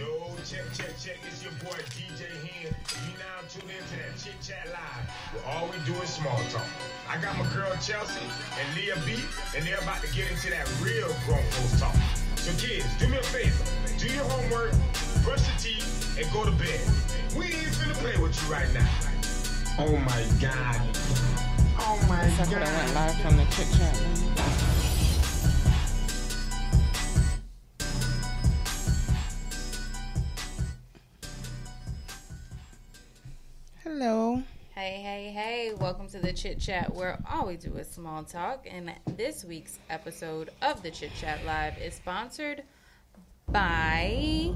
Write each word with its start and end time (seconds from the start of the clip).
Yo, 0.00 0.06
check, 0.48 0.64
check, 0.72 0.96
check. 0.96 1.18
It's 1.28 1.44
your 1.44 1.52
boy 1.60 1.76
DJ 1.92 2.24
Hen. 2.24 2.72
You 3.04 3.12
now 3.20 3.44
tuned 3.52 3.68
into 3.68 3.96
that 4.00 4.16
Chit 4.16 4.32
Chat 4.40 4.64
Live, 4.72 5.04
where 5.34 5.44
all 5.44 5.68
we 5.68 5.76
do 5.84 5.92
is 6.00 6.08
small 6.08 6.40
talk. 6.48 6.64
I 7.06 7.20
got 7.20 7.36
my 7.36 7.44
girl 7.52 7.68
Chelse 7.84 8.16
and 8.16 8.76
Leah 8.76 8.96
B, 9.04 9.20
and 9.54 9.66
they're 9.66 9.76
about 9.76 10.00
to 10.00 10.10
get 10.14 10.30
into 10.30 10.48
that 10.56 10.64
real 10.80 11.12
grown 11.28 11.44
folks 11.52 11.80
talk. 11.80 11.94
So 12.36 12.50
kids, 12.56 12.88
do 12.96 13.08
me 13.08 13.18
a 13.18 13.22
favor. 13.24 13.64
Do 13.98 14.08
your 14.08 14.24
homework, 14.24 14.72
brush 15.22 15.44
your 15.44 15.58
teeth, 15.60 16.16
and 16.16 16.32
go 16.32 16.46
to 16.46 16.52
bed. 16.52 16.80
We 17.36 17.52
ain't 17.52 17.76
finna 17.76 17.92
play 18.00 18.16
with 18.16 18.32
you 18.40 18.48
right 18.50 18.72
now. 18.72 18.88
Oh 19.76 19.98
my 20.08 20.24
God. 20.40 20.80
Oh 21.76 22.00
my 22.08 22.24
I 22.24 22.46
could 22.48 22.64
have 22.64 22.72
went 22.72 22.94
live 22.94 23.20
from 23.20 23.36
the 23.36 23.44
chit 23.52 23.68
chat. 23.76 24.29
To 36.10 36.18
the 36.18 36.32
Chit 36.32 36.58
Chat 36.58 36.92
where 36.92 37.18
all 37.30 37.46
we 37.46 37.56
do 37.56 37.76
is 37.76 37.88
small 37.88 38.24
talk. 38.24 38.66
And 38.68 38.92
this 39.16 39.44
week's 39.44 39.78
episode 39.88 40.50
of 40.60 40.82
the 40.82 40.90
Chit 40.90 41.12
Chat 41.14 41.44
Live 41.46 41.78
is 41.78 41.94
sponsored 41.94 42.64
by 43.48 44.52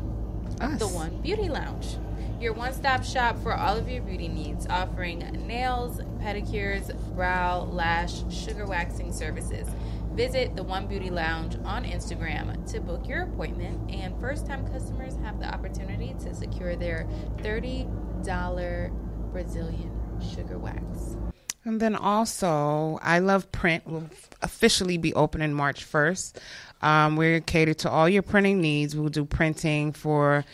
Us. 0.60 0.80
The 0.80 0.88
One 0.88 1.20
Beauty 1.22 1.48
Lounge, 1.48 1.96
your 2.40 2.54
one 2.54 2.72
stop 2.72 3.04
shop 3.04 3.40
for 3.40 3.54
all 3.54 3.76
of 3.76 3.88
your 3.88 4.02
beauty 4.02 4.26
needs, 4.26 4.66
offering 4.66 5.20
nails, 5.46 6.00
pedicures, 6.20 6.92
brow, 7.14 7.62
lash, 7.70 8.24
sugar 8.34 8.66
waxing 8.66 9.12
services. 9.12 9.68
Visit 10.14 10.56
the 10.56 10.64
One 10.64 10.88
Beauty 10.88 11.10
Lounge 11.10 11.56
on 11.64 11.84
Instagram 11.84 12.68
to 12.72 12.80
book 12.80 13.06
your 13.06 13.22
appointment, 13.22 13.90
and 13.92 14.18
first 14.20 14.46
time 14.46 14.66
customers 14.72 15.14
have 15.22 15.38
the 15.38 15.46
opportunity 15.46 16.16
to 16.20 16.34
secure 16.34 16.74
their 16.74 17.06
$30 17.38 18.90
Brazilian 19.32 19.92
sugar 20.34 20.58
wax. 20.58 21.16
And 21.64 21.80
then 21.80 21.96
also, 21.96 22.98
I 23.02 23.20
Love 23.20 23.50
Print 23.50 23.86
will 23.86 24.10
officially 24.42 24.98
be 24.98 25.14
opening 25.14 25.54
March 25.54 25.90
1st. 25.90 26.34
Um, 26.82 27.16
we're 27.16 27.40
catered 27.40 27.78
to 27.78 27.90
all 27.90 28.06
your 28.06 28.22
printing 28.22 28.60
needs. 28.60 28.94
We'll 28.94 29.08
do 29.08 29.24
printing 29.24 29.92
for 29.92 30.44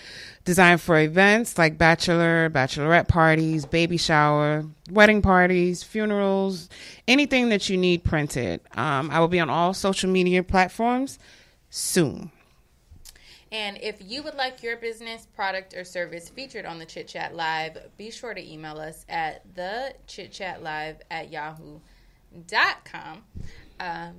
design 0.44 0.78
for 0.78 1.00
events 1.00 1.58
like 1.58 1.76
bachelor, 1.76 2.48
bachelorette 2.48 3.08
parties, 3.08 3.66
baby 3.66 3.96
shower, 3.96 4.64
wedding 4.88 5.22
parties, 5.22 5.82
funerals, 5.82 6.68
anything 7.08 7.48
that 7.48 7.68
you 7.68 7.76
need 7.76 8.04
printed. 8.04 8.60
Um, 8.76 9.10
I 9.10 9.18
will 9.18 9.28
be 9.28 9.40
on 9.40 9.50
all 9.50 9.74
social 9.74 10.08
media 10.08 10.44
platforms 10.44 11.18
soon. 11.68 12.30
And 13.52 13.78
if 13.82 13.96
you 14.00 14.22
would 14.22 14.34
like 14.34 14.62
your 14.62 14.76
business, 14.76 15.26
product, 15.34 15.74
or 15.74 15.84
service 15.84 16.28
featured 16.28 16.64
on 16.64 16.78
the 16.78 16.86
Chit 16.86 17.08
Chat 17.08 17.34
Live, 17.34 17.78
be 17.96 18.10
sure 18.10 18.32
to 18.32 18.52
email 18.52 18.78
us 18.78 19.04
at 19.08 19.42
the 19.54 19.92
chit 20.06 20.30
chat 20.30 20.62
live 20.62 20.96
at 21.10 21.32
yahoo.com. 21.32 23.24
Um, 23.80 24.14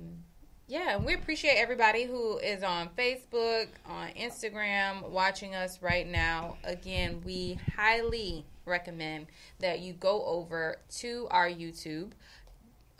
yeah, 0.68 0.96
and 0.96 1.04
we 1.04 1.14
appreciate 1.14 1.56
everybody 1.56 2.04
who 2.04 2.38
is 2.38 2.62
on 2.62 2.90
Facebook, 2.96 3.68
on 3.86 4.08
Instagram, 4.10 5.08
watching 5.10 5.54
us 5.54 5.80
right 5.82 6.06
now. 6.06 6.56
Again, 6.64 7.22
we 7.24 7.58
highly 7.76 8.44
recommend 8.64 9.26
that 9.60 9.80
you 9.80 9.92
go 9.92 10.24
over 10.24 10.76
to 10.98 11.26
our 11.30 11.48
YouTube 11.48 12.12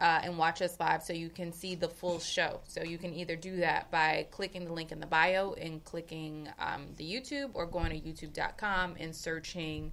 uh, 0.02 0.20
and 0.24 0.36
watch 0.36 0.60
us 0.60 0.78
live 0.80 1.00
so 1.00 1.12
you 1.12 1.28
can 1.28 1.52
see 1.52 1.76
the 1.76 1.88
full 1.88 2.18
show. 2.18 2.60
So 2.66 2.82
you 2.82 2.98
can 2.98 3.14
either 3.14 3.36
do 3.36 3.58
that 3.58 3.88
by 3.92 4.26
clicking 4.32 4.64
the 4.64 4.72
link 4.72 4.90
in 4.90 4.98
the 4.98 5.06
bio 5.06 5.52
and 5.52 5.82
clicking 5.84 6.48
um, 6.58 6.88
the 6.96 7.04
YouTube 7.04 7.50
or 7.54 7.66
going 7.66 7.90
to 7.90 8.00
youtube.com 8.00 8.96
and 8.98 9.14
searching 9.14 9.92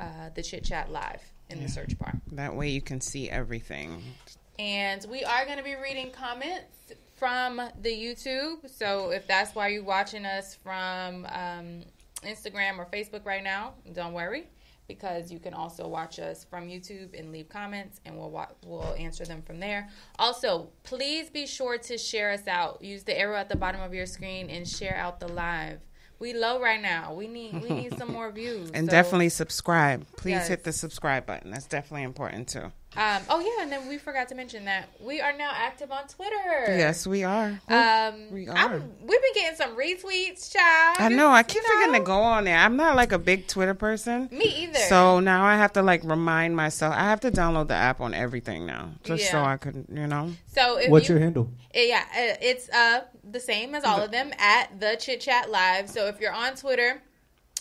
uh, 0.00 0.30
the 0.36 0.42
Chit 0.44 0.64
Chat 0.64 0.92
Live 0.92 1.20
in 1.50 1.60
the 1.60 1.68
search 1.68 1.98
bar. 1.98 2.14
That 2.30 2.54
way 2.54 2.68
you 2.70 2.80
can 2.80 3.00
see 3.00 3.28
everything. 3.28 4.00
And 4.60 5.04
we 5.10 5.24
are 5.24 5.44
going 5.44 5.58
to 5.58 5.64
be 5.64 5.74
reading 5.74 6.12
comments 6.12 6.92
from 7.16 7.60
the 7.80 7.90
YouTube. 7.90 8.70
So 8.70 9.10
if 9.10 9.26
that's 9.26 9.56
why 9.56 9.68
you're 9.68 9.82
watching 9.82 10.24
us 10.24 10.54
from 10.54 11.26
um, 11.26 11.82
Instagram 12.22 12.78
or 12.78 12.86
Facebook 12.92 13.26
right 13.26 13.42
now, 13.42 13.74
don't 13.92 14.12
worry 14.12 14.46
because 14.88 15.30
you 15.30 15.38
can 15.38 15.54
also 15.54 15.86
watch 15.88 16.18
us 16.18 16.44
from 16.44 16.68
YouTube 16.68 17.18
and 17.18 17.32
leave 17.32 17.48
comments, 17.48 18.00
and 18.04 18.16
we'll 18.16 18.30
wa- 18.30 18.48
we'll 18.66 18.94
answer 18.98 19.24
them 19.24 19.42
from 19.42 19.58
there. 19.60 19.88
Also, 20.18 20.68
please 20.82 21.30
be 21.30 21.46
sure 21.46 21.78
to 21.78 21.96
share 21.96 22.30
us 22.32 22.46
out. 22.46 22.82
Use 22.82 23.04
the 23.04 23.18
arrow 23.18 23.36
at 23.36 23.48
the 23.48 23.56
bottom 23.56 23.80
of 23.80 23.94
your 23.94 24.06
screen 24.06 24.50
and 24.50 24.68
share 24.68 24.96
out 24.96 25.20
the 25.20 25.28
live. 25.28 25.80
We 26.18 26.34
low 26.34 26.60
right 26.60 26.80
now. 26.80 27.14
We 27.14 27.26
need 27.26 27.62
we 27.62 27.68
need 27.68 27.98
some 27.98 28.12
more 28.18 28.30
views. 28.30 28.70
And 28.72 28.86
So, 28.86 28.90
definitely 28.92 29.28
subscribe. 29.30 30.06
Please 30.16 30.32
Yes. 30.32 30.48
hit 30.48 30.64
the 30.64 30.72
subscribe 30.72 31.26
button. 31.26 31.50
That's 31.50 31.66
definitely 31.66 32.04
important 32.04 32.48
too. 32.48 32.70
Um, 32.94 33.22
oh 33.30 33.40
yeah, 33.40 33.62
and 33.62 33.72
then 33.72 33.88
we 33.88 33.96
forgot 33.96 34.28
to 34.28 34.34
mention 34.34 34.66
that 34.66 34.88
we 35.00 35.20
are 35.22 35.32
now 35.32 35.50
active 35.54 35.90
on 35.90 36.06
Twitter. 36.08 36.66
Yes, 36.68 37.06
we 37.06 37.24
are. 37.24 37.58
Um, 37.68 38.30
We 38.30 38.46
I'm- 38.48 38.72
are. 38.72 38.78
we've 39.00 39.22
been 39.22 39.32
getting 39.34 39.56
some 39.56 39.76
retweets, 39.76 40.52
child. 40.52 40.96
I 40.98 41.08
know. 41.08 41.30
I 41.30 41.42
keep 41.42 41.62
you 41.62 41.68
forgetting 41.74 41.94
to 42.02 42.06
go 42.06 42.20
on 42.20 42.44
there. 42.44 42.58
I'm 42.58 42.76
not 42.76 42.94
like 42.94 43.12
a 43.12 43.18
big 43.18 43.46
Twitter 43.46 43.72
person. 43.72 44.28
Me 44.30 44.44
either. 44.44 44.78
So 44.78 45.20
now 45.20 45.44
I 45.44 45.56
have 45.56 45.72
to 45.74 45.82
like 45.82 46.04
remind 46.04 46.54
myself. 46.54 46.94
I 46.94 47.04
have 47.04 47.20
to 47.20 47.30
download 47.30 47.68
the 47.68 47.74
app 47.74 48.00
on 48.02 48.12
everything 48.12 48.66
now, 48.66 48.90
just 49.04 49.30
so 49.30 49.42
I 49.42 49.56
could, 49.56 49.86
you 49.90 50.06
know. 50.06 50.32
So 50.48 50.76
if 50.78 50.90
What's 50.90 51.08
you, 51.08 51.14
your 51.14 51.22
handle? 51.24 51.48
Uh, 51.74 51.78
Yeah, 51.80 52.04
uh, 52.10 52.36
it's 52.42 52.68
uh 52.68 53.04
the 53.24 53.40
same 53.40 53.74
as 53.74 53.84
all 53.84 54.02
of 54.02 54.10
them 54.10 54.32
at 54.38 54.80
the 54.80 54.96
Chit 55.00 55.22
Chat 55.22 55.50
Live. 55.50 55.88
So 55.88 56.08
if 56.08 56.20
you're 56.20 56.32
on 56.34 56.56
Twitter, 56.56 57.00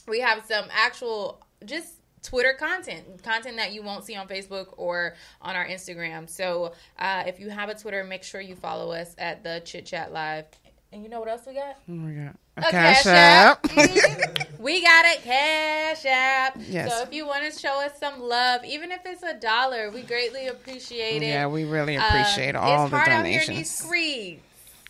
we 0.09 0.19
have 0.19 0.43
some 0.45 0.65
actual 0.71 1.39
just 1.63 1.93
Twitter 2.23 2.53
content, 2.53 3.23
content 3.23 3.57
that 3.57 3.73
you 3.73 3.81
won't 3.83 4.03
see 4.05 4.15
on 4.15 4.27
Facebook 4.27 4.67
or 4.77 5.15
on 5.41 5.55
our 5.55 5.65
Instagram. 5.65 6.29
So 6.29 6.73
uh, 6.99 7.23
if 7.25 7.39
you 7.39 7.49
have 7.49 7.69
a 7.69 7.75
Twitter, 7.75 8.03
make 8.03 8.23
sure 8.23 8.39
you 8.41 8.55
follow 8.55 8.91
us 8.91 9.15
at 9.17 9.43
the 9.43 9.61
Chit 9.65 9.85
Chat 9.87 10.13
Live. 10.13 10.45
And 10.93 11.01
you 11.03 11.09
know 11.09 11.19
what 11.21 11.29
else 11.29 11.41
we 11.47 11.53
got? 11.53 11.77
Oh 11.89 11.91
my 11.93 12.11
god. 12.11 12.35
A, 12.57 12.59
A 12.59 12.63
cash, 12.71 13.03
Cash 13.03 13.05
app. 13.07 13.65
App. 13.65 13.71
Mhm. 13.71 14.59
we 14.59 14.81
got 14.83 15.05
it, 15.05 15.23
Cash 15.23 16.05
App. 16.05 16.57
Yes. 16.67 16.91
So 16.93 17.01
if 17.03 17.13
you 17.13 17.25
want 17.25 17.51
to 17.51 17.57
show 17.57 17.81
us 17.83 17.93
some 17.97 18.19
love, 18.21 18.65
even 18.65 18.91
if 18.91 18.99
it's 19.05 19.23
a 19.23 19.33
dollar, 19.33 19.89
we 19.89 20.01
greatly 20.01 20.47
appreciate 20.47 21.23
it. 21.23 21.27
yeah, 21.27 21.47
we 21.47 21.63
really 21.63 21.95
Um, 21.95 22.03
appreciate 22.05 22.55
all 22.55 22.83
it's 22.83 22.91
the 22.91 22.97
hard 22.97 23.09
out 23.09 23.25
here 23.25 23.41
in 23.47 23.55
these 23.55 23.79
donations. 23.79 24.41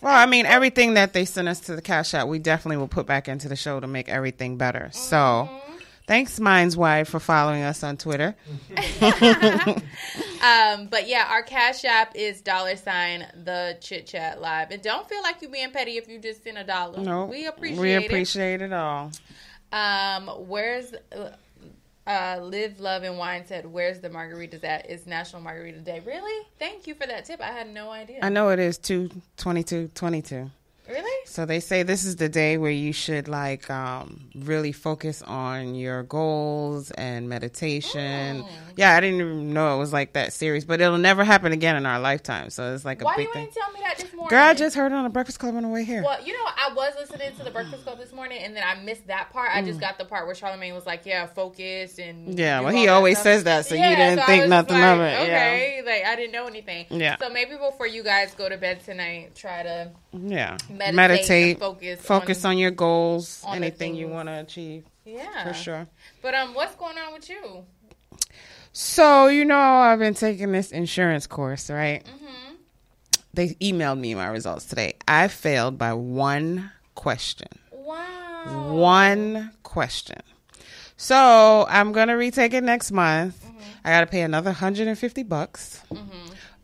Well, 0.02 0.16
I 0.16 0.26
mean, 0.26 0.48
everything 0.48 0.96
that 0.96 1.14
they 1.14 1.24
send 1.26 1.48
us 1.48 1.60
to 1.62 1.76
the 1.76 1.82
cash 1.84 2.16
app, 2.16 2.28
we 2.28 2.40
definitely 2.40 2.78
will 2.78 2.88
put 2.88 3.06
back 3.06 3.28
into 3.30 3.48
the 3.48 3.56
show 3.56 3.80
to 3.80 3.86
make 3.86 4.10
everything 4.10 4.58
better. 4.58 4.90
So, 4.92 5.48
Mm-hmm. 5.52 5.71
Thanks, 6.12 6.42
Mind's 6.42 6.76
Wife, 6.76 7.08
for 7.08 7.22
following 7.22 7.64
us 7.64 7.84
on 7.84 7.96
Twitter. 7.98 8.36
Um, 10.42 10.88
but 10.88 11.08
yeah, 11.08 11.28
our 11.30 11.44
cash 11.44 11.86
app 11.86 12.16
is 12.16 12.42
dollar 12.42 12.76
sign 12.76 13.28
the 13.44 13.78
chit 13.80 14.08
chat 14.08 14.42
live, 14.42 14.72
and 14.72 14.82
don't 14.82 15.08
feel 15.08 15.22
like 15.22 15.40
you're 15.40 15.52
being 15.52 15.70
petty 15.70 15.98
if 15.98 16.08
you 16.08 16.18
just 16.18 16.44
send 16.44 16.58
a 16.58 16.64
dollar. 16.64 17.00
No, 17.00 17.26
we 17.26 17.46
appreciate, 17.46 17.80
we 17.80 17.94
appreciate 17.94 18.60
it 18.64 18.74
all. 18.74 19.12
Um, 19.72 20.28
where's 20.48 20.96
uh, 22.08 22.40
live, 22.42 22.80
love, 22.80 23.04
and 23.04 23.20
wine 23.20 23.46
said, 23.46 23.72
"Where's 23.72 24.00
the 24.00 24.10
margaritas 24.10 24.64
at? 24.64 24.90
It's 24.90 25.06
National 25.06 25.44
Margarita 25.44 25.78
Day." 25.78 26.02
Really? 26.04 26.48
Thank 26.58 26.88
you 26.88 26.96
for 26.96 27.06
that 27.06 27.26
tip. 27.26 27.40
I 27.40 27.52
had 27.52 27.72
no 27.72 27.92
idea. 27.92 28.18
I 28.24 28.30
know 28.30 28.50
it 28.50 28.58
is 28.58 28.80
two 28.80 29.12
twenty 29.38 29.62
two 29.62 29.92
twenty 29.94 30.24
two. 30.24 30.50
Really? 30.92 31.26
So 31.26 31.46
they 31.46 31.60
say 31.60 31.84
this 31.84 32.04
is 32.04 32.18
the 32.18 32.28
day 32.30 32.58
where 32.58 32.72
you 32.72 32.92
should 32.92 33.28
like 33.28 33.70
um, 33.70 34.20
really 34.36 34.72
focus 34.72 35.22
on 35.22 35.76
your 35.76 36.04
goals 36.04 36.92
and 36.92 37.30
meditation. 37.30 38.44
Oh. 38.46 38.50
Yeah, 38.76 38.96
I 38.96 39.00
didn't 39.00 39.22
even 39.22 39.54
know 39.54 39.76
it 39.76 39.80
was 39.80 39.94
like 39.94 40.14
that 40.14 40.34
serious, 40.34 40.66
but 40.66 40.82
it'll 40.82 40.98
never 40.98 41.24
happen 41.24 41.52
again 41.52 41.76
in 41.76 41.86
our 41.86 42.00
lifetime. 42.00 42.50
So 42.50 42.74
it's 42.74 42.84
like 42.86 43.02
a 43.02 43.06
Why 43.06 43.16
big 43.16 43.28
you 43.28 43.34
thing. 43.34 43.44
didn't 43.46 43.56
tell 43.56 43.72
me 43.72 43.80
that 43.80 43.80
this 43.80 43.80
morning? 43.80 43.81
Girl, 44.32 44.44
I 44.44 44.54
just 44.54 44.76
heard 44.76 44.92
it 44.92 44.96
on 44.96 45.04
the 45.04 45.10
Breakfast 45.10 45.40
Club 45.40 45.56
on 45.56 45.64
the 45.64 45.70
way 45.70 45.84
here. 45.84 46.04
Well, 46.04 46.24
you 46.26 46.34
know, 46.34 46.40
I 46.46 46.74
was 46.74 46.94
listening 46.98 47.36
to 47.38 47.44
the 47.44 47.52
Breakfast 47.52 47.84
Club 47.84 48.00
this 48.00 48.14
morning, 48.14 48.40
and 48.42 48.56
then 48.56 48.64
I 48.66 48.82
missed 48.82 49.08
that 49.08 49.30
part. 49.32 49.52
I 49.54 49.62
just 49.62 49.80
got 49.80 49.98
the 49.98 50.06
part 50.06 50.26
where 50.26 50.34
Charlemagne 50.36 50.74
was 50.74 50.86
like, 50.86 51.06
"Yeah, 51.06 51.26
focus," 51.28 52.00
and 52.00 52.30
Mm. 52.30 52.40
Yeah, 52.40 52.62
well, 52.62 52.74
he 52.74 52.88
always 52.88 53.18
stuff. 53.18 53.24
says 53.26 53.44
that, 53.44 53.66
so 53.66 53.76
you 53.76 53.82
didn't 53.82 54.20
I 54.20 54.26
think 54.26 54.48
nothing 54.48 54.80
like, 54.80 54.86
of 54.96 55.00
it. 55.02 55.12
Yeah. 55.12 55.22
Okay, 55.24 55.82
like 55.86 56.06
I 56.06 56.16
didn't 56.16 56.32
know 56.32 56.48
anything. 56.48 56.86
Yeah. 56.90 57.18
So 57.20 57.30
maybe 57.30 57.58
before 57.58 57.88
you 57.88 58.04
guys 58.04 58.34
go 58.34 58.48
to 58.50 58.58
bed 58.58 58.84
tonight, 58.86 59.36
try 59.36 59.64
to 59.64 59.92
Yeah. 60.14 60.58
meditate, 60.70 60.96
Meditate, 60.96 61.60
focus, 61.60 62.02
focus 62.02 62.46
on, 62.46 62.58
your 62.58 62.72
goals, 62.72 63.44
on 63.46 63.58
anything 63.58 63.96
you 63.96 64.08
want 64.08 64.30
to 64.30 64.40
achieve, 64.40 64.86
yeah 65.06 65.44
for 65.46 65.54
sure. 65.54 65.88
But 66.22 66.36
um, 66.36 66.54
what's 66.54 66.76
going 66.76 66.98
on 66.98 67.14
with 67.14 67.30
you? 67.30 67.66
So, 68.74 69.28
you 69.28 69.44
know, 69.44 69.58
I've 69.60 70.00
been 70.00 70.14
taking 70.14 70.54
this 70.54 70.72
insurance 70.72 71.28
course, 71.28 71.70
right? 71.70 72.06
Mm-hmm. 72.06 72.41
They 73.34 73.50
emailed 73.56 74.00
me 74.00 74.14
my 74.16 74.28
results 74.28 74.66
today. 74.66 74.96
I 75.08 75.28
failed 75.28 75.78
by 75.78 75.94
one 75.94 76.72
question. 76.96 77.48
Wow. 77.72 78.74
One 78.74 79.52
question. 79.64 80.22
So, 80.98 81.66
I'm 81.70 81.94
going 81.94 82.10
to 82.10 82.14
retake 82.14 82.54
it 82.54 82.64
next 82.64 82.92
month. 82.92 83.44
Mm-hmm. 83.44 83.60
I 83.86 83.90
got 83.90 84.02
to 84.02 84.06
pay 84.08 84.22
another 84.22 84.52
150 84.52 85.24
bucks. 85.24 85.82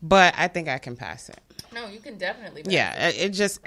But 0.00 0.34
I 0.36 0.46
think 0.48 0.68
I 0.68 0.78
can 0.78 0.94
pass 0.94 1.28
it. 1.28 1.40
No, 1.72 1.86
you 1.88 2.00
can 2.00 2.18
definitely. 2.18 2.62
Yeah, 2.66 3.08
it, 3.08 3.30
just 3.30 3.60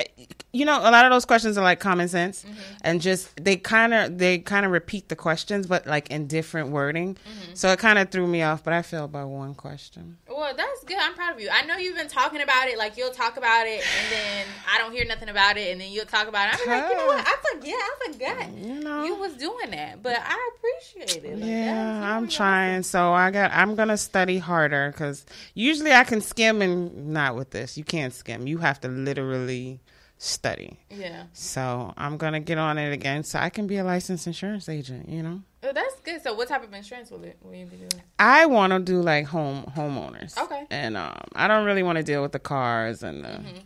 you 0.53 0.65
know 0.65 0.79
a 0.79 0.91
lot 0.91 1.05
of 1.05 1.11
those 1.11 1.25
questions 1.25 1.57
are 1.57 1.63
like 1.63 1.79
common 1.79 2.07
sense, 2.07 2.43
Mm-hmm. 2.43 2.59
and 2.81 3.01
just 3.01 3.29
they 3.43 3.55
kind 3.57 3.93
of 3.93 4.17
they 4.17 4.39
kind 4.39 4.65
of 4.65 4.71
repeat 4.71 5.09
the 5.09 5.15
questions, 5.15 5.67
but 5.67 5.85
like 5.87 6.09
in 6.09 6.27
different 6.27 6.69
wording. 6.69 7.15
Mm-hmm. 7.15 7.53
So 7.53 7.69
it 7.71 7.79
kind 7.79 7.99
of 7.99 8.09
threw 8.09 8.27
me 8.27 8.41
off. 8.41 8.63
But 8.63 8.73
I 8.73 8.81
failed 8.81 9.11
by 9.11 9.23
one 9.23 9.53
question. 9.55 10.17
Well, 10.27 10.53
that's 10.55 10.83
good. 10.85 10.97
I'm 10.99 11.13
proud 11.13 11.35
of 11.35 11.41
you. 11.41 11.49
I 11.51 11.65
know 11.65 11.77
you've 11.77 11.95
been 11.95 12.07
talking 12.07 12.41
about 12.41 12.67
it. 12.67 12.77
Like 12.77 12.97
you'll 12.97 13.11
talk 13.11 13.37
about 13.37 13.67
it, 13.67 13.83
and 13.83 14.11
then 14.11 14.45
I 14.73 14.77
don't 14.79 14.91
hear 14.91 15.05
nothing 15.05 15.29
about 15.29 15.57
it, 15.57 15.71
and 15.71 15.79
then 15.79 15.91
you'll 15.91 16.05
talk 16.05 16.27
about 16.27 16.53
it. 16.53 16.59
I'm 16.61 16.67
like, 16.67 16.89
you 16.91 16.97
know 16.97 17.05
what? 17.07 17.25
I 17.27 17.35
forget. 17.53 17.75
I 17.75 18.11
forgot. 18.11 18.53
You 18.57 18.79
know. 18.83 19.03
You 19.03 19.15
was 19.15 19.33
doing 19.33 19.71
that, 19.71 20.01
but 20.03 20.17
I 20.19 20.49
appreciate 20.55 21.23
it. 21.23 21.39
Like, 21.39 21.49
Yeah, 21.49 22.15
I'm 22.17 22.27
trying. 22.27 22.83
So 22.83 23.13
I 23.13 23.31
got. 23.31 23.51
I'm 23.53 23.75
gonna 23.75 23.97
study 23.97 24.37
harder 24.39 24.91
because 24.91 25.25
usually 25.53 25.91
I 25.93 26.03
can 26.03 26.21
skim 26.21 26.61
and 26.61 27.09
not 27.13 27.35
with 27.35 27.51
this. 27.51 27.77
You 27.77 27.83
can't 27.91 28.13
skim. 28.13 28.47
You 28.47 28.59
have 28.59 28.79
to 28.81 28.87
literally 28.87 29.81
study. 30.17 30.79
Yeah, 30.89 31.23
So 31.33 31.93
I'm 31.97 32.17
gonna 32.17 32.39
get 32.39 32.57
on 32.57 32.77
it 32.77 32.93
again 32.93 33.23
so 33.23 33.37
I 33.39 33.49
can 33.49 33.67
be 33.67 33.77
a 33.77 33.83
licensed 33.83 34.27
insurance 34.27 34.69
agent. 34.69 35.09
You 35.09 35.23
know, 35.23 35.41
oh, 35.63 35.73
that's 35.73 35.99
good. 36.01 36.23
So, 36.23 36.33
what 36.33 36.47
type 36.47 36.63
of 36.63 36.73
insurance 36.73 37.11
will 37.11 37.23
it 37.23 37.37
will 37.41 37.53
you 37.53 37.65
be 37.65 37.75
doing? 37.75 38.01
I 38.17 38.45
want 38.45 38.71
to 38.71 38.79
do 38.79 39.01
like 39.01 39.25
home 39.25 39.69
homeowners. 39.75 40.37
Okay. 40.37 40.65
And 40.69 40.95
um, 40.95 41.19
I 41.35 41.47
don't 41.49 41.65
really 41.65 41.83
want 41.83 41.97
to 41.97 42.03
deal 42.03 42.21
with 42.21 42.31
the 42.31 42.39
cars 42.39 43.03
and 43.03 43.25
the. 43.25 43.29
Mm-hmm. 43.29 43.57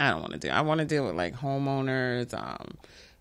I 0.00 0.10
don't 0.10 0.20
want 0.20 0.32
to 0.32 0.38
do. 0.38 0.48
I 0.48 0.62
want 0.62 0.80
to 0.80 0.86
deal 0.86 1.04
with 1.04 1.14
like 1.14 1.34
homeowners, 1.36 2.32
um, 2.34 2.78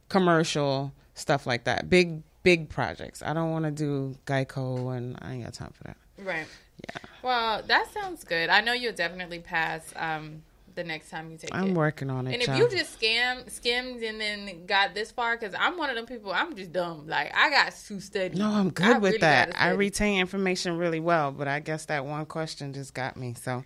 commercial 0.08 0.94
stuff 1.14 1.46
like 1.46 1.66
that. 1.66 1.90
Big 1.90 2.24
big 2.44 2.70
projects. 2.70 3.22
I 3.22 3.34
don't 3.34 3.52
want 3.52 3.66
to 3.66 3.72
do 3.72 4.16
Geico 4.26 4.96
and 4.96 5.18
I 5.22 5.34
ain't 5.34 5.44
got 5.44 5.54
time 5.54 5.74
for 5.74 5.84
that. 5.84 5.98
Right. 6.18 6.48
Yeah. 6.90 6.98
Well, 7.24 7.62
that 7.68 7.92
sounds 7.94 8.24
good. 8.24 8.50
I 8.50 8.62
know 8.62 8.74
you'll 8.74 8.94
definitely 8.94 9.40
pass 9.40 9.94
um, 9.96 10.42
the 10.74 10.84
next 10.84 11.10
time 11.10 11.30
you 11.32 11.38
take 11.38 11.52
it. 11.52 11.56
I'm 11.56 11.74
working 11.76 12.10
on 12.10 12.26
it. 12.28 12.34
And 12.34 12.42
if 12.42 12.48
child. 12.48 12.60
you 12.72 12.78
just 12.78 13.00
scam 13.00 13.50
skimmed 13.50 14.02
and 14.02 14.20
then 14.20 14.66
got 14.66 14.94
this 14.96 15.12
far, 15.12 15.38
because 15.38 15.54
I'm 15.58 15.78
one 15.78 15.90
of 15.90 15.96
them 15.96 16.06
people, 16.06 16.32
I'm 16.32 16.56
just 16.56 16.72
dumb. 16.72 17.08
Like 17.08 17.32
I 17.36 17.50
got 17.50 17.74
to 17.74 18.00
study. 18.02 18.38
No, 18.38 18.50
I'm 18.50 18.70
good 18.72 18.86
I 18.96 18.98
with 18.98 19.04
really 19.12 19.18
that. 19.20 19.54
I 19.60 19.70
retain 19.72 20.20
information 20.20 20.78
really 20.78 21.00
well, 21.00 21.32
but 21.32 21.48
I 21.48 21.60
guess 21.60 21.86
that 21.86 22.06
one 22.06 22.26
question 22.26 22.74
just 22.74 22.94
got 22.94 23.18
me. 23.18 23.36
So 23.40 23.64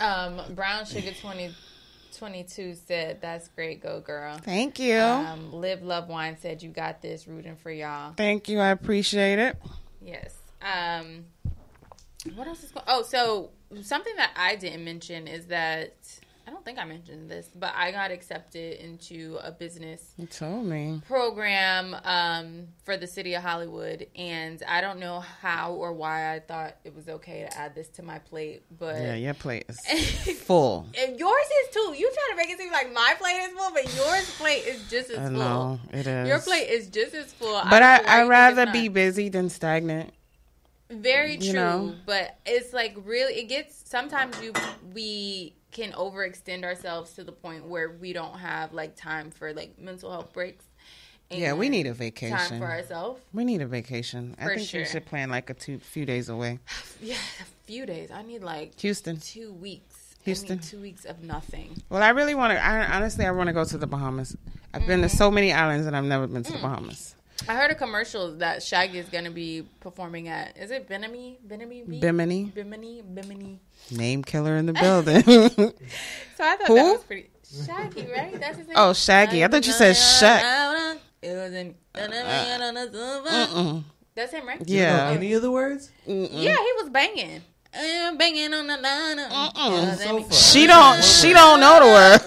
Um, 0.00 0.42
Brown 0.54 0.84
Sugar 0.84 1.12
2022 1.12 2.74
said, 2.74 3.20
"That's 3.22 3.48
great, 3.48 3.80
go 3.82 4.00
girl." 4.00 4.36
thank 4.42 4.78
you. 4.78 4.98
Um, 4.98 5.52
Live 5.52 5.82
Love 5.82 6.08
Wine 6.08 6.36
said, 6.38 6.62
"You 6.62 6.70
got 6.70 7.00
this." 7.00 7.26
Rooting 7.26 7.56
for 7.56 7.70
y'all. 7.70 8.12
thank 8.16 8.48
you. 8.48 8.58
I 8.58 8.68
appreciate 8.68 9.38
it. 9.38 9.56
Yes. 10.02 10.34
Um, 10.60 11.24
what 12.34 12.46
else 12.46 12.62
is 12.64 12.70
going? 12.72 12.84
Oh, 12.88 13.02
so 13.02 13.50
something 13.82 14.14
that 14.16 14.30
I 14.36 14.56
didn't 14.56 14.84
mention 14.84 15.26
is 15.28 15.46
that 15.46 15.94
I 16.48 16.52
don't 16.52 16.64
think 16.64 16.78
I 16.78 16.84
mentioned 16.84 17.28
this, 17.28 17.50
but 17.56 17.72
I 17.76 17.90
got 17.90 18.12
accepted 18.12 18.78
into 18.80 19.36
a 19.42 19.50
business 19.50 20.12
You 20.16 20.26
told 20.26 20.64
me. 20.66 21.02
program 21.04 21.96
um, 22.04 22.68
for 22.84 22.96
the 22.96 23.08
city 23.08 23.34
of 23.34 23.42
Hollywood, 23.42 24.06
and 24.14 24.62
I 24.68 24.80
don't 24.80 25.00
know 25.00 25.18
how 25.42 25.72
or 25.72 25.92
why 25.92 26.32
I 26.32 26.38
thought 26.38 26.76
it 26.84 26.94
was 26.94 27.08
okay 27.08 27.48
to 27.50 27.58
add 27.58 27.74
this 27.74 27.88
to 27.96 28.04
my 28.04 28.20
plate, 28.20 28.62
but 28.78 28.94
Yeah, 28.94 29.16
your 29.16 29.34
plate 29.34 29.64
is 29.68 29.80
full. 30.42 30.86
And 30.96 31.18
yours 31.18 31.46
is 31.64 31.74
too. 31.74 31.94
You 31.98 32.08
try 32.14 32.28
to 32.30 32.36
make 32.36 32.50
it 32.50 32.58
seem 32.58 32.70
like 32.70 32.92
my 32.92 33.16
plate 33.18 33.40
is 33.42 33.50
full, 33.50 33.72
but 33.72 33.96
yours 33.96 34.30
plate 34.38 34.66
is 34.68 34.88
just 34.88 35.10
as 35.10 35.18
I 35.18 35.22
full. 35.24 35.32
know 35.32 35.80
it 35.92 36.06
is. 36.06 36.28
Your 36.28 36.38
plate 36.38 36.68
is 36.70 36.86
just 36.86 37.12
as 37.14 37.32
full. 37.32 37.60
but 37.68 37.80
don't 37.80 38.08
I, 38.08 38.20
I 38.22 38.26
rather 38.28 38.66
be 38.70 38.86
busy 38.86 39.28
than 39.28 39.48
stagnant. 39.50 40.12
Very 40.90 41.32
you 41.34 41.52
true. 41.52 41.52
know? 41.54 41.94
But 42.04 42.36
it's 42.46 42.72
like 42.72 42.96
really, 43.04 43.34
it 43.34 43.48
gets 43.48 43.82
sometimes 43.88 44.40
you 44.42 44.52
we 44.94 45.54
can 45.72 45.92
overextend 45.92 46.64
ourselves 46.64 47.12
to 47.14 47.24
the 47.24 47.32
point 47.32 47.66
where 47.66 47.90
we 47.90 48.12
don't 48.12 48.38
have 48.38 48.72
like 48.72 48.96
time 48.96 49.30
for 49.30 49.52
like 49.52 49.78
mental 49.78 50.10
health 50.10 50.32
breaks. 50.32 50.64
Yeah, 51.28 51.54
we 51.54 51.68
need 51.68 51.88
a 51.88 51.92
vacation. 51.92 52.36
time 52.36 52.60
for 52.60 52.66
ourselves. 52.70 53.20
We 53.34 53.44
need 53.44 53.60
a 53.60 53.66
vacation. 53.66 54.36
I 54.38 54.46
think 54.46 54.60
sure. 54.68 54.82
we 54.82 54.86
should 54.86 55.06
plan 55.06 55.28
like 55.28 55.50
a 55.50 55.54
two 55.54 55.78
few 55.80 56.06
days 56.06 56.28
away. 56.28 56.60
Yeah, 57.02 57.16
a 57.40 57.44
few 57.66 57.84
days. 57.84 58.10
I 58.12 58.22
need 58.22 58.42
like 58.44 58.78
Houston. 58.80 59.18
two 59.18 59.52
weeks. 59.52 60.14
I 60.20 60.24
Houston. 60.26 60.58
two 60.60 60.80
weeks 60.80 61.04
of 61.04 61.22
nothing. 61.24 61.82
Well, 61.90 62.02
I 62.02 62.10
really 62.10 62.34
want 62.36 62.52
to. 62.52 62.64
I, 62.64 62.94
honestly, 62.96 63.26
I 63.26 63.32
want 63.32 63.48
to 63.48 63.52
go 63.52 63.64
to 63.64 63.76
the 63.76 63.86
Bahamas. 63.88 64.36
I've 64.72 64.86
been 64.86 65.00
to 65.02 65.08
Mm-hmm. 65.08 65.16
so 65.16 65.30
many 65.32 65.52
islands, 65.52 65.86
and 65.86 65.96
I've 65.96 66.04
never 66.04 66.26
been 66.28 66.42
to 66.44 66.50
Mm. 66.52 66.56
the 66.56 66.62
Bahamas. 66.62 67.14
I 67.48 67.54
heard 67.54 67.70
a 67.70 67.74
commercial 67.74 68.36
that 68.38 68.62
Shaggy 68.62 68.98
is 68.98 69.08
going 69.08 69.24
to 69.24 69.30
be 69.30 69.64
performing 69.80 70.28
at. 70.28 70.56
Is 70.56 70.70
it 70.70 70.88
Bimini? 70.88 71.38
Bimini? 71.46 71.82
Beach? 71.82 72.00
Bimini, 72.00 72.52
Bimini? 72.54 73.02
Bimini? 73.02 73.60
name 73.90 74.24
killer 74.24 74.56
in 74.56 74.66
the 74.66 74.72
building. 74.84 75.22
So 75.22 75.34
I 76.40 76.56
thought 76.56 76.66
Who? 76.68 76.74
that 76.74 76.92
was 76.92 77.04
pretty. 77.04 77.30
Shaggy, 77.64 78.08
right? 78.12 78.38
That's 78.38 78.58
his 78.58 78.66
name. 78.66 78.76
Oh, 78.76 78.92
Shaggy. 78.92 79.44
I 79.44 79.48
thought 79.48 79.66
you 79.66 79.72
said 79.72 79.94
Shaq. 79.94 80.98
It 81.22 81.34
was 81.34 81.52
in. 81.52 81.74
Mm-mm. 81.94 83.84
That's 84.14 84.32
him, 84.32 84.46
right? 84.46 84.60
Yeah. 84.66 85.10
Any 85.10 85.32
of 85.32 85.42
the 85.42 85.50
words? 85.50 85.90
Mm-mm. 86.06 86.28
Yeah, 86.32 86.56
he 86.56 86.72
was 86.82 86.90
banging. 86.90 87.42
Uh, 87.72 88.14
banging 88.16 88.54
on 88.54 88.66
the 88.66 88.76
line. 88.78 89.18
So. 89.98 90.26
She 90.30 90.66
don't. 90.66 91.04
She 91.04 91.32
don't 91.32 91.60
know 91.60 91.80
the 91.80 91.86
word. 91.86 92.20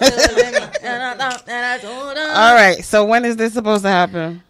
All 2.36 2.54
right. 2.54 2.84
So 2.84 3.04
when 3.04 3.24
is 3.24 3.36
this 3.36 3.52
supposed 3.54 3.82
to 3.82 3.88
happen? 3.88 4.42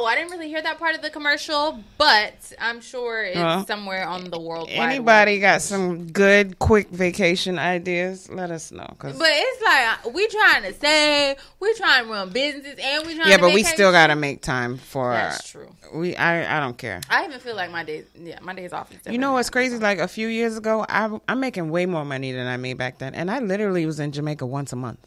Know. 0.00 0.06
I 0.06 0.14
didn't 0.16 0.30
really 0.32 0.48
hear 0.48 0.62
that 0.62 0.78
part 0.78 0.94
of 0.94 1.02
the 1.02 1.10
commercial, 1.10 1.82
but 1.98 2.34
I'm 2.60 2.80
sure 2.80 3.22
it's 3.24 3.36
Well, 3.36 3.66
somewhere 3.66 4.06
on 4.06 4.30
the 4.30 4.40
world. 4.40 4.68
Anybody 4.70 5.38
got 5.40 5.62
some 5.62 6.06
good, 6.10 6.58
quick 6.58 6.88
vacation 6.90 7.58
ideas? 7.58 8.28
Let 8.30 8.50
us 8.50 8.72
know. 8.72 8.92
'cause- 8.98 9.18
But 9.18 9.28
it's 9.30 9.62
like 9.62 10.14
we 10.14 10.26
trying 10.28 10.62
to 10.64 10.72
save, 10.74 11.36
we 11.60 11.74
trying 11.74 12.04
to 12.04 12.10
run 12.10 12.30
businesses, 12.30 12.78
and 12.82 13.06
we 13.06 13.14
trying. 13.14 13.24
To 13.26 13.30
Yeah, 13.30 13.36
but 13.38 13.52
we 13.54 13.62
still 13.62 13.92
gotta 13.92 14.16
make 14.16 14.42
time 14.42 14.76
for. 14.78 15.12
That's 15.12 15.48
true. 15.50 15.74
We. 15.94 16.16
I. 16.16 16.56
I 16.56 16.60
don't 16.60 16.76
care. 16.78 17.00
I 17.10 17.24
even 17.26 17.40
feel 17.40 17.56
like 17.56 17.70
my 17.70 17.84
days. 17.84 18.04
Yeah, 18.14 18.38
my 18.42 18.54
days 18.54 18.72
off. 18.72 18.90
You 19.08 19.18
know 19.18 19.32
what's 19.32 19.50
crazy? 19.50 19.78
Like 19.78 19.98
a 19.98 20.08
few 20.08 20.28
years 20.28 20.56
ago, 20.56 20.84
I, 20.88 21.08
I'm 21.28 21.40
making 21.40 21.70
way 21.70 21.86
more 21.86 22.04
money 22.04 22.32
than 22.32 22.46
I 22.46 22.56
made 22.56 22.78
back 22.78 22.98
then, 22.98 23.14
and 23.14 23.30
I 23.30 23.38
literally 23.40 23.86
was 23.86 24.00
in 24.00 24.12
Jamaica 24.12 24.46
once 24.46 24.72
a 24.72 24.76
month, 24.76 24.98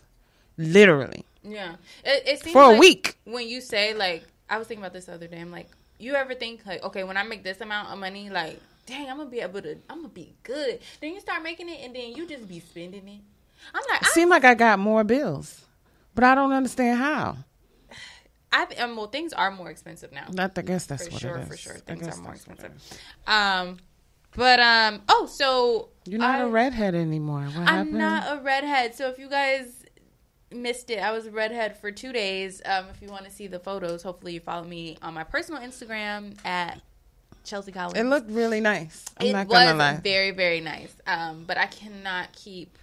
literally 0.58 1.26
Yeah, 1.44 1.76
it, 2.04 2.24
it 2.26 2.40
seems 2.42 2.54
for 2.54 2.64
a 2.64 2.68
like 2.70 2.80
week. 2.80 3.18
when 3.26 3.48
you 3.48 3.62
say 3.62 3.94
like, 3.94 4.24
I 4.54 4.60
was 4.60 4.68
thinking 4.68 4.84
about 4.84 4.94
this 4.94 5.06
the 5.06 5.14
other 5.14 5.26
day. 5.28 5.40
I'm 5.42 5.50
like, 5.52 5.68
you 5.98 6.14
ever 6.14 6.36
think 6.36 6.64
like, 6.66 6.84
okay, 6.84 7.04
when 7.04 7.18
I 7.18 7.24
make 7.24 7.44
this 7.44 7.60
amount 7.60 7.90
of 7.92 7.98
money, 7.98 8.30
like, 8.30 8.60
dang, 8.86 9.10
I'm 9.10 9.18
gonna 9.18 9.30
be 9.30 9.40
able 9.40 9.64
to, 9.64 9.78
I'm 9.90 9.98
gonna 9.98 10.10
be 10.10 10.36
good. 10.44 10.80
Then 11.02 11.16
you 11.16 11.20
start 11.20 11.42
making 11.42 11.70
it, 11.70 11.80
and 11.84 11.96
then 11.96 12.14
you 12.14 12.28
just 12.28 12.48
be 12.48 12.60
spending 12.60 13.08
it. 13.08 13.22
I'm 13.74 13.82
like, 13.90 14.04
I, 14.04 14.08
Seemed 14.10 14.30
like 14.30 14.44
I 14.44 14.54
got 14.54 14.78
more 14.78 15.04
bills, 15.04 15.66
but 16.14 16.24
I 16.24 16.36
don't 16.36 16.52
understand 16.52 17.00
how. 17.00 17.38
I, 18.52 18.66
um, 18.78 18.96
well, 18.96 19.08
things 19.08 19.34
are 19.34 19.50
more 19.50 19.72
expensive 19.72 20.12
now. 20.12 20.28
I 20.38 20.62
guess 20.62 20.86
that's 20.86 21.08
for 21.08 21.14
what 21.14 21.22
sure, 21.22 21.38
it 21.38 21.42
is. 21.42 21.48
for 21.48 21.58
sure, 21.58 21.74
things 21.74 22.08
are 22.08 22.22
more 22.22 22.34
it 22.34 22.36
expensive. 22.36 22.74
Um, 23.26 23.78
but 24.36 24.60
um, 24.60 25.02
oh, 25.10 25.26
so 25.26 25.90
You're 26.06 26.20
not 26.20 26.42
I- 26.42 26.44
a 26.44 26.48
redhead 26.48 26.94
anymore. 26.94 27.42
What 27.46 27.58
I'm 27.58 27.66
happened? 27.66 27.98
not 27.98 28.38
a 28.38 28.42
redhead. 28.44 28.94
So 28.94 29.10
if 29.10 29.18
you 29.18 29.30
guys 29.30 29.83
missed 30.56 30.90
it, 30.90 31.00
I 31.00 31.12
was 31.12 31.26
a 31.28 31.32
redhead 31.32 31.78
for 31.78 31.92
two 31.92 32.12
days. 32.14 32.62
Um, 32.66 32.86
if 32.94 33.02
you 33.02 33.08
want 33.10 33.26
to 33.26 33.32
see 33.32 33.48
the 33.48 33.60
photos, 33.60 34.04
hopefully 34.04 34.34
you 34.34 34.40
follow 34.40 34.64
me 34.66 34.98
on 35.02 35.14
my 35.14 35.24
personal 35.24 35.62
Instagram 35.62 36.36
at 36.46 36.82
Chelse 37.46 37.70
Collins. 37.74 37.98
It 37.98 38.04
looked 38.06 38.30
really 38.32 38.60
nice. 38.62 39.06
I'm 39.18 39.28
It 39.28 39.34
not 39.34 39.48
was 39.48 39.58
gonna 39.58 39.76
lie. 39.76 39.98
very 39.98 40.32
very 40.32 40.62
nice. 40.62 40.94
Um, 41.08 41.44
but 41.46 41.58
I 41.58 41.66
cannot 41.68 42.32
keep 42.34 42.78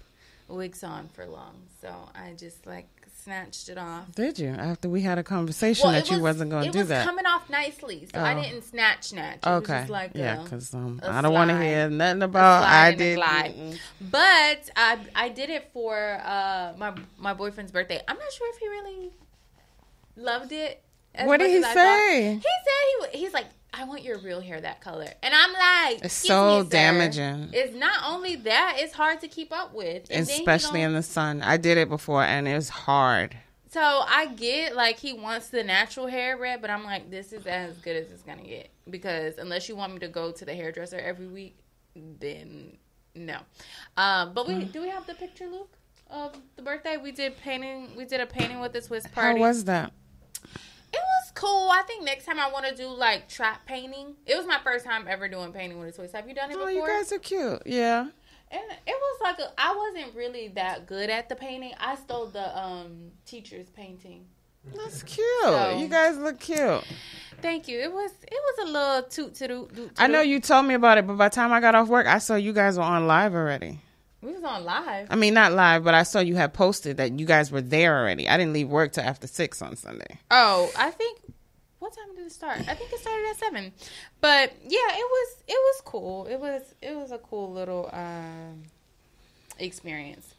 wigs 0.49 0.83
on 0.85 1.09
for 1.15 1.27
long, 1.27 1.55
so 1.81 1.89
I 2.15 2.33
just 2.37 2.67
like 2.67 2.89
snatched 3.23 3.69
it 3.69 3.79
off. 3.79 4.13
Did 4.15 4.39
you? 4.39 4.49
After 4.51 4.89
we 4.89 5.03
had 5.03 5.19
a 5.19 5.23
conversation 5.23 5.93
that 5.93 6.05
it 6.05 6.11
you 6.11 6.17
was- 6.17 6.23
wasn't 6.37 6.51
going 6.51 6.67
to 6.67 6.71
do 6.73 6.79
was 6.81 6.89
that. 6.89 7.05
coming 7.05 7.27
off 7.27 7.49
nicely, 7.51 8.09
so 8.13 8.21
I 8.21 8.35
Oh. 8.35 8.43
didn't 8.43 8.63
snatch 8.63 9.09
snatch. 9.09 9.39
It 9.45 9.47
was 9.47 9.63
okay. 9.63 9.79
just 9.81 9.91
like 9.91 10.11
yeah, 10.15 10.43
because 10.43 10.73
um, 10.75 11.01
I 11.05 11.21
don't 11.21 11.33
want 11.33 11.51
to 11.51 11.63
hear 11.63 11.89
nothing 11.91 12.23
about. 12.23 12.65
I 12.65 12.95
did. 12.95 13.19
But 14.01 14.71
I 14.77 14.99
I 15.15 15.29
did 15.29 15.51
it 15.51 15.71
for 15.73 15.95
uh 16.25 16.75
my 16.77 16.95
my 17.19 17.35
boyfriend's 17.35 17.73
birthday. 17.73 18.01
I'm 18.09 18.17
not 18.19 18.33
sure 18.33 18.49
if 18.55 18.59
he 18.59 18.69
really 18.69 19.11
loved 20.17 20.53
it. 20.53 20.83
as 21.15 21.27
What 21.27 21.39
did 21.41 21.51
he 21.51 21.63
say? 21.63 22.35
He 22.35 22.41
said 22.41 23.11
he 23.13 23.19
he's 23.19 23.33
like, 23.33 23.47
I 23.73 23.85
want 23.85 24.03
your 24.03 24.19
real 24.19 24.41
hair 24.41 24.61
that 24.61 24.81
color, 24.81 25.09
and 25.23 25.35
I'm 25.35 25.53
like, 25.53 26.05
It's 26.05 26.15
so 26.15 26.63
me, 26.65 26.69
damaging. 26.69 27.51
It's 27.53 27.75
not 27.75 28.03
only 28.07 28.37
that; 28.37 28.77
it's 28.79 28.93
hard 28.95 29.21
to 29.21 29.29
keep 29.29 29.53
up 29.53 29.73
with, 29.75 30.07
And 30.11 30.23
Especially 30.29 30.83
in 30.83 30.93
the 30.93 31.03
sun. 31.03 31.43
I 31.43 31.57
did 31.57 31.79
it 31.79 31.89
before, 31.89 32.23
and 32.25 32.49
it 32.49 32.55
was 32.55 32.69
hard. 32.69 33.37
So 33.71 33.81
I 33.81 34.27
get 34.35 34.75
like 34.75 34.99
he 34.99 35.13
wants 35.13 35.49
the 35.51 35.63
natural 35.63 36.09
hair 36.09 36.37
red, 36.37 36.61
but 36.61 36.71
I'm 36.71 36.83
like, 36.83 37.09
this 37.11 37.33
is 37.33 37.47
as 37.47 37.77
good 37.79 37.95
as 37.95 38.11
it's 38.11 38.23
gonna 38.23 38.43
get 38.43 38.69
because 38.91 39.39
unless 39.39 39.69
you 39.69 39.77
want 39.77 39.93
me 39.93 40.01
to 40.01 40.09
go 40.09 40.33
to 40.33 40.45
the 40.45 40.53
hairdresser 40.55 40.99
every 40.99 41.29
week, 41.29 41.57
then 41.95 42.77
no. 43.15 43.39
Um, 43.97 44.33
but 44.35 44.49
we 44.49 44.55
Mm. 44.55 44.73
do 44.73 44.81
we 44.83 44.89
have 44.89 45.07
the 45.07 45.15
picture, 45.15 45.47
Luke, 45.47 45.73
of 46.11 46.37
the 46.57 46.63
birthday? 46.63 46.97
We 46.97 47.13
did 47.13 47.37
painting. 47.37 47.95
We 47.97 48.05
did 48.07 48.21
a 48.21 48.27
painting 48.27 48.59
with 48.59 48.73
the 48.73 48.81
Twist 48.81 49.13
party. 49.13 49.39
How 49.39 49.47
was 49.47 49.65
that? 49.67 49.93
Cool. 51.41 51.71
I 51.71 51.83
think 51.87 52.05
next 52.05 52.27
time 52.27 52.39
I 52.39 52.51
want 52.51 52.67
to 52.67 52.75
do 52.75 52.87
like 52.89 53.27
trap 53.29 53.65
painting. 53.65 54.15
It 54.27 54.37
was 54.37 54.47
my 54.47 54.59
first 54.63 54.85
time 54.85 55.07
ever 55.09 55.27
doing 55.27 55.53
painting 55.53 55.79
with 55.79 55.89
a 55.89 55.93
Twist. 55.93 56.15
Have 56.15 56.29
you 56.29 56.35
done 56.35 56.51
it 56.51 56.55
Oh, 56.57 56.67
before? 56.67 56.71
you 56.71 56.87
guys 56.87 57.11
are 57.13 57.19
cute. 57.19 57.63
Yeah. 57.65 58.01
And 58.53 58.63
it 58.87 58.95
was 58.95 59.21
like 59.23 59.39
a, 59.39 59.51
I 59.57 59.75
wasn't 59.75 60.15
really 60.15 60.49
that 60.49 60.87
good 60.87 61.09
at 61.09 61.29
the 61.31 61.37
painting. 61.37 61.73
I 61.81 61.95
stole 61.97 62.27
the 62.27 62.59
um 62.59 63.11
teacher's 63.25 63.71
painting. 63.71 64.27
That's 64.75 65.03
cute. 65.03 65.27
So- 65.45 65.79
you 65.79 65.89
guys 65.89 66.19
look 66.19 66.39
cute. 66.41 66.85
Thank 67.41 67.69
you. 67.69 67.81
It 67.81 67.91
was 67.91 68.11
it 68.23 68.31
was 68.59 68.69
a 68.69 68.71
little 68.71 69.03
toot 69.05 69.35
to 69.37 69.49
do. 69.49 69.91
I 69.99 70.09
know 70.09 70.21
you 70.21 70.41
told 70.41 70.67
me 70.67 70.75
about 70.75 70.99
it, 70.99 71.07
but 71.07 71.17
by 71.17 71.29
the 71.31 71.35
time 71.35 71.53
I 71.53 71.61
got 71.63 71.75
off 71.75 71.89
work, 71.89 72.07
I 72.07 72.19
saw 72.19 72.35
you 72.35 72.53
guys 72.53 72.77
were 72.77 72.83
on 72.85 73.07
live 73.07 73.35
already. 73.35 73.79
We 74.23 74.33
was 74.33 74.45
on 74.45 74.65
live. 74.65 75.07
I 75.11 75.17
mean, 75.17 75.33
not 75.35 75.53
live, 75.53 75.83
but 75.85 75.95
I 75.95 76.03
saw 76.03 76.21
you 76.21 76.37
had 76.37 76.53
posted 76.53 76.99
that 76.99 77.19
you 77.19 77.25
guys 77.27 77.51
were 77.51 77.63
there 77.63 77.99
already. 77.99 78.29
I 78.29 78.37
didn't 78.37 78.53
leave 78.53 78.69
work 78.69 78.93
till 78.93 79.05
after 79.05 79.27
six 79.27 79.63
on 79.63 79.77
Sunday. 79.77 80.19
Oh, 80.31 80.71
I 80.77 80.91
think 80.91 81.21
what 81.79 81.95
time 81.95 82.15
did 82.15 82.27
it 82.27 82.33
start? 82.33 82.59
I 82.69 82.75
think 82.75 82.93
it 82.93 83.01
started 83.01 83.27
at 83.31 83.39
seven. 83.39 83.73
But 84.21 84.53
yeah, 84.63 84.79
it 84.93 85.09
was 85.11 85.37
it 85.49 85.53
was 85.55 85.83
cool. 85.87 86.27
It 86.27 86.39
was 86.39 86.63
it 86.83 86.95
was 86.95 87.13
a 87.13 87.19
cool 87.19 87.51
little 87.53 87.89
um 87.93 88.65
experience. 89.59 90.35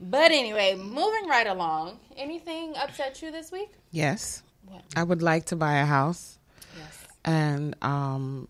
But 0.00 0.30
anyway, 0.32 0.76
moving 0.76 1.28
right 1.28 1.46
along. 1.46 1.98
Anything 2.16 2.74
upset 2.76 3.20
you 3.20 3.30
this 3.30 3.52
week? 3.52 3.70
Yes, 3.90 4.42
What? 4.66 4.82
I 4.96 5.02
would 5.02 5.20
like 5.20 5.46
to 5.46 5.56
buy 5.56 5.74
a 5.78 5.84
house, 5.84 6.38
Yes. 6.78 6.98
and 7.24 7.76
um, 7.82 8.48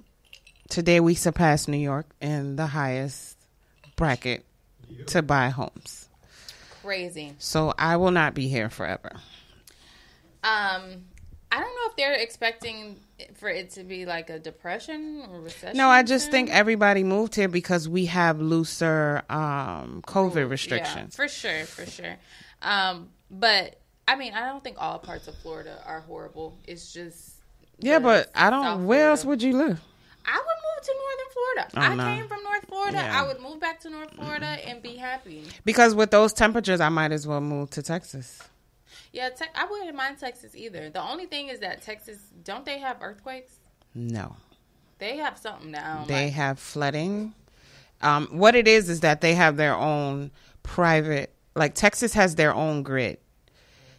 today 0.68 1.00
we 1.00 1.14
surpassed 1.16 1.66
New 1.66 1.76
York 1.78 2.06
in 2.20 2.54
the 2.54 2.66
highest 2.66 3.36
bracket 3.96 4.44
to 5.06 5.22
buy 5.22 5.48
homes. 5.48 6.08
Crazy. 6.82 7.34
So 7.38 7.74
I 7.78 7.96
will 7.96 8.10
not 8.10 8.34
be 8.34 8.48
here 8.48 8.70
forever. 8.70 9.12
Um 10.42 11.04
I 11.52 11.58
don't 11.58 11.74
know 11.74 11.90
if 11.90 11.96
they're 11.96 12.14
expecting 12.14 12.96
for 13.34 13.48
it 13.48 13.70
to 13.70 13.82
be 13.82 14.06
like 14.06 14.30
a 14.30 14.38
depression 14.38 15.24
or 15.28 15.40
recession. 15.40 15.76
No, 15.76 15.88
I 15.88 16.04
just 16.04 16.30
think 16.30 16.48
everybody 16.50 17.02
moved 17.02 17.34
here 17.34 17.48
because 17.48 17.88
we 17.88 18.06
have 18.06 18.40
looser 18.40 19.22
um, 19.28 20.00
COVID 20.06 20.36
Yeah, 20.36 20.42
restrictions. 20.42 21.16
for 21.16 21.26
sure, 21.26 21.64
for 21.64 21.86
sure. 21.86 22.16
Um, 22.62 23.08
but 23.32 23.80
I 24.06 24.14
mean, 24.14 24.32
I 24.32 24.46
don't 24.46 24.62
think 24.62 24.76
all 24.78 25.00
parts 25.00 25.26
of 25.26 25.34
Florida 25.38 25.82
are 25.84 26.00
horrible. 26.00 26.56
It's 26.68 26.92
just 26.92 27.32
Yeah, 27.80 27.98
but 27.98 28.30
I 28.34 28.48
don't. 28.50 28.62
South 28.62 28.80
where 28.82 29.08
else 29.10 29.24
would 29.24 29.42
you 29.42 29.56
live? 29.56 29.80
I 30.26 30.36
would 30.36 30.46
move 30.66 30.84
to 30.84 30.94
Northern 30.94 31.32
Florida. 31.32 31.68
Oh, 31.76 31.80
I 31.80 31.94
no. 31.94 32.16
came 32.16 32.28
from 32.28 32.42
North 32.44 32.66
Florida. 32.68 32.98
Yeah. 32.98 33.22
I 33.22 33.26
would 33.26 33.40
move 33.40 33.60
back 33.60 33.80
to 33.80 33.90
North 33.90 34.12
Florida 34.14 34.46
and 34.46 34.82
be 34.82 34.96
happy. 34.96 35.44
Because 35.64 35.94
with 35.94 36.10
those 36.10 36.32
temperatures, 36.32 36.80
I 36.80 36.88
might 36.88 37.12
as 37.12 37.26
well 37.26 37.40
move 37.40 37.70
to 37.70 37.82
Texas. 37.82 38.40
Yeah, 39.12 39.28
te- 39.30 39.46
I 39.54 39.66
wouldn't 39.66 39.94
mind 39.96 40.18
Texas 40.18 40.54
either. 40.54 40.88
The 40.90 41.02
only 41.02 41.26
thing 41.26 41.48
is 41.48 41.60
that 41.60 41.82
Texas 41.82 42.18
don't 42.44 42.64
they 42.64 42.78
have 42.78 42.98
earthquakes? 43.02 43.52
No, 43.94 44.36
They 44.98 45.16
have 45.16 45.36
something 45.36 45.70
now. 45.72 46.04
they 46.06 46.26
like, 46.26 46.32
have 46.34 46.58
flooding. 46.60 47.34
Um, 48.02 48.28
what 48.30 48.54
it 48.54 48.68
is 48.68 48.88
is 48.88 49.00
that 49.00 49.20
they 49.20 49.34
have 49.34 49.56
their 49.56 49.74
own 49.74 50.30
private. 50.62 51.34
Like 51.56 51.74
Texas 51.74 52.12
has 52.14 52.36
their 52.36 52.54
own 52.54 52.84
grid, 52.84 53.18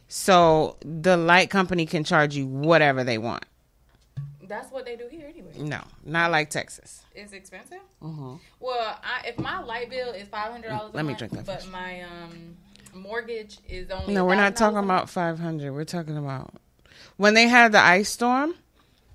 so 0.08 0.76
the 0.84 1.16
light 1.16 1.50
company 1.50 1.84
can 1.86 2.04
charge 2.04 2.34
you 2.34 2.46
whatever 2.46 3.04
they 3.04 3.18
want. 3.18 3.44
That's 4.52 4.70
what 4.70 4.84
they 4.84 4.94
do 4.96 5.08
here 5.10 5.26
anyway. 5.28 5.52
No, 5.58 5.80
not 6.04 6.30
like 6.30 6.50
Texas. 6.50 7.02
It's 7.14 7.32
expensive. 7.32 7.80
Mhm. 8.02 8.38
Well, 8.60 8.98
I, 9.02 9.26
if 9.28 9.38
my 9.38 9.60
light 9.62 9.90
bill 9.90 10.10
is 10.12 10.28
five 10.28 10.52
hundred 10.52 10.68
dollars, 10.68 10.92
Let 10.94 11.02
me 11.04 11.08
month, 11.12 11.18
drink 11.18 11.32
that 11.34 11.46
but 11.46 11.60
first. 11.62 11.72
my 11.72 12.02
um 12.02 12.56
mortgage 12.94 13.58
is 13.68 13.90
only. 13.90 14.14
No, 14.14 14.24
we're 14.24 14.34
not 14.36 14.52
$1,000 14.52 14.56
talking 14.56 14.78
about 14.78 15.08
five 15.10 15.38
hundred. 15.38 15.72
We're 15.72 15.84
talking 15.84 16.16
about 16.16 16.54
when 17.16 17.34
they 17.34 17.48
had 17.48 17.72
the 17.72 17.80
ice 17.80 18.08
storm. 18.10 18.54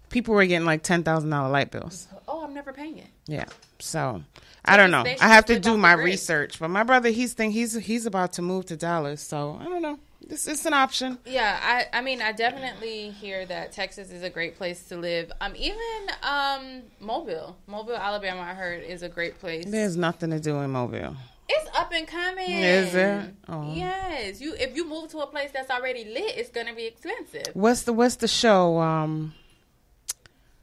People 0.10 0.34
were 0.36 0.46
getting 0.46 0.66
like 0.66 0.84
ten 0.84 1.04
thousand 1.04 1.30
dollar 1.30 1.50
light 1.50 1.70
bills. 1.72 2.08
Oh, 2.28 2.44
I'm 2.44 2.54
never 2.54 2.74
paying 2.74 2.98
it. 2.98 3.08
Yeah. 3.28 3.46
So 3.80 4.24
I 4.66 4.78
don't 4.78 4.90
know. 4.92 5.04
I 5.22 5.28
have 5.28 5.46
to 5.46 5.60
do 5.60 5.78
my 5.78 5.94
research. 5.94 6.60
But 6.60 6.70
my 6.70 6.84
brother, 6.84 7.10
he's 7.10 7.34
think 7.34 7.54
he's 7.54 7.74
he's 7.76 8.06
about 8.06 8.34
to 8.34 8.42
move 8.42 8.66
to 8.68 8.78
Dallas. 8.78 9.22
So 9.22 9.58
I 9.62 9.66
don't 9.66 9.82
know. 9.82 10.00
This 10.28 10.46
it's 10.46 10.66
an 10.66 10.74
option. 10.74 11.18
Yeah, 11.26 11.60
I 11.62 11.98
I 11.98 12.02
mean 12.02 12.22
I 12.22 12.34
definitely 12.34 13.12
hear 13.12 13.46
that 13.46 13.72
Texas 13.72 14.12
is 14.12 14.24
a 14.24 14.30
great 14.30 14.58
place 14.58 14.84
to 14.90 14.98
live. 14.98 15.32
Um, 15.40 15.56
even 15.56 15.78
um 16.22 16.82
Mobile, 17.00 17.56
Mobile, 17.66 17.96
Alabama, 17.96 18.42
I 18.42 18.54
heard 18.54 18.84
is 18.84 19.04
a 19.04 19.10
great 19.10 19.40
place. 19.40 19.66
There's 19.66 19.96
nothing 19.96 20.32
to 20.32 20.40
do 20.40 20.58
in 20.60 20.72
Mobile. 20.72 21.16
It's 21.48 21.70
up 21.78 21.94
and 21.94 22.06
coming. 22.06 22.50
Is 22.50 22.94
it? 22.94 23.34
Oh. 23.48 23.74
Yes. 23.74 24.42
You 24.42 24.54
if 24.60 24.76
you 24.76 24.86
move 24.88 25.10
to 25.12 25.20
a 25.20 25.28
place 25.28 25.52
that's 25.54 25.72
already 25.72 26.04
lit, 26.04 26.36
it's 26.38 26.50
gonna 26.50 26.76
be 26.76 26.86
expensive. 26.86 27.54
What's 27.54 27.84
the 27.84 27.94
what's 27.94 28.18
the 28.18 28.28
show? 28.28 28.80
Um, 28.80 29.34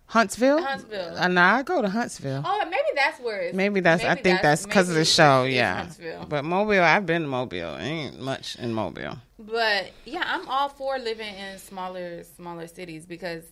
Huntsville. 0.06 0.62
Huntsville. 0.62 1.16
Uh, 1.16 1.28
nah, 1.28 1.56
I 1.56 1.62
go 1.62 1.80
to 1.80 1.88
Huntsville. 1.88 2.42
Oh, 2.44 2.64
maybe 2.66 2.82
that's 2.94 3.18
where 3.18 3.40
it's. 3.40 3.56
Maybe 3.56 3.80
that's. 3.80 4.04
I 4.04 4.14
think 4.14 4.42
that's 4.42 4.66
because 4.66 4.90
of 4.90 4.94
the 4.94 5.06
show. 5.06 5.44
Yeah. 5.44 5.76
Huntsville. 5.78 6.26
But 6.28 6.44
Mobile, 6.44 6.82
I've 6.82 7.06
been 7.06 7.22
to 7.22 7.28
Mobile. 7.28 7.78
Ain't 7.78 8.20
much 8.20 8.56
in 8.56 8.74
Mobile. 8.74 9.16
But 9.38 9.90
yeah, 10.04 10.22
I'm 10.26 10.48
all 10.48 10.68
for 10.68 10.98
living 10.98 11.34
in 11.34 11.58
smaller 11.58 12.22
smaller 12.22 12.66
cities 12.68 13.04
because 13.06 13.42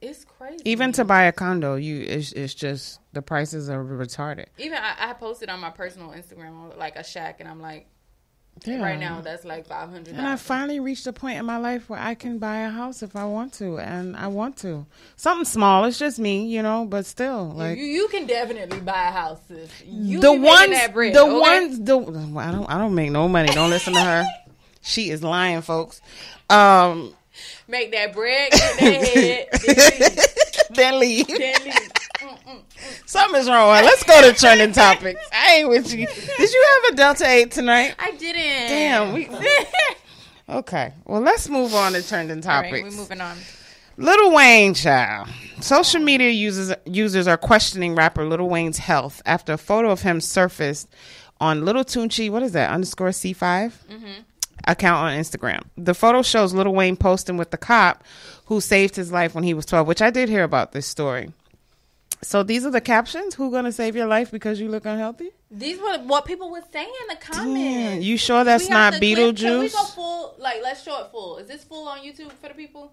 it's 0.00 0.24
crazy. 0.24 0.60
Even 0.66 0.92
to 0.92 1.04
buy 1.04 1.24
a 1.24 1.32
condo, 1.32 1.76
you 1.76 2.00
it's, 2.02 2.32
it's 2.32 2.52
just 2.54 3.00
the 3.14 3.22
prices 3.22 3.70
are 3.70 3.82
retarded. 3.82 4.46
even 4.58 4.76
I, 4.78 4.94
I 4.98 5.12
posted 5.14 5.48
on 5.48 5.60
my 5.60 5.70
personal 5.70 6.10
Instagram 6.10 6.76
like 6.76 6.96
a 6.96 7.04
shack, 7.04 7.40
and 7.40 7.48
I'm 7.48 7.62
like, 7.62 7.86
Yeah. 8.66 8.82
right 8.82 8.98
now 9.00 9.22
that's 9.22 9.46
like 9.46 9.66
five 9.66 9.88
hundred. 9.88 10.14
And 10.14 10.26
I 10.26 10.36
finally 10.36 10.78
reached 10.78 11.06
a 11.06 11.12
point 11.14 11.38
in 11.38 11.46
my 11.46 11.56
life 11.56 11.88
where 11.88 11.98
I 12.00 12.14
can 12.14 12.38
buy 12.38 12.58
a 12.58 12.68
house 12.68 13.02
if 13.02 13.16
I 13.16 13.24
want 13.24 13.54
to, 13.54 13.78
and 13.78 14.14
I 14.18 14.26
want 14.26 14.58
to. 14.58 14.84
Something 15.16 15.46
small. 15.46 15.84
It's 15.86 15.98
just 15.98 16.18
me, 16.18 16.46
you 16.48 16.60
know, 16.62 16.84
but 16.84 17.06
still, 17.06 17.50
like 17.52 17.78
you, 17.78 17.84
you 17.84 18.08
can 18.08 18.26
definitely 18.26 18.80
buy 18.80 19.08
a 19.08 19.10
house. 19.10 19.40
You 19.86 20.20
the 20.20 20.34
ones, 20.34 20.68
the 21.14 21.22
okay? 21.24 21.38
ones, 21.38 21.80
the 21.80 21.96
I 22.38 22.52
don't, 22.52 22.66
I 22.68 22.76
don't 22.76 22.94
make 22.94 23.10
no 23.10 23.26
money. 23.26 23.48
Don't 23.54 23.70
listen 23.70 23.94
to 23.94 24.00
her. 24.02 24.26
She 24.84 25.10
is 25.10 25.22
lying, 25.22 25.62
folks. 25.62 26.00
Um, 26.50 27.14
make 27.66 27.90
that 27.92 28.12
bread, 28.12 28.52
get 28.52 28.78
that 28.78 29.08
head, 30.68 30.68
then 30.74 31.00
leave. 31.00 31.26
then 31.26 31.34
leave. 31.34 31.38
Then 31.38 31.64
leave. 31.64 31.74
Mm, 31.74 32.38
mm, 32.38 32.44
mm. 32.46 32.62
Something's 33.06 33.48
wrong. 33.48 33.68
Let's 33.70 34.04
go 34.04 34.20
to 34.30 34.32
trending 34.38 34.72
topics. 34.72 35.20
I 35.32 35.54
ain't 35.56 35.68
with 35.68 35.92
you. 35.92 36.06
Did 36.06 36.52
you 36.52 36.66
have 36.84 36.92
a 36.92 36.96
Delta 36.96 37.26
Eight 37.28 37.50
tonight? 37.50 37.94
I 37.98 38.10
didn't. 38.12 38.68
Damn, 38.68 39.12
we- 39.14 39.28
Okay. 40.48 40.92
Well, 41.06 41.22
let's 41.22 41.48
move 41.48 41.74
on 41.74 41.92
to 41.94 42.06
trending 42.06 42.42
topics. 42.42 42.72
right, 42.72 42.84
we're 42.84 42.90
moving 42.90 43.20
on. 43.22 43.38
Lil 43.96 44.34
Wayne, 44.34 44.74
child. 44.74 45.28
Social 45.60 46.00
media 46.02 46.28
users 46.30 46.74
users 46.84 47.26
are 47.26 47.38
questioning 47.38 47.94
rapper 47.94 48.26
Lil 48.26 48.46
Wayne's 48.48 48.76
health 48.78 49.22
after 49.24 49.54
a 49.54 49.58
photo 49.58 49.90
of 49.90 50.02
him 50.02 50.20
surfaced 50.20 50.88
on 51.40 51.64
Lil 51.64 51.76
Tunechi. 51.84 52.28
What 52.30 52.42
is 52.42 52.52
that? 52.52 52.70
Underscore 52.70 53.12
C 53.12 53.32
5 53.32 53.84
mm-hmm. 53.90 54.06
Account 54.66 54.96
on 54.98 55.18
Instagram. 55.18 55.62
The 55.76 55.94
photo 55.94 56.22
shows 56.22 56.54
Lil 56.54 56.72
Wayne 56.72 56.96
posting 56.96 57.36
with 57.36 57.50
the 57.50 57.56
cop 57.58 58.02
who 58.46 58.60
saved 58.60 58.96
his 58.96 59.12
life 59.12 59.34
when 59.34 59.44
he 59.44 59.54
was 59.54 59.66
twelve. 59.66 59.86
Which 59.86 60.00
I 60.02 60.10
did 60.10 60.28
hear 60.28 60.42
about 60.44 60.72
this 60.72 60.86
story. 60.86 61.32
So 62.22 62.42
these 62.42 62.64
are 62.64 62.70
the 62.70 62.80
captions. 62.80 63.34
Who 63.34 63.50
gonna 63.50 63.72
save 63.72 63.94
your 63.94 64.06
life 64.06 64.30
because 64.30 64.58
you 64.60 64.68
look 64.68 64.86
unhealthy? 64.86 65.30
These 65.50 65.78
were 65.78 65.98
what 65.98 66.24
people 66.24 66.50
were 66.50 66.62
saying 66.72 66.90
in 67.02 67.08
the 67.08 67.20
comments. 67.20 67.54
Damn, 67.54 68.00
you 68.02 68.16
sure 68.16 68.42
that's 68.44 68.68
not 68.70 68.94
to 68.94 68.98
clip- 68.98 69.16
Can 69.16 69.18
we 69.28 69.32
Beetlejuice? 69.68 69.72
go 69.72 69.84
full? 69.84 70.34
Like, 70.38 70.60
let's 70.62 70.82
show 70.82 71.04
it 71.04 71.10
full. 71.10 71.36
Is 71.36 71.46
this 71.48 71.62
full 71.64 71.86
on 71.86 71.98
YouTube 71.98 72.32
for 72.40 72.48
the 72.48 72.54
people? 72.54 72.92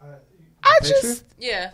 Uh, 0.00 0.06
I 0.62 0.78
Picture? 0.80 0.94
just 1.02 1.24
Yeah. 1.38 1.70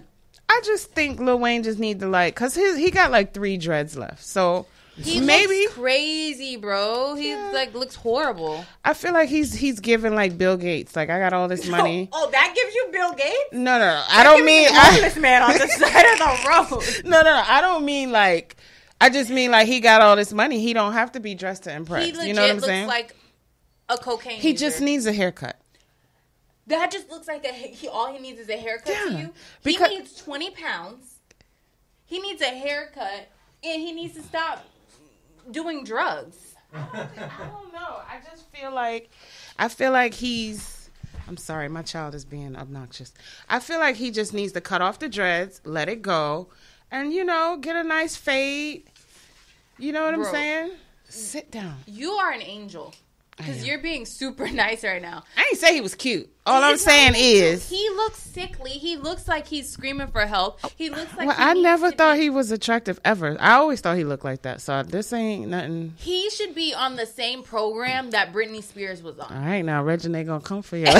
I 0.48 0.60
just 0.64 0.92
think 0.92 1.20
Lil 1.20 1.38
Wayne 1.38 1.62
just 1.62 1.78
need 1.78 2.00
to 2.00 2.08
like, 2.08 2.34
cause 2.34 2.54
his 2.54 2.76
he 2.78 2.90
got 2.90 3.10
like 3.10 3.34
three 3.34 3.56
dreads 3.56 3.96
left. 3.96 4.24
So 4.24 4.66
He 5.04 5.20
maybe 5.20 5.54
looks 5.62 5.74
crazy, 5.74 6.56
bro. 6.56 7.14
He 7.14 7.30
Yeah. 7.30 7.50
like 7.52 7.74
looks 7.74 7.94
horrible. 7.94 8.64
I 8.84 8.94
feel 8.94 9.12
like 9.12 9.28
he's 9.28 9.54
he's 9.54 9.80
giving 9.80 10.14
like 10.14 10.36
Bill 10.38 10.56
Gates. 10.56 10.94
Like 10.96 11.10
I 11.10 11.18
got 11.18 11.32
all 11.32 11.48
this 11.48 11.66
money. 11.68 12.08
Oh, 12.12 12.26
oh, 12.26 12.30
that 12.30 12.52
gives 12.54 12.74
you 12.74 12.88
Bill 12.92 13.12
Gates. 13.14 13.52
No, 13.52 13.78
no, 13.78 13.86
no. 13.86 14.04
I 14.08 14.22
don't 14.22 14.44
mean 14.44 14.68
I, 14.70 14.72
homeless 14.72 15.16
man 15.16 15.42
on 15.42 15.52
the 15.52 15.66
side 15.68 16.12
of 16.12 16.18
the 16.18 16.48
road. 16.48 17.04
no, 17.04 17.22
no, 17.22 17.30
no. 17.30 17.44
I 17.46 17.60
don't 17.60 17.84
mean 17.84 18.12
like. 18.12 18.56
I 19.00 19.08
just 19.08 19.30
mean 19.30 19.50
like 19.50 19.66
he 19.66 19.80
got 19.80 20.02
all 20.02 20.14
this 20.16 20.32
money. 20.32 20.60
He 20.60 20.72
don't 20.74 20.92
have 20.92 21.12
to 21.12 21.20
be 21.20 21.34
dressed 21.34 21.62
to 21.64 21.74
impress. 21.74 22.04
He 22.06 22.12
legit 22.12 22.28
you 22.28 22.34
know 22.34 22.42
what 22.42 22.50
I'm 22.50 22.56
looks 22.56 22.66
saying? 22.66 22.86
like 22.86 23.16
a 23.88 23.96
cocaine. 23.96 24.38
he 24.40 24.50
user. 24.50 24.66
just 24.66 24.80
needs 24.82 25.06
a 25.06 25.12
haircut. 25.12 25.58
that 26.66 26.90
just 26.90 27.08
looks 27.10 27.26
like 27.26 27.44
a 27.46 27.48
he. 27.52 27.88
All 27.88 28.12
he 28.12 28.18
needs 28.18 28.38
is 28.38 28.48
a 28.50 28.56
haircut 28.56 28.86
to 28.86 28.92
Yeah, 28.92 29.18
you. 29.18 29.32
he 29.64 29.78
needs 29.78 30.14
twenty 30.16 30.50
pounds. 30.50 31.14
He 32.04 32.18
needs 32.20 32.42
a 32.42 32.46
haircut, 32.46 33.28
and 33.64 33.80
he 33.80 33.92
needs 33.92 34.14
to 34.16 34.22
stop 34.22 34.64
doing 35.52 35.84
drugs. 35.84 36.54
I 36.72 37.08
don't 37.52 37.72
know. 37.72 37.96
I 38.08 38.20
just 38.30 38.46
feel 38.54 38.72
like 38.72 39.10
I 39.58 39.68
feel 39.68 39.92
like 39.92 40.14
he's 40.14 40.88
I'm 41.28 41.36
sorry, 41.36 41.68
my 41.68 41.82
child 41.82 42.14
is 42.14 42.24
being 42.24 42.56
obnoxious. 42.56 43.12
I 43.48 43.60
feel 43.60 43.78
like 43.78 43.96
he 43.96 44.10
just 44.10 44.32
needs 44.34 44.52
to 44.54 44.60
cut 44.60 44.82
off 44.82 44.98
the 44.98 45.08
dreads, 45.08 45.60
let 45.64 45.88
it 45.88 46.02
go, 46.02 46.48
and 46.90 47.12
you 47.12 47.24
know, 47.24 47.56
get 47.60 47.76
a 47.76 47.84
nice 47.84 48.16
fade. 48.16 48.84
You 49.78 49.92
know 49.92 50.04
what 50.04 50.14
Bro. 50.14 50.24
I'm 50.26 50.30
saying? 50.32 50.70
Sit 51.08 51.50
down. 51.50 51.76
You 51.86 52.10
are 52.12 52.30
an 52.32 52.42
angel. 52.42 52.94
because 53.36 53.66
you're 53.66 53.78
being 53.80 54.04
super 54.06 54.48
nice 54.52 54.84
right 54.84 55.00
now. 55.02 55.22
I 55.36 55.42
ain't 55.50 55.58
say 55.58 55.74
he 55.74 55.80
was 55.80 55.94
cute. 55.94 56.28
All 56.46 56.62
I'm 56.64 56.78
saying 56.78 57.12
cute. 57.14 57.44
is, 57.44 57.68
he 57.68 57.88
looks 57.90 58.18
sickly. 58.18 58.70
He 58.70 58.96
looks 58.96 59.28
like 59.28 59.46
he's 59.46 59.68
screaming 59.68 60.08
for 60.08 60.24
help. 60.26 60.58
He 60.76 60.88
looks 60.88 61.14
like 61.16 61.28
well, 61.28 61.36
I 61.38 61.52
never 61.54 61.90
thought 61.90 62.16
be- 62.16 62.22
he 62.22 62.30
was 62.30 62.50
attractive 62.50 62.98
ever. 63.04 63.36
I 63.38 63.52
always 63.54 63.80
thought 63.82 63.96
he 63.98 64.04
looked 64.04 64.24
like 64.24 64.42
that. 64.42 64.60
So 64.62 64.82
this 64.82 65.12
ain't 65.12 65.48
nothing. 65.50 65.94
He 65.98 66.30
should 66.30 66.54
be 66.54 66.72
on 66.74 66.96
the 66.96 67.06
same 67.06 67.42
program 67.42 68.10
that 68.10 68.32
Britney 68.32 68.62
Spears 68.64 69.02
was 69.02 69.18
on. 69.18 69.30
All 69.32 69.38
right, 69.44 69.62
now 69.62 69.82
Regine 69.84 70.24
gonna 70.24 70.40
come 70.40 70.62
for 70.62 70.76
you. 70.78 70.86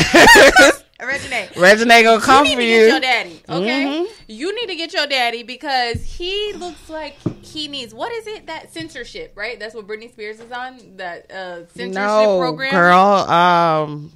Regine, 1.02 1.48
Regine 1.56 1.88
gonna 1.88 2.12
you 2.12 2.20
come 2.20 2.44
need 2.44 2.54
for 2.56 2.60
to 2.60 2.66
you. 2.66 2.76
get 2.80 2.90
your 2.90 3.00
daddy, 3.00 3.42
okay? 3.48 3.84
Mhm. 3.86 4.06
You 4.28 4.54
need 4.54 4.66
to 4.66 4.76
get 4.76 4.92
your 4.92 5.06
daddy 5.06 5.42
because 5.42 6.02
he 6.04 6.52
looks 6.52 6.90
like 6.90 7.16
he 7.42 7.68
needs 7.68 7.94
what 7.94 8.12
is 8.12 8.26
it 8.26 8.46
that 8.48 8.70
censorship, 8.72 9.32
right? 9.34 9.58
That's 9.58 9.74
what 9.74 9.86
Britney 9.86 10.12
Spears 10.12 10.40
is 10.40 10.52
on 10.52 10.78
that 10.96 11.30
uh, 11.30 11.56
censorship 11.68 11.94
no, 11.94 12.38
program. 12.38 12.70
girl. 12.72 12.98
Um, 12.98 14.12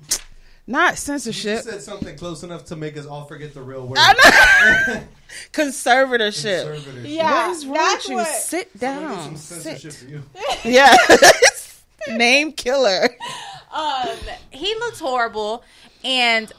not 0.66 0.97
censorship. 0.99 1.64
You 1.64 1.73
said 1.73 1.83
something 1.83 2.16
close 2.16 2.42
enough 2.42 2.64
to 2.66 2.76
make 2.76 2.97
us 2.97 3.06
all 3.06 3.25
forget 3.26 3.52
the 3.54 3.62
real 3.62 3.87
word. 3.87 3.99
Conservatorship. 5.52 6.64
Conservatorship. 6.76 7.02
Yeah, 7.11 7.49
what 7.49 7.50
is 7.56 7.66
wrong 7.66 7.75
that's 7.75 8.04
with 8.04 8.11
you? 8.11 8.16
what- 8.16 8.26
Sit 8.28 8.78
down. 8.78 9.23
some 9.25 9.37
Sit. 9.37 9.62
censorship 9.62 9.92
for 9.92 10.11
you. 10.11 10.23
Yeah. 10.64 10.97
Name 12.16 12.52
killer. 12.52 13.09
Um, 13.73 14.09
he 14.50 14.75
looks 14.76 15.00
horrible, 15.00 15.64
and 16.04 16.52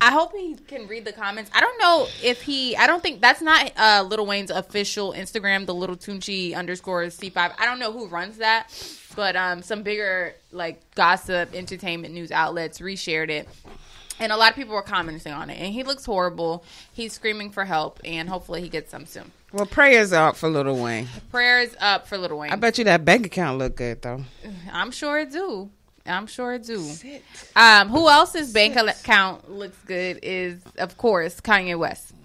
I 0.00 0.12
hope 0.12 0.32
he 0.32 0.54
can 0.54 0.86
read 0.86 1.04
the 1.04 1.12
comments. 1.12 1.50
I 1.54 1.60
don't 1.60 1.78
know 1.78 2.06
if 2.22 2.42
he. 2.42 2.76
I 2.76 2.86
don't 2.86 3.02
think 3.02 3.20
that's 3.20 3.40
not 3.40 3.72
uh, 3.76 4.04
Lil 4.06 4.26
Wayne's 4.26 4.50
official 4.50 5.12
Instagram, 5.12 5.64
the 5.64 5.74
Lil 5.74 5.96
Tunechi 5.96 6.54
underscore 6.54 7.08
C 7.10 7.30
five. 7.30 7.52
I 7.58 7.64
don't 7.64 7.78
know 7.78 7.92
who 7.92 8.06
runs 8.06 8.38
that, 8.38 8.68
but 9.16 9.36
um, 9.36 9.62
some 9.62 9.82
bigger 9.82 10.34
like 10.52 10.82
gossip, 10.94 11.54
entertainment 11.54 12.12
news 12.12 12.30
outlets 12.30 12.80
reshared 12.80 13.30
it. 13.30 13.48
And 14.18 14.32
a 14.32 14.36
lot 14.36 14.50
of 14.50 14.56
people 14.56 14.74
were 14.74 14.82
commenting 14.82 15.32
on 15.32 15.50
it, 15.50 15.58
and 15.58 15.72
he 15.72 15.82
looks 15.82 16.04
horrible. 16.06 16.64
He's 16.92 17.12
screaming 17.12 17.50
for 17.50 17.64
help, 17.64 18.00
and 18.04 18.28
hopefully 18.28 18.62
he 18.62 18.68
gets 18.68 18.90
some 18.90 19.04
soon. 19.06 19.30
Well, 19.52 19.66
prayers 19.66 20.12
up 20.12 20.36
for 20.36 20.48
Lil 20.48 20.76
Wayne. 20.82 21.08
Prayers 21.30 21.74
up 21.80 22.06
for 22.06 22.18
Lil 22.18 22.38
Wayne. 22.38 22.50
I 22.50 22.56
bet 22.56 22.78
you 22.78 22.84
that 22.84 23.04
bank 23.04 23.26
account 23.26 23.58
look 23.58 23.76
good 23.76 24.02
though. 24.02 24.24
I'm 24.70 24.90
sure 24.90 25.18
it 25.18 25.32
do. 25.32 25.70
I'm 26.08 26.26
sure 26.26 26.54
it 26.54 26.64
do. 26.64 26.84
Um, 27.54 27.88
who 27.88 28.08
else's 28.08 28.52
bank 28.52 28.76
account 28.76 29.50
looks 29.50 29.78
good 29.86 30.20
is, 30.22 30.60
of 30.78 30.96
course, 30.96 31.40
Kanye 31.40 31.78
West. 31.78 32.12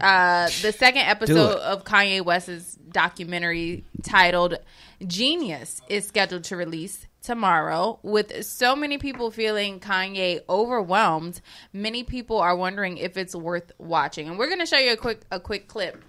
Uh, 0.00 0.48
the 0.62 0.70
second 0.70 1.02
episode 1.02 1.58
of 1.58 1.82
Kanye 1.84 2.24
West's 2.24 2.76
documentary 2.76 3.84
titled 4.04 4.56
Jeen-Yuhs 5.02 5.80
is 5.88 6.06
scheduled 6.06 6.44
to 6.44 6.56
release 6.56 7.06
tomorrow. 7.22 7.98
With 8.02 8.44
so 8.44 8.76
many 8.76 8.98
people 8.98 9.30
feeling 9.30 9.80
Kanye 9.80 10.40
overwhelmed, 10.48 11.40
many 11.72 12.04
people 12.04 12.38
are 12.38 12.54
wondering 12.56 12.98
if 12.98 13.16
it's 13.16 13.34
worth 13.34 13.72
watching. 13.78 14.28
And 14.28 14.38
we're 14.38 14.46
going 14.48 14.60
to 14.60 14.66
show 14.66 14.78
you 14.78 14.92
a 14.92 14.96
quick 14.96 15.22
a 15.30 15.40
quick 15.40 15.66
clip. 15.66 16.02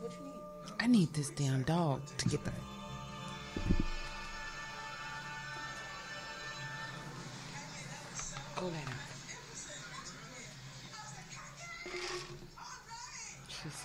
What 0.00 0.12
you 0.12 0.24
need? 0.24 0.32
I 0.80 0.86
need 0.88 1.14
this 1.14 1.30
damn 1.30 1.62
dog 1.62 2.02
to 2.18 2.28
get 2.28 2.44
the. 2.44 2.50
Go 8.56 8.68
down. 8.68 8.93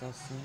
So 0.00 0.10
sweet. 0.12 0.40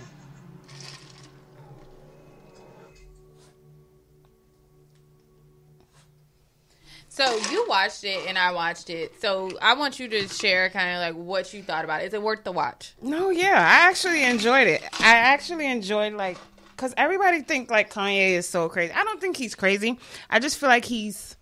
So 7.08 7.38
you 7.50 7.66
watched 7.70 8.04
it 8.04 8.28
and 8.28 8.38
I 8.38 8.52
watched 8.52 8.90
it. 8.90 9.22
So 9.22 9.50
I 9.62 9.74
want 9.76 10.00
you 10.00 10.10
to 10.10 10.28
share 10.28 10.70
kind 10.70 10.98
of 10.98 11.16
like 11.16 11.26
what 11.26 11.54
you 11.54 11.64
thought 11.64 11.86
about 11.86 12.02
it. 12.02 12.08
Is 12.08 12.14
it 12.14 12.22
worth 12.22 12.44
the 12.44 12.52
watch? 12.52 12.94
No, 13.02 13.30
yeah, 13.30 13.54
I 13.54 13.88
actually 13.88 14.26
enjoyed 14.26 14.68
it. 14.68 14.84
I 15.00 15.16
actually 15.16 15.72
enjoyed 15.72 16.12
like 16.14 16.38
because 16.72 16.94
everybody 16.98 17.42
think 17.42 17.72
like 17.72 17.90
Kanye 17.90 18.32
is 18.32 18.50
so 18.50 18.68
crazy. 18.68 18.92
I 18.92 19.06
don't 19.06 19.22
think 19.22 19.38
he's 19.38 19.56
crazy. 19.56 19.98
I 20.30 20.40
just 20.40 20.58
feel 20.58 20.68
like 20.68 20.84
he's 20.84 21.38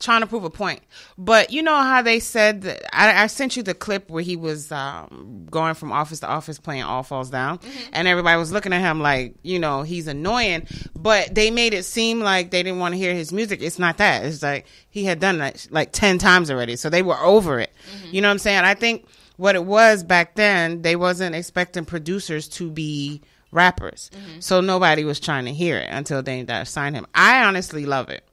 trying 0.00 0.22
to 0.22 0.26
prove 0.26 0.44
a 0.44 0.50
point. 0.50 0.80
But 1.16 1.52
you 1.52 1.62
know 1.62 1.76
how 1.76 2.02
they 2.02 2.18
said 2.18 2.62
that 2.62 2.96
I, 2.96 3.24
I 3.24 3.26
sent 3.28 3.56
you 3.56 3.62
the 3.62 3.74
clip 3.74 4.10
where 4.10 4.22
he 4.22 4.34
was 4.34 4.72
um, 4.72 5.46
going 5.50 5.74
from 5.74 5.92
office 5.92 6.20
to 6.20 6.26
office 6.26 6.58
playing 6.58 6.82
All 6.82 7.02
Falls 7.02 7.30
Down, 7.30 7.58
mm-hmm. 7.58 7.90
and 7.92 8.08
everybody 8.08 8.38
was 8.38 8.50
looking 8.50 8.72
at 8.72 8.80
him 8.80 9.00
like 9.00 9.36
you 9.42 9.58
know 9.58 9.82
he's 9.82 10.08
annoying. 10.08 10.66
But 10.98 11.34
they 11.34 11.50
made 11.50 11.74
it 11.74 11.84
seem 11.84 12.20
like 12.20 12.50
they 12.50 12.62
didn't 12.62 12.80
want 12.80 12.94
to 12.94 12.98
hear 12.98 13.14
his 13.14 13.32
music. 13.32 13.62
It's 13.62 13.78
not 13.78 13.98
that. 13.98 14.24
It's 14.24 14.42
like 14.42 14.66
he 14.88 15.04
had 15.04 15.20
done 15.20 15.38
that 15.38 15.68
like 15.70 15.92
ten 15.92 16.18
times 16.18 16.50
already, 16.50 16.76
so 16.76 16.90
they 16.90 17.02
were 17.02 17.18
over 17.18 17.60
it. 17.60 17.70
Mm-hmm. 17.94 18.14
You 18.14 18.20
know 18.22 18.28
what 18.28 18.32
I'm 18.32 18.38
saying? 18.38 18.64
I 18.64 18.74
think 18.74 19.06
what 19.36 19.54
it 19.54 19.64
was 19.64 20.02
back 20.02 20.34
then, 20.34 20.82
they 20.82 20.96
wasn't 20.96 21.36
expecting 21.36 21.84
producers 21.84 22.48
to 22.48 22.70
be 22.70 23.20
rappers, 23.52 24.10
mm-hmm. 24.14 24.40
so 24.40 24.60
nobody 24.60 25.04
was 25.04 25.20
trying 25.20 25.44
to 25.44 25.52
hear 25.52 25.76
it 25.76 25.88
until 25.90 26.22
they 26.22 26.46
signed 26.64 26.96
him. 26.96 27.06
I 27.14 27.44
honestly 27.44 27.84
love 27.84 28.08
it. 28.08 28.24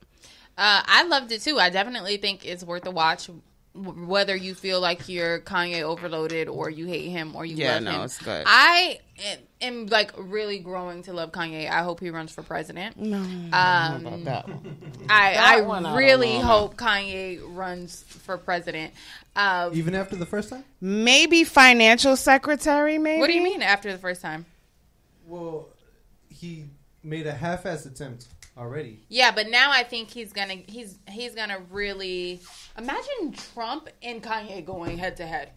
Uh, 0.58 0.82
I 0.86 1.04
loved 1.04 1.32
it 1.32 1.42
too. 1.42 1.60
I 1.60 1.70
definitely 1.70 2.18
think 2.18 2.46
it's 2.46 2.64
worth 2.64 2.86
a 2.88 2.92
watch. 2.92 3.30
Whether 3.76 4.36
you 4.36 4.56
feel 4.56 4.82
like 4.82 5.08
you're 5.08 5.40
Kanye 5.42 5.84
overloaded 5.84 6.48
or 6.48 6.68
you 6.68 6.88
hate 6.88 7.10
him 7.10 7.36
or 7.36 7.46
you 7.46 7.58
Yeah, 7.58 7.76
love 7.76 7.84
no, 7.84 7.92
him, 7.92 8.02
it's 8.02 8.18
good. 8.18 8.44
I 8.48 9.00
am, 9.24 9.38
am 9.62 9.86
like 9.86 10.12
really 10.18 10.58
growing 10.58 11.04
to 11.04 11.14
love 11.14 11.32
Kanye. 11.32 11.70
I 11.70 11.84
hope 11.84 12.00
he 12.00 12.10
runs 12.10 12.32
for 12.32 12.42
president. 12.42 12.98
No, 12.98 13.18
Um, 13.18 13.52
about 13.54 14.24
that 14.24 14.50
one. 14.50 14.78
I, 15.10 15.34
That 15.34 15.48
I 15.48 15.54
I 15.58 15.62
don't 15.62 15.96
really 15.96 16.40
know. 16.40 16.46
hope 16.46 16.76
Kanye 16.76 17.40
runs 17.56 18.02
for 18.08 18.40
president. 18.40 18.96
Um, 19.36 19.76
Even 19.76 19.94
after 19.94 20.16
the 20.16 20.26
first 20.26 20.50
time? 20.50 20.64
Maybe 20.82 21.44
financial 21.44 22.16
secretary. 22.16 22.98
Maybe. 22.98 23.20
what 23.20 23.28
do 23.28 23.34
you 23.34 23.44
mean 23.44 23.62
after 23.62 23.92
the 23.92 24.00
first 24.00 24.24
time? 24.24 24.48
Well, 25.28 25.70
he 26.30 26.66
made 27.04 27.28
a 27.28 27.34
half-ass 27.34 27.86
attempt 27.86 28.26
already. 28.58 29.00
Yeah, 29.10 29.32
but 29.32 29.50
now 29.50 29.72
I 29.72 29.84
think 29.84 30.10
he's 30.10 30.34
gonna 30.34 30.56
he's 30.68 30.98
he's 31.10 31.36
gonna 31.36 31.60
really 31.72 32.40
imagine 32.78 33.34
Trump 33.54 33.90
and 34.02 34.22
Kanye 34.22 34.66
going 34.66 34.98
head 34.98 35.18
to 35.18 35.26
head. 35.28 35.52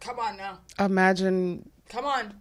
Come 0.00 0.18
on 0.18 0.36
now, 0.36 0.58
Imagine. 0.78 1.68
come 1.88 2.04
on. 2.04 2.32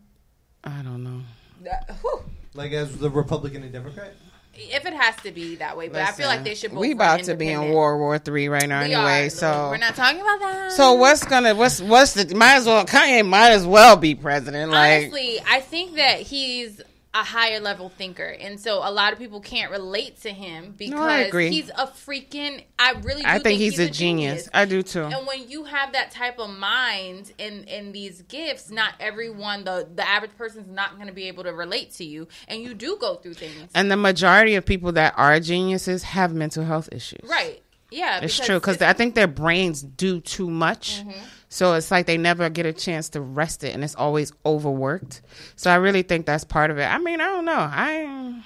I 0.64 0.82
don't 0.84 1.04
know. 1.04 1.22
That- 1.64 1.98
whew. 2.02 2.24
Like 2.54 2.72
as 2.72 2.98
the 2.98 3.10
Republican 3.10 3.64
and 3.64 3.72
Democrat? 3.72 4.14
If 4.60 4.88
it 4.88 4.94
has 4.94 5.16
to 5.18 5.32
be 5.32 5.58
that 5.58 5.78
way, 5.78 5.88
but 5.88 6.02
I 6.02 6.12
feel 6.12 6.26
like 6.28 6.44
they 6.44 6.56
should. 6.56 6.72
Both 6.72 6.80
We 6.82 6.88
run 6.90 6.96
about 6.96 7.24
to 7.26 7.36
be 7.36 7.46
in 7.46 7.52
independent. 7.52 7.76
World 7.76 8.00
War 8.00 8.18
Three 8.18 8.48
right 8.48 8.68
now, 8.68 8.80
We 8.84 8.94
anyway. 8.94 9.28
are. 9.28 9.30
So 9.30 9.70
we're 9.70 9.78
not 9.78 9.96
talking 9.96 10.20
about 10.20 10.40
that. 10.40 10.72
So 10.72 10.94
what's 10.94 11.24
gonna 11.24 11.54
what's 11.54 11.80
what's 11.80 12.14
the 12.16 12.34
might 12.36 12.56
as 12.56 12.66
well 12.66 12.84
Kanye 12.84 13.24
might 13.28 13.52
as 13.52 13.68
well 13.68 13.96
be 13.98 14.16
president. 14.16 14.72
Like 14.72 15.04
honestly, 15.04 15.40
I 15.48 15.60
think 15.62 15.96
that 15.98 16.22
he's 16.22 16.82
a 17.20 17.24
higher 17.24 17.60
level 17.60 17.90
thinker, 17.90 18.28
and 18.28 18.60
so 18.60 18.78
a 18.88 18.92
lot 18.92 19.12
of 19.12 19.18
people 19.18 19.40
can't 19.40 19.72
relate 19.72 20.22
to 20.22 20.30
him 20.30 20.76
because 20.78 21.00
I 21.00 21.22
agree. 21.22 21.50
he's 21.50 21.70
a 21.70 21.88
freaking. 21.88 22.64
I 22.78 22.92
really. 23.02 23.24
Do 23.24 23.28
I 23.28 23.40
think 23.40 23.60
he's, 23.60 23.80
a 23.80 23.90
genius. 23.90 24.48
I 24.54 24.66
do 24.66 24.84
too. 24.84 25.04
And 25.04 25.26
when 25.26 25.50
you 25.50 25.64
have 25.64 25.94
that 25.94 26.12
type 26.12 26.38
of 26.38 26.50
mind 26.52 27.32
and 27.40 27.68
and 27.68 27.94
these 27.94 28.22
gifts, 28.24 28.70
not 28.70 28.94
everyone 29.00 29.64
the 29.64 29.88
the 29.96 30.08
average 30.08 30.38
person's 30.38 30.70
not 30.70 30.96
going 30.96 31.08
to 31.08 31.14
be 31.14 31.28
able 31.28 31.44
to 31.46 31.54
relate 31.54 31.92
to 31.96 32.06
you, 32.06 32.28
and 32.48 32.62
you 32.62 32.76
do 32.76 32.98
go 33.00 33.16
through 33.16 33.34
things. 33.34 33.72
And 33.74 33.90
the 33.90 33.98
majority 33.98 34.56
of 34.56 34.66
people 34.66 34.92
that 34.92 35.14
are 35.18 35.40
geniuses 35.40 36.04
have 36.04 36.34
mental 36.34 36.64
health 36.66 36.90
issues. 36.92 37.28
right? 37.28 37.64
Yeah, 37.90 38.20
It's 38.22 38.38
true 38.38 38.56
because 38.60 38.82
I 38.82 38.92
think 38.92 39.16
their 39.16 39.28
brains 39.28 39.82
do 39.82 40.20
too 40.20 40.50
much. 40.50 41.00
Mm-hmm. 41.00 41.20
So 41.50 41.74
it's 41.74 41.92
like 41.92 42.06
they 42.06 42.18
never 42.18 42.50
get 42.50 42.66
a 42.66 42.74
chance 42.74 43.10
to 43.10 43.22
rest 43.22 43.64
it, 43.64 43.74
and 43.74 43.84
it's 43.84 43.96
always 43.96 44.34
overworked. 44.46 45.22
So 45.56 45.72
I 45.72 45.76
really 45.76 46.02
think 46.04 46.26
that's 46.26 46.44
part 46.44 46.72
of 46.72 46.78
it. 46.78 46.86
I 46.86 46.98
mean, 46.98 47.22
I 47.22 47.26
don't 47.26 47.46
know. 47.46 47.54
I 47.54 48.44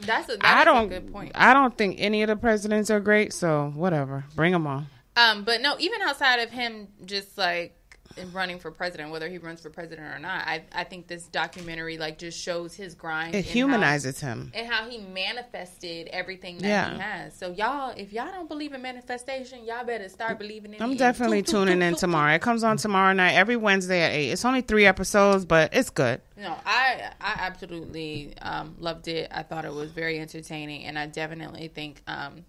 that's 0.00 0.28
a, 0.28 0.36
that 0.36 0.44
I 0.44 0.64
don't. 0.64 0.86
a 0.86 1.00
good 1.00 1.12
point. 1.12 1.32
I 1.34 1.54
don't 1.54 1.76
think 1.76 1.96
any 1.98 2.22
of 2.22 2.28
the 2.28 2.36
presidents 2.36 2.90
are 2.90 3.00
great. 3.00 3.32
So 3.32 3.72
whatever, 3.74 4.24
bring 4.34 4.52
them 4.52 4.66
on. 4.66 4.86
Um, 5.16 5.44
but 5.44 5.60
no, 5.60 5.76
even 5.78 6.02
outside 6.02 6.40
of 6.40 6.50
him, 6.50 6.88
just 7.04 7.38
like 7.38 7.76
running 8.32 8.58
for 8.58 8.70
president, 8.70 9.10
whether 9.10 9.28
he 9.28 9.38
runs 9.38 9.60
for 9.60 9.70
president 9.70 10.14
or 10.14 10.18
not, 10.18 10.46
I 10.46 10.62
I 10.72 10.84
think 10.84 11.06
this 11.06 11.24
documentary 11.26 11.98
like 11.98 12.18
just 12.18 12.38
shows 12.40 12.74
his 12.74 12.94
grind. 12.94 13.34
It 13.34 13.38
and 13.38 13.46
how- 13.46 13.52
humanizes 13.52 14.20
him. 14.20 14.50
and 14.54 14.66
how 14.66 14.88
he 14.88 14.98
manifested 14.98 16.08
everything 16.08 16.58
that 16.58 16.68
Yeah. 16.68 16.94
he 16.94 16.98
has. 17.00 17.34
So 17.36 17.52
y'all, 17.52 17.92
if 17.96 18.12
y'all 18.12 18.30
don't 18.32 18.48
believe 18.48 18.72
in 18.72 18.82
manifestation, 18.82 19.64
y'all 19.64 19.84
better 19.84 20.08
start 20.08 20.38
believing 20.38 20.72
in 20.74 20.80
it. 20.80 20.82
I'm 20.82 20.96
definitely 20.96 21.42
tuning 21.42 21.82
in 21.82 21.94
tomorrow. 21.96 22.34
It 22.34 22.42
comes 22.42 22.62
on 22.64 22.76
tomorrow 22.76 23.12
night, 23.12 23.32
every 23.34 23.56
Wednesday 23.56 24.00
at 24.02 24.12
eight. 24.12 24.30
It's 24.30 24.44
only 24.44 24.60
three 24.62 24.86
episodes, 24.86 25.44
but 25.44 25.74
it's 25.74 25.90
good. 25.90 26.20
No, 26.36 26.56
I 26.64 27.10
I 27.20 27.34
absolutely 27.38 28.34
um, 28.42 28.76
loved 28.78 29.08
it. 29.08 29.28
I 29.30 29.42
thought 29.42 29.64
it 29.64 29.72
was 29.72 29.90
very 29.92 30.18
entertaining, 30.18 30.84
and 30.84 30.98
I 30.98 31.06
definitely 31.06 31.68
think 31.68 32.02
um, 32.06 32.44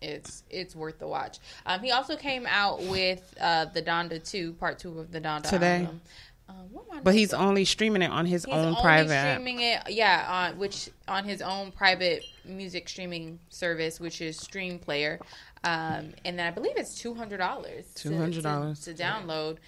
it's 0.00 0.42
it's 0.50 0.74
worth 0.74 0.98
the 0.98 1.06
watch. 1.06 1.38
Um, 1.66 1.80
he 1.80 1.90
also 1.90 2.16
came 2.16 2.46
out 2.46 2.82
with 2.84 3.34
uh, 3.40 3.66
the 3.66 3.82
Donda 3.82 4.22
two, 4.28 4.52
part 4.54 4.78
two 4.78 4.98
of 4.98 5.12
the 5.12 5.20
Donda 5.20 5.48
Today. 5.48 5.80
album. 5.80 6.00
Um, 6.48 6.56
what 6.72 6.84
am 6.90 6.98
I 6.98 7.00
But 7.02 7.14
he's 7.14 7.32
only 7.32 7.64
streaming 7.64 8.02
it 8.02 8.10
on 8.10 8.26
his 8.26 8.44
He's 8.44 8.52
own 8.52 8.66
only 8.66 8.80
private 8.80 9.32
streaming 9.34 9.60
it, 9.60 9.82
yeah, 9.88 10.26
on 10.28 10.58
which 10.58 10.90
on 11.06 11.24
his 11.24 11.42
own 11.42 11.70
private 11.70 12.24
music 12.44 12.88
streaming 12.88 13.38
service, 13.50 14.00
which 14.00 14.20
is 14.20 14.36
Stem 14.36 14.78
Player, 14.80 15.20
um, 15.62 16.12
and 16.24 16.38
then 16.38 16.40
I 16.40 16.50
believe 16.50 16.72
it's 16.76 16.98
two 16.98 17.14
hundred 17.14 17.36
dollars. 17.38 17.84
$200. 17.94 18.84
to, 18.84 18.94
download. 18.94 19.54
Yeah, 19.56 19.60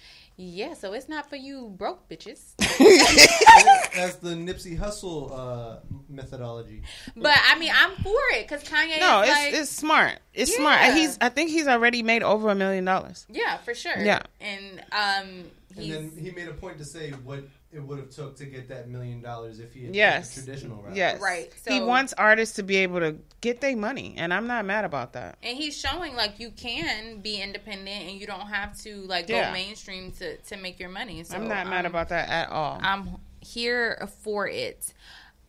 so 0.75 0.93
it's 0.93 1.07
not 1.07 1.29
for 1.29 1.35
you 1.35 1.73
broke 1.77 2.09
bitches. 2.09 2.55
That's 3.95 4.15
the 4.15 4.29
Nipsey 4.35 4.77
Hussle 4.77 5.31
uh, 5.31 5.79
methodology. 6.09 6.81
but 7.15 7.37
I 7.49 7.57
mean, 7.59 7.71
I'm 7.73 7.91
for 8.03 8.19
it 8.33 8.47
because 8.47 8.63
Kanye. 8.63 8.99
No, 8.99 9.21
is 9.21 9.29
it's 9.29 9.37
like, 9.37 9.53
it's 9.53 9.69
smart. 9.69 10.19
It's 10.33 10.55
smart. 10.55 10.93
He's 10.93 11.17
I 11.21 11.29
think 11.29 11.51
he's 11.51 11.67
already 11.67 12.03
made 12.03 12.23
over 12.23 12.49
a 12.49 12.55
million 12.55 12.85
dollars. 12.85 13.25
yeah, 13.29 13.57
for 13.57 13.73
sure. 13.73 13.97
Yeah. 13.97 14.21
and 14.41 14.83
um, 14.91 15.51
And 15.77 15.91
then 15.91 16.11
he 16.19 16.31
made 16.31 16.47
a 16.47 16.53
point 16.53 16.77
to 16.79 16.85
say 16.85 17.11
what 17.11 17.39
it 17.71 17.79
would 17.79 17.97
have 17.99 18.09
took 18.11 18.35
to 18.37 18.45
get 18.45 18.67
that 18.69 18.87
million 18.89 19.21
dollars 19.21 19.59
if 19.59 19.73
he 19.73 19.85
had 19.85 19.95
Yes. 19.95 20.29
taken 20.29 20.41
the 20.45 20.51
traditional 20.51 20.83
route. 20.83 20.95
Yes. 20.95 21.21
Right, 21.21 21.51
he 21.67 21.81
wants 21.81 22.13
artists 22.13 22.55
to 22.57 22.63
be 22.63 22.77
able 22.77 22.99
to 22.99 23.15
get 23.41 23.61
their 23.61 23.75
money, 23.75 24.13
and 24.17 24.33
I'm 24.33 24.45
not 24.47 24.65
mad 24.65 24.85
about 24.85 25.13
that. 25.13 25.37
and 25.41 25.57
he's 25.57 25.75
showing 25.77 26.15
like 26.15 26.39
you 26.39 26.51
can 26.51 27.19
be 27.21 27.41
independent 27.41 28.09
and 28.09 28.19
you 28.19 28.27
don't 28.27 28.47
have 28.47 28.77
to 28.81 28.97
like 29.07 29.27
Yeah. 29.29 29.47
go 29.47 29.53
mainstream 29.53 30.11
to 30.13 30.37
to 30.37 30.57
make 30.57 30.79
your 30.79 30.89
money. 30.89 31.23
So 31.23 31.35
I'm 31.35 31.47
not 31.47 31.67
mad 31.67 31.85
um, 31.85 31.91
about 31.91 32.09
that 32.09 32.29
at 32.29 32.49
all. 32.49 32.79
I'm 32.81 33.17
here 33.41 34.07
for 34.21 34.47
it. 34.47 34.93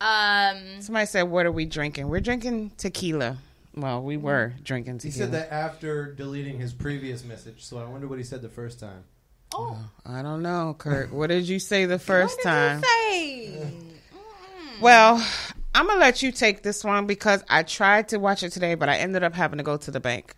Um, 0.01 0.81
Somebody 0.81 1.05
said, 1.05 1.23
"What 1.23 1.45
are 1.45 1.51
we 1.51 1.65
drinking?" 1.65 2.09
We're 2.09 2.19
drinking 2.19 2.71
tequila. 2.77 3.37
Well, 3.75 4.01
we 4.01 4.17
were 4.17 4.53
drinking 4.63 4.99
tequila. 4.99 5.13
He 5.13 5.17
said 5.19 5.31
that 5.31 5.51
after 5.53 6.11
deleting 6.13 6.59
his 6.59 6.73
previous 6.73 7.23
message, 7.23 7.63
so 7.63 7.77
I 7.77 7.85
wonder 7.85 8.07
what 8.07 8.17
he 8.17 8.23
said 8.23 8.41
the 8.41 8.49
first 8.49 8.79
time. 8.79 9.03
Oh, 9.57 9.77
I 10.05 10.21
don't 10.21 10.41
know, 10.41 10.75
Kurt. 10.77 11.11
What 11.11 11.27
did 11.27 11.47
you 11.47 11.59
say 11.59 11.85
the 11.85 11.99
first 11.99 12.37
what 12.37 12.43
did 12.43 12.49
time? 12.49 12.77
you 12.77 12.85
say? 12.85 13.67
Well, 14.81 15.25
I'm 15.73 15.87
gonna 15.87 15.99
let 15.99 16.21
you 16.21 16.31
take 16.31 16.63
this 16.63 16.83
one 16.83 17.07
because 17.07 17.43
I 17.49 17.63
tried 17.63 18.09
to 18.09 18.17
watch 18.17 18.43
it 18.43 18.51
today, 18.51 18.75
but 18.75 18.89
I 18.89 18.97
ended 18.97 19.23
up 19.23 19.33
having 19.33 19.57
to 19.57 19.63
go 19.63 19.77
to 19.77 19.91
the 19.91 19.99
bank. 19.99 20.35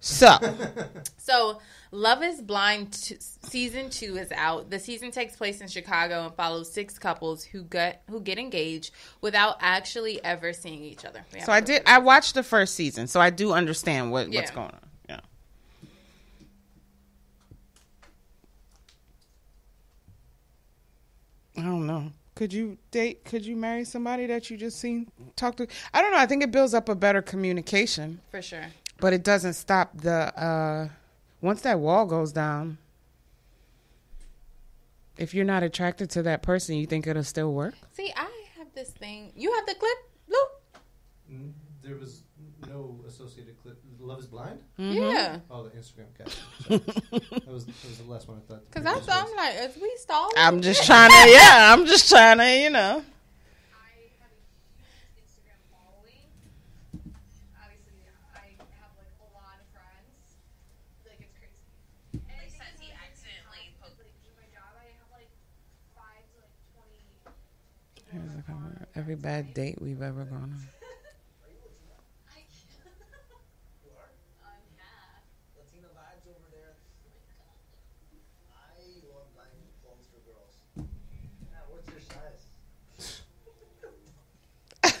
So, 0.00 0.36
So, 1.18 1.60
Love 1.90 2.22
is 2.22 2.42
Blind 2.42 2.92
t- 2.92 3.16
season 3.18 3.88
two 3.88 4.16
is 4.16 4.30
out. 4.32 4.68
The 4.68 4.78
season 4.78 5.10
takes 5.10 5.36
place 5.36 5.60
in 5.60 5.68
Chicago 5.68 6.26
and 6.26 6.34
follows 6.34 6.70
six 6.70 6.98
couples 6.98 7.44
who 7.44 7.62
get 7.62 8.02
who 8.10 8.20
get 8.20 8.38
engaged 8.38 8.90
without 9.20 9.56
actually 9.60 10.22
ever 10.24 10.52
seeing 10.52 10.82
each 10.82 11.04
other. 11.04 11.24
So 11.44 11.52
I 11.52 11.60
did. 11.60 11.82
I 11.86 11.98
watched 12.00 12.34
the 12.34 12.42
first 12.42 12.74
season, 12.74 13.06
so 13.06 13.20
I 13.20 13.30
do 13.30 13.52
understand 13.52 14.12
what, 14.12 14.28
what's 14.28 14.50
going 14.50 14.66
on. 14.66 14.80
Yeah. 15.08 15.20
I 21.56 21.62
don't 21.62 21.86
know. 21.86 22.12
Could 22.34 22.52
you 22.52 22.78
date? 22.90 23.24
Could 23.24 23.46
you 23.46 23.54
marry 23.54 23.84
somebody 23.84 24.26
that 24.26 24.50
you 24.50 24.56
just 24.56 24.78
seen 24.80 25.06
talk 25.36 25.56
to? 25.56 25.68
I 25.92 26.02
don't 26.02 26.10
know. 26.12 26.18
I 26.18 26.26
think 26.26 26.42
it 26.42 26.50
builds 26.50 26.74
up 26.74 26.88
a 26.88 26.94
better 26.96 27.22
communication, 27.22 28.20
for 28.30 28.42
sure. 28.42 28.66
but 29.00 29.12
it 29.12 29.22
doesn't 29.22 29.54
stop 29.54 29.96
the. 29.96 30.36
uh 30.36 30.88
Once 31.40 31.60
that 31.62 31.78
wall 31.78 32.06
goes 32.06 32.32
down, 32.32 32.78
if 35.16 35.32
you're 35.32 35.44
not 35.44 35.62
attracted 35.62 36.10
to 36.10 36.22
that 36.24 36.42
person, 36.42 36.74
you 36.76 36.86
think 36.86 37.06
it'll 37.06 37.22
still 37.22 37.52
work? 37.52 37.74
See, 37.92 38.12
I 38.16 38.28
have 38.58 38.66
this 38.74 38.90
thing. 38.90 39.32
You 39.36 39.52
have 39.54 39.66
the 39.66 39.74
clip, 39.76 39.98
Lou? 40.28 41.36
Mm, 41.36 41.52
There 41.82 41.96
was 41.96 42.22
no 42.66 42.98
associated 43.06 43.56
clip. 43.62 43.78
Love 44.04 44.18
is 44.20 44.26
Blind? 44.26 44.58
Mm-hmm. 44.78 44.92
Yeah. 45.02 45.38
Oh, 45.50 45.62
the 45.64 45.70
Instagram 45.70 46.12
caption. 46.18 46.42
Sorry. 46.68 46.78
that, 47.30 47.46
was, 47.48 47.64
that 47.64 47.74
was 47.88 47.98
the 47.98 48.10
last 48.10 48.28
one 48.28 48.36
I 48.36 48.40
thought. 48.52 48.64
Because 48.70 48.84
I 48.84 49.00
thought 49.00 49.28
I'm 49.30 49.34
like, 49.36 49.54
is 49.70 49.80
we 49.80 49.90
stalling? 49.96 50.34
I'm 50.36 50.60
just 50.60 50.84
trying 50.84 51.10
to. 51.10 51.30
Yeah, 51.30 51.72
I'm 51.72 51.86
just 51.86 52.10
trying 52.10 52.36
to. 52.38 52.44
You 52.60 52.68
know. 52.70 53.00
I 53.00 54.12
have 54.20 54.28
a 54.28 54.36
huge 54.44 55.24
Instagram 55.24 55.56
following. 55.72 56.28
Obviously, 57.56 57.96
I 58.36 58.52
have 58.76 58.92
like 59.00 59.08
a 59.24 59.28
lot 59.32 59.56
of 59.56 59.66
friends. 59.72 60.36
Like 61.08 61.24
it's 61.24 61.32
crazy. 61.40 61.64
And 62.12 62.36
I 62.36 62.44
think 62.44 62.60
says 62.60 62.76
it's 62.76 62.84
he 62.84 62.92
really 62.92 63.00
accidentally 63.08 63.72
hard, 63.80 63.96
posted- 63.96 64.04
Like 64.04 64.20
with 64.20 64.36
my 64.36 64.48
job, 64.52 64.68
I 64.76 64.92
have 65.00 65.08
like 65.16 65.32
five 65.96 66.20
to 66.28 66.36
like 66.44 66.52
twenty. 66.76 67.00
people 67.08 67.32
Here's 68.12 68.36
that 68.36 68.44
a 68.44 68.52
follow 68.52 68.68
cover. 68.68 68.84
me. 68.84 69.00
Every 69.00 69.16
bad 69.16 69.54
date 69.56 69.80
we've 69.80 70.04
ever 70.04 70.28
gone 70.28 70.52
on. 70.52 70.60
Um, 74.44 74.60
yeah. 74.76 75.24
Latina 75.58 75.88
vibes 75.96 76.24
over 76.30 76.46
there. 76.52 76.76
I 78.54 78.78
love 79.10 79.26
buying 79.34 79.66
clothes 79.82 80.06
for 80.12 80.20
girls. 80.22 80.54
Yeah, 80.78 81.64
what's 81.72 81.88
your 81.90 82.02
size? 82.02 82.42
Would 84.84 84.94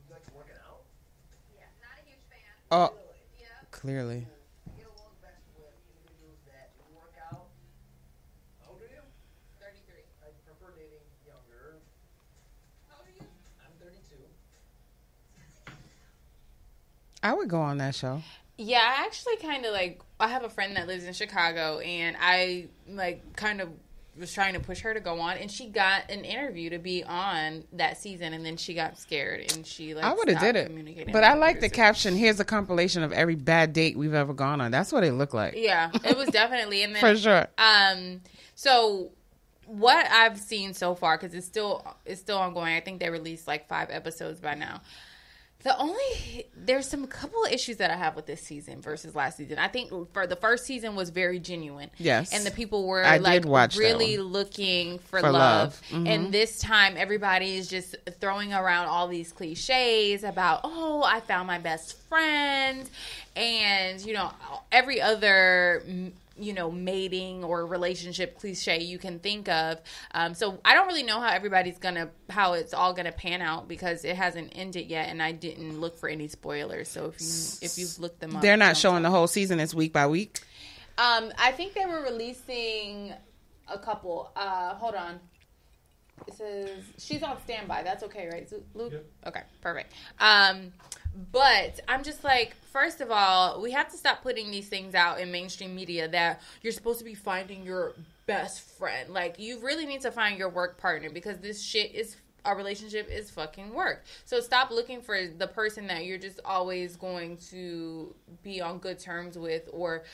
you 0.00 0.12
like 0.12 0.24
to 0.24 0.32
work 0.32 0.48
it 0.48 0.60
out? 0.64 0.84
Yeah. 1.52 1.68
Not 1.82 2.00
a 2.00 2.04
huge 2.08 2.24
fan. 2.30 2.38
Oh, 2.38 2.38
Yep. 2.38 2.38
clearly. 2.38 2.38
I 2.38 2.38
get 2.38 2.38
along 2.38 2.38
best 2.38 2.38
with 2.38 2.38
individuals 2.38 2.38
that 2.38 2.38
do 2.38 2.38
work 2.38 2.38
out. 2.38 2.38
How 2.38 2.38
old 2.38 2.38
are 2.38 2.38
you? 2.38 2.38
33. 2.38 2.38
I 2.38 2.38
prefer 2.38 2.38
dating 2.38 2.38
younger. 2.38 2.38
How 2.40 2.40
old 2.40 2.46
are 2.46 2.48
you? 2.50 2.59
I'm 2.72 2.88
32. 13.80 14.12
I 17.22 17.32
would 17.34 17.48
go 17.48 17.60
on 17.60 17.78
that 17.78 17.94
show. 17.94 18.22
Yeah, 18.56 18.78
I 18.78 19.04
actually 19.04 19.36
kind 19.36 19.64
of 19.64 19.72
like. 19.72 20.00
I 20.20 20.28
have 20.28 20.44
a 20.44 20.50
friend 20.50 20.76
that 20.76 20.86
lives 20.86 21.04
in 21.04 21.12
Chicago, 21.14 21.78
and 21.80 22.16
I 22.20 22.68
like 22.88 23.34
kind 23.34 23.60
of 23.60 23.70
was 24.20 24.32
trying 24.32 24.54
to 24.54 24.60
push 24.60 24.80
her 24.80 24.94
to 24.94 25.00
go 25.00 25.18
on, 25.18 25.38
and 25.38 25.50
she 25.50 25.68
got 25.68 26.10
an 26.10 26.24
interview 26.24 26.70
to 26.70 26.78
be 26.78 27.02
on 27.02 27.64
that 27.72 27.98
season, 27.98 28.32
and 28.32 28.44
then 28.44 28.56
she 28.56 28.74
got 28.74 28.98
scared, 28.98 29.52
and 29.52 29.66
she 29.66 29.94
like 29.94 30.04
I 30.04 30.12
would 30.12 30.28
have 30.28 30.40
did 30.40 30.56
it. 30.56 31.12
But 31.12 31.24
I 31.24 31.34
like 31.34 31.60
the 31.60 31.68
caption. 31.68 32.14
Here's 32.14 32.38
a 32.38 32.44
compilation 32.44 33.02
of 33.02 33.12
every 33.12 33.34
bad 33.34 33.72
date 33.72 33.96
we've 33.96 34.14
ever 34.14 34.34
gone 34.34 34.60
on. 34.60 34.70
That's 34.70 34.92
what 34.92 35.02
it 35.02 35.12
looked 35.12 35.34
like. 35.34 35.54
Yeah, 35.56 35.90
it 36.04 36.16
was 36.16 36.28
definitely, 36.28 36.82
and 36.82 36.94
then 36.94 37.00
For 37.00 37.16
sure. 37.16 37.48
Um, 37.58 38.20
so 38.54 39.10
what 39.66 40.06
I've 40.10 40.38
seen 40.38 40.74
so 40.74 40.94
far, 40.94 41.16
because 41.16 41.34
it's 41.34 41.46
still 41.46 41.96
it's 42.04 42.20
still 42.20 42.38
ongoing. 42.38 42.74
I 42.74 42.80
think 42.80 43.00
they 43.00 43.10
released 43.10 43.46
like 43.46 43.68
five 43.68 43.88
episodes 43.90 44.40
by 44.40 44.54
now. 44.54 44.82
The 45.62 45.76
only 45.78 46.46
there's 46.56 46.88
some 46.88 47.06
couple 47.06 47.44
of 47.44 47.52
issues 47.52 47.76
that 47.78 47.90
I 47.90 47.96
have 47.96 48.16
with 48.16 48.24
this 48.26 48.40
season 48.40 48.80
versus 48.80 49.14
last 49.14 49.36
season. 49.36 49.58
I 49.58 49.68
think 49.68 49.90
for 50.14 50.26
the 50.26 50.36
first 50.36 50.64
season 50.64 50.94
was 50.96 51.10
very 51.10 51.38
genuine. 51.38 51.90
Yes. 51.98 52.32
and 52.32 52.46
the 52.46 52.50
people 52.50 52.86
were 52.86 53.04
I 53.04 53.18
like 53.18 53.42
did 53.42 53.44
watch 53.48 53.74
that 53.74 53.80
really 53.80 54.16
looking 54.16 54.98
for, 55.00 55.20
For 55.20 55.30
love. 55.30 55.32
love. 55.32 55.82
Mhm. 55.90 56.08
And 56.08 56.32
this 56.32 56.58
time, 56.60 56.94
everybody 56.96 57.56
is 57.56 57.68
just 57.68 57.94
throwing 58.20 58.54
around 58.54 58.86
all 58.88 59.06
these 59.08 59.32
cliches 59.32 60.24
about, 60.24 60.60
oh, 60.64 61.02
I 61.04 61.20
found 61.20 61.46
my 61.46 61.58
best 61.58 61.96
friend, 62.08 62.88
and 63.36 64.00
you 64.00 64.14
know 64.14 64.32
every 64.72 65.00
other 65.00 65.82
you 66.40 66.52
know 66.52 66.70
mating 66.70 67.44
or 67.44 67.66
relationship 67.66 68.38
cliche 68.38 68.80
you 68.80 68.98
can 68.98 69.18
think 69.18 69.48
of. 69.48 69.80
Um, 70.12 70.34
so 70.34 70.60
I 70.64 70.74
don't 70.74 70.86
really 70.86 71.02
know 71.02 71.20
how 71.20 71.28
everybody's 71.30 71.78
gonna 71.78 72.10
how 72.28 72.54
it's 72.54 72.74
all 72.74 72.92
gonna 72.92 73.12
pan 73.12 73.42
out 73.42 73.68
because 73.68 74.04
it 74.04 74.16
hasn't 74.16 74.52
ended 74.56 74.86
yet, 74.88 75.08
and 75.08 75.22
I 75.22 75.32
didn't 75.32 75.80
look 75.80 75.98
for 75.98 76.08
any 76.08 76.28
spoilers. 76.28 76.88
So 76.88 77.06
if 77.06 77.20
you 77.20 77.66
if 77.66 77.78
you've 77.78 77.98
looked 77.98 78.20
them 78.20 78.36
up, 78.36 78.42
They're 78.42 78.56
not 78.56 78.66
don't 78.74 78.76
showing 78.78 79.02
the 79.02 79.10
whole 79.10 79.26
season. 79.26 79.60
It's 79.60 79.74
week 79.74 79.92
by 79.92 80.06
week. 80.06 80.40
um, 80.98 81.32
I 81.38 81.52
think 81.52 81.74
they 81.74 81.86
were 81.86 82.02
releasing 82.02 83.12
a 83.68 83.78
couple. 83.78 84.30
Uh, 84.36 84.74
hold 84.74 84.94
on. 84.94 85.20
It 86.26 86.34
says 86.34 86.68
she's 86.98 87.22
on 87.22 87.40
standby. 87.44 87.82
That's 87.82 88.02
okay, 88.04 88.28
right, 88.30 88.46
Luke? 88.74 88.92
Yep. 88.92 89.06
Okay, 89.28 89.42
perfect. 89.62 89.94
Um, 90.18 90.72
but 91.32 91.80
I'm 91.88 92.02
just 92.02 92.24
like, 92.24 92.54
first 92.72 93.00
of 93.00 93.10
all, 93.10 93.60
we 93.60 93.72
have 93.72 93.90
to 93.90 93.96
stop 93.96 94.22
putting 94.22 94.50
these 94.50 94.68
things 94.68 94.94
out 94.94 95.20
in 95.20 95.30
mainstream 95.30 95.74
media 95.74 96.08
that 96.08 96.40
you're 96.62 96.72
supposed 96.72 96.98
to 97.00 97.04
be 97.04 97.14
finding 97.14 97.62
your 97.64 97.94
best 98.26 98.60
friend. 98.78 99.12
Like, 99.12 99.38
you 99.38 99.60
really 99.60 99.86
need 99.86 100.02
to 100.02 100.10
find 100.10 100.38
your 100.38 100.48
work 100.48 100.78
partner 100.78 101.10
because 101.10 101.38
this 101.38 101.62
shit 101.62 101.94
is 101.94 102.16
a 102.44 102.54
relationship 102.54 103.08
is 103.10 103.30
fucking 103.30 103.74
work. 103.74 104.04
So 104.24 104.40
stop 104.40 104.70
looking 104.70 105.02
for 105.02 105.26
the 105.26 105.46
person 105.46 105.86
that 105.88 106.04
you're 106.04 106.18
just 106.18 106.40
always 106.44 106.96
going 106.96 107.36
to 107.50 108.14
be 108.42 108.60
on 108.60 108.78
good 108.78 108.98
terms 108.98 109.36
with 109.36 109.68
or 109.72 110.04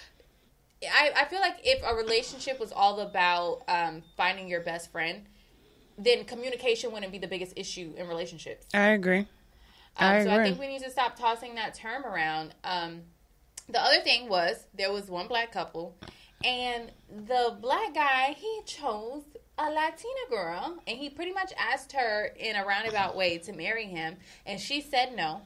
I, 0.82 1.10
I 1.16 1.24
feel 1.26 1.40
like 1.40 1.56
if 1.64 1.82
a 1.84 1.94
relationship 1.94 2.60
was 2.60 2.72
all 2.72 3.00
about 3.00 3.62
um, 3.68 4.02
finding 4.16 4.48
your 4.48 4.60
best 4.60 4.92
friend, 4.92 5.24
then 5.96 6.24
communication 6.24 6.92
wouldn't 6.92 7.12
be 7.12 7.18
the 7.18 7.28
biggest 7.28 7.54
issue 7.56 7.94
in 7.96 8.06
relationships. 8.06 8.66
I 8.74 8.88
agree. 8.88 9.26
Um, 9.98 10.12
I 10.12 10.24
so 10.24 10.30
I 10.30 10.42
think 10.42 10.58
we 10.58 10.66
need 10.66 10.82
to 10.82 10.90
stop 10.90 11.16
tossing 11.18 11.54
that 11.54 11.74
term 11.74 12.04
around. 12.04 12.54
Um, 12.64 13.02
the 13.68 13.80
other 13.80 14.00
thing 14.00 14.28
was 14.28 14.66
there 14.74 14.92
was 14.92 15.08
one 15.08 15.26
black 15.26 15.52
couple, 15.52 15.96
and 16.44 16.92
the 17.26 17.56
black 17.60 17.94
guy 17.94 18.34
he 18.36 18.60
chose 18.66 19.24
a 19.58 19.70
Latina 19.70 20.28
girl, 20.28 20.78
and 20.86 20.98
he 20.98 21.08
pretty 21.08 21.32
much 21.32 21.52
asked 21.58 21.92
her 21.92 22.26
in 22.38 22.56
a 22.56 22.64
roundabout 22.64 23.16
way 23.16 23.38
to 23.38 23.52
marry 23.52 23.86
him, 23.86 24.16
and 24.44 24.60
she 24.60 24.80
said 24.80 25.16
no. 25.16 25.42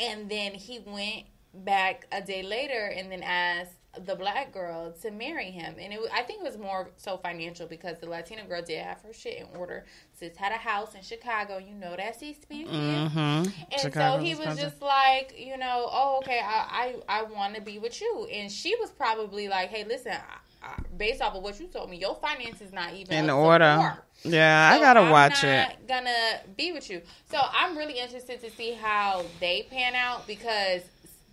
And 0.00 0.30
then 0.30 0.54
he 0.54 0.78
went 0.78 1.24
back 1.52 2.06
a 2.12 2.22
day 2.22 2.42
later 2.42 2.92
and 2.94 3.10
then 3.10 3.22
asked 3.22 3.77
the 4.04 4.14
black 4.14 4.52
girl 4.52 4.92
to 5.02 5.10
marry 5.10 5.50
him. 5.50 5.76
And 5.80 5.92
it, 5.92 6.00
I 6.12 6.22
think 6.22 6.40
it 6.40 6.44
was 6.44 6.58
more 6.58 6.90
so 6.96 7.16
financial 7.16 7.66
because 7.66 7.98
the 7.98 8.08
Latina 8.08 8.44
girl 8.46 8.62
did 8.62 8.82
have 8.82 9.00
her 9.02 9.12
shit 9.12 9.38
in 9.38 9.46
order. 9.56 9.84
Sis 10.14 10.36
had 10.36 10.52
a 10.52 10.56
house 10.56 10.94
in 10.94 11.02
Chicago. 11.02 11.58
You 11.58 11.74
know 11.74 11.94
that's 11.96 12.22
expensive. 12.22 12.72
Mm-hmm. 12.72 13.18
And 13.18 13.94
so 13.94 14.18
he 14.18 14.30
was 14.30 14.46
expensive. 14.46 14.64
just 14.64 14.82
like, 14.82 15.34
you 15.36 15.56
know, 15.56 15.88
oh, 15.90 16.18
okay, 16.22 16.40
I 16.42 16.94
I, 17.08 17.20
I 17.20 17.22
want 17.24 17.54
to 17.54 17.60
be 17.60 17.78
with 17.78 18.00
you. 18.00 18.28
And 18.32 18.50
she 18.50 18.74
was 18.76 18.90
probably 18.90 19.48
like, 19.48 19.70
hey, 19.70 19.84
listen, 19.84 20.12
I, 20.12 20.66
I, 20.66 20.74
based 20.96 21.22
off 21.22 21.34
of 21.34 21.42
what 21.42 21.58
you 21.60 21.66
told 21.66 21.90
me, 21.90 21.98
your 21.98 22.16
finances 22.16 22.72
not 22.72 22.94
even 22.94 23.24
in 23.24 23.30
order. 23.30 23.98
Yeah, 24.24 24.72
I 24.72 24.80
gotta 24.80 25.00
I'm 25.00 25.10
watch 25.10 25.44
not 25.44 25.70
it. 25.70 25.86
Gonna 25.86 26.40
be 26.56 26.72
with 26.72 26.90
you. 26.90 27.02
So 27.30 27.38
I'm 27.40 27.76
really 27.76 27.98
interested 27.98 28.40
to 28.40 28.50
see 28.50 28.72
how 28.72 29.24
they 29.38 29.66
pan 29.70 29.94
out 29.94 30.26
because 30.26 30.82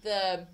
the 0.04 0.45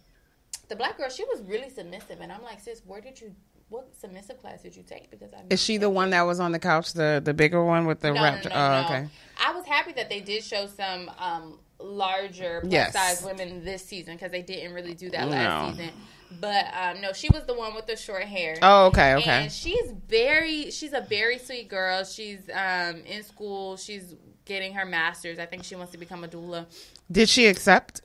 the 0.72 0.76
black 0.78 0.98
girl 0.98 1.10
she 1.10 1.26
was 1.26 1.42
really 1.42 1.70
submissive, 1.70 2.22
and 2.22 2.32
I'm 2.32 2.42
like, 2.44 2.62
sis, 2.62 2.82
where 2.86 3.02
did 3.02 3.20
you? 3.20 3.36
What 3.68 3.94
submissive 3.96 4.40
class 4.40 4.64
did 4.64 4.76
you 4.76 4.84
take? 4.84 5.12
Because 5.12 5.34
I 5.34 5.44
Is 5.50 5.62
she 5.62 5.78
the 5.78 5.90
one 5.90 6.10
that 6.10 6.24
was 6.24 6.40
on 6.40 6.52
the 6.54 6.60
couch, 6.60 6.94
the 6.94 7.22
the 7.24 7.34
bigger 7.34 7.64
one 7.64 7.86
with 7.86 8.00
the 8.00 8.12
no, 8.14 8.22
wrap? 8.22 8.44
no, 8.46 8.50
no, 8.50 8.56
oh, 8.56 8.82
no. 8.82 8.86
okay. 8.86 9.08
I 9.46 9.54
was 9.54 9.66
happy 9.66 9.92
that 9.94 10.10
they 10.10 10.20
did 10.22 10.44
show 10.44 10.68
some 10.68 11.10
um, 11.18 11.60
larger 11.80 12.62
plus 12.62 12.72
Yes. 12.72 12.94
size 12.94 13.24
women 13.24 13.64
this 13.64 13.84
season 13.86 14.16
because 14.16 14.32
they 14.32 14.42
didn't 14.42 14.74
really 14.74 14.94
do 14.94 15.10
that 15.12 15.26
No. 15.26 15.32
last 15.32 15.78
season. 15.78 15.92
But 16.40 16.66
um, 16.74 17.02
no, 17.02 17.12
she 17.14 17.28
was 17.34 17.46
the 17.46 17.54
one 17.54 17.76
with 17.76 17.88
the 17.88 17.96
short 17.98 18.24
hair. 18.24 18.56
Oh, 18.62 18.86
okay, 18.88 19.16
okay. 19.16 19.44
And 19.44 19.52
she's 19.52 19.92
very, 20.08 20.72
she's 20.72 20.94
a 20.94 21.02
very 21.02 21.38
sweet 21.38 21.68
girl. 21.70 22.04
She's 22.06 22.40
um, 22.54 23.02
in 23.06 23.24
school. 23.24 23.76
She's 23.78 24.16
getting 24.46 24.74
her 24.74 24.86
master's. 24.86 25.40
I 25.40 25.46
think 25.46 25.64
she 25.66 25.76
wants 25.76 25.92
to 25.92 25.98
become 25.98 26.24
a 26.24 26.28
doula. 26.28 26.66
Did 27.12 27.28
she 27.30 27.48
accept? 27.48 28.02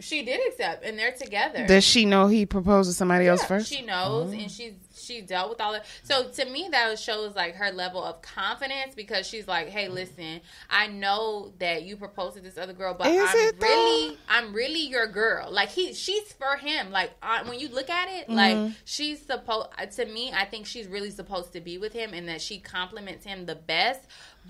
She 0.00 0.24
did 0.24 0.40
accept, 0.48 0.84
and 0.84 0.98
they're 0.98 1.12
together. 1.12 1.66
Does 1.66 1.84
she 1.84 2.04
know 2.04 2.26
he 2.26 2.46
proposed 2.46 2.90
to 2.90 2.94
somebody 2.94 3.26
else 3.26 3.44
first? 3.44 3.68
She 3.72 3.82
knows, 3.82 4.32
and 4.32 4.50
she's 4.50 4.72
she 4.96 5.20
dealt 5.22 5.48
with 5.50 5.60
all 5.60 5.72
that. 5.72 5.86
So 6.02 6.28
to 6.28 6.44
me, 6.46 6.68
that 6.70 6.98
shows 6.98 7.34
like 7.34 7.54
her 7.54 7.70
level 7.70 8.02
of 8.02 8.20
confidence 8.22 8.94
because 8.94 9.26
she's 9.26 9.46
like, 9.48 9.68
"Hey, 9.68 9.88
listen, 9.88 10.40
I 10.68 10.86
know 10.88 11.52
that 11.58 11.82
you 11.84 11.96
proposed 11.96 12.36
to 12.36 12.42
this 12.42 12.58
other 12.58 12.72
girl, 12.72 12.94
but 12.94 13.06
Is 13.08 13.28
I'm 13.28 13.58
though? 13.58 13.66
really, 13.66 14.18
I'm 14.28 14.52
really 14.52 14.80
your 14.86 15.06
girl. 15.06 15.50
Like 15.50 15.68
he, 15.70 15.92
she's 15.94 16.32
for 16.32 16.56
him. 16.56 16.90
Like 16.90 17.10
I, 17.22 17.42
when 17.48 17.58
you 17.58 17.68
look 17.68 17.90
at 17.90 18.08
it, 18.08 18.28
Mm-hmm. 18.28 18.34
like 18.34 18.72
she's 18.84 19.20
supposed. 19.24 19.68
To 19.96 20.06
me, 20.06 20.32
I 20.32 20.44
think 20.44 20.66
she's 20.66 20.86
really 20.86 21.10
supposed 21.10 21.52
to 21.54 21.60
be 21.60 21.78
with 21.78 21.92
him, 21.92 22.12
and 22.14 22.28
that 22.28 22.40
she 22.40 22.58
compliments 22.58 23.24
him 23.24 23.46
the 23.46 23.54
best. 23.56 24.00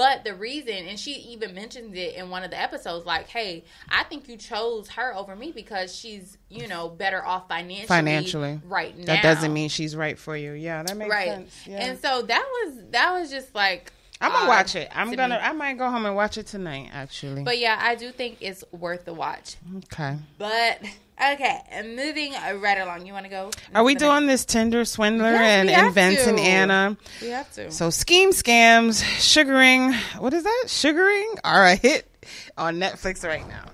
But 0.01 0.25
the 0.25 0.35
reason, 0.35 0.87
and 0.89 0.99
she 0.99 1.13
even 1.13 1.55
mentions 1.55 1.95
it 1.95 2.15
in 2.15 2.31
one 2.31 2.43
of 2.43 2.51
the 2.51 2.59
episodes, 2.59 3.05
like, 3.05 3.29
"Hey, 3.29 3.65
I 3.91 4.05
think 4.05 4.29
you 4.31 4.39
chose 4.39 4.89
her 4.89 5.15
over 5.15 5.37
me 5.37 5.53
because 5.53 5.95
she's, 5.95 6.39
you 6.49 6.69
know, 6.69 6.89
better 6.89 7.23
off 7.23 7.49
financially, 7.49 7.87
Financially. 7.87 8.61
right 8.65 8.97
now." 8.97 9.05
That 9.05 9.23
doesn't 9.23 9.53
mean 9.53 9.69
she's 9.69 9.95
right 9.95 10.19
for 10.19 10.35
you. 10.35 10.53
Yeah, 10.53 10.83
that 10.83 10.97
makes 10.97 11.11
right. 11.11 11.29
sense. 11.29 11.67
Yeah. 11.67 11.85
And 11.85 11.99
so 11.99 12.23
that 12.23 12.45
was 12.51 12.79
that 12.93 13.13
was 13.13 13.31
just 13.31 13.55
like 13.55 13.93
I'm 14.23 14.33
gonna 14.33 14.49
watch 14.49 14.75
it. 14.75 14.89
I'm 14.95 15.11
to 15.11 15.17
gonna. 15.17 15.35
me. 15.37 15.41
I 15.43 15.53
might 15.53 15.77
go 15.77 15.91
home 15.91 16.07
and 16.07 16.17
watch 16.17 16.39
it 16.39 16.47
tonight. 16.47 16.89
Actually. 16.95 17.43
But 17.43 17.59
yeah, 17.59 17.79
I 17.79 17.95
do 17.95 18.11
think 18.11 18.39
it's 18.41 18.65
worth 18.73 19.05
the 19.05 19.13
watch. 19.13 19.57
okay. 19.85 20.17
But 20.39 20.81
okay, 21.35 21.61
and 21.71 21.97
moving 21.97 22.33
right 22.33 22.79
along. 22.79 23.07
You 23.07 23.13
want 23.13 23.25
to 23.27 23.31
go? 23.31 23.51
Are 23.75 23.85
we 23.85 23.95
next- 23.95 24.03
doing 24.03 24.27
this 24.27 24.45
Tinder 24.45 24.85
swindler 24.85 25.33
Yes, 25.33 25.41
and 25.41 25.69
we 25.69 25.73
have 25.75 25.87
inventing 25.89 26.37
to. 26.37 26.43
Anna? 26.43 26.97
We 27.21 27.29
have 27.29 27.53
to. 27.55 27.71
So 27.71 27.91
scheme 27.91 28.31
scams, 28.31 29.03
sugaring. 29.21 29.93
What 30.19 30.33
is 30.35 30.45
that? 30.45 30.65
Sugaring 30.69 31.35
are 31.45 31.67
a 31.67 31.77
hit 31.77 32.07
on 32.57 32.77
Netflix 32.77 33.27
right 33.27 33.47
now. 33.49 33.65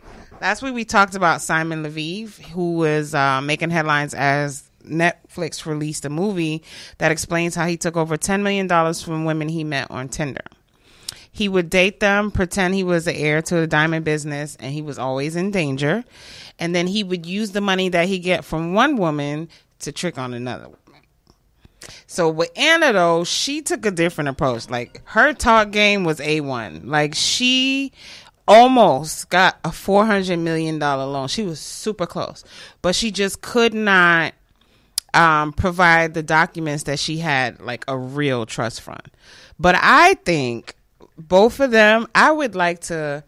Last 0.40 0.62
week 0.62 0.74
we 0.74 0.84
talked 0.84 1.14
about 1.14 1.40
Simon 1.40 1.82
Leviev, 1.82 2.38
who 2.48 2.74
was 2.74 3.14
uh, 3.14 3.40
making 3.40 3.70
headlines 3.70 4.12
as 4.12 4.64
Netflix 4.84 5.64
released 5.66 6.04
a 6.04 6.10
movie 6.10 6.62
that 6.98 7.10
explains 7.10 7.54
how 7.54 7.66
he 7.66 7.76
took 7.76 7.96
over 7.96 8.16
ten 8.16 8.42
million 8.42 8.66
dollars 8.66 9.02
from 9.02 9.24
women 9.24 9.48
he 9.48 9.64
met 9.64 9.90
on 9.90 10.08
Tinder. 10.08 10.42
He 11.36 11.50
would 11.50 11.68
date 11.68 12.00
them, 12.00 12.30
pretend 12.30 12.72
he 12.74 12.82
was 12.82 13.04
the 13.04 13.14
heir 13.14 13.42
to 13.42 13.56
the 13.56 13.66
diamond 13.66 14.06
business, 14.06 14.56
and 14.58 14.72
he 14.72 14.80
was 14.80 14.98
always 14.98 15.36
in 15.36 15.50
danger. 15.50 16.02
And 16.58 16.74
then 16.74 16.86
he 16.86 17.04
would 17.04 17.26
use 17.26 17.50
the 17.50 17.60
money 17.60 17.90
that 17.90 18.08
he 18.08 18.18
get 18.18 18.42
from 18.42 18.72
one 18.72 18.96
woman 18.96 19.50
to 19.80 19.92
trick 19.92 20.16
on 20.16 20.32
another 20.32 20.64
woman. 20.64 20.80
So 22.06 22.30
with 22.30 22.50
Anna 22.56 22.94
though, 22.94 23.24
she 23.24 23.60
took 23.60 23.84
a 23.84 23.90
different 23.90 24.28
approach. 24.30 24.70
Like 24.70 25.02
her 25.08 25.34
talk 25.34 25.72
game 25.72 26.04
was 26.04 26.22
a 26.22 26.40
one. 26.40 26.88
Like 26.88 27.14
she 27.14 27.92
almost 28.48 29.28
got 29.28 29.58
a 29.62 29.70
four 29.70 30.06
hundred 30.06 30.38
million 30.38 30.78
dollar 30.78 31.04
loan. 31.04 31.28
She 31.28 31.42
was 31.42 31.60
super 31.60 32.06
close, 32.06 32.44
but 32.80 32.94
she 32.94 33.10
just 33.10 33.42
could 33.42 33.74
not 33.74 34.32
um, 35.12 35.52
provide 35.52 36.14
the 36.14 36.22
documents 36.22 36.84
that 36.84 36.98
she 36.98 37.18
had 37.18 37.60
like 37.60 37.84
a 37.88 37.98
real 37.98 38.46
trust 38.46 38.80
fund. 38.80 39.10
But 39.58 39.74
I 39.78 40.14
think 40.24 40.75
both 41.18 41.60
of 41.60 41.70
them, 41.70 42.06
I 42.14 42.30
would 42.30 42.54
like 42.54 42.80
to 42.82 43.24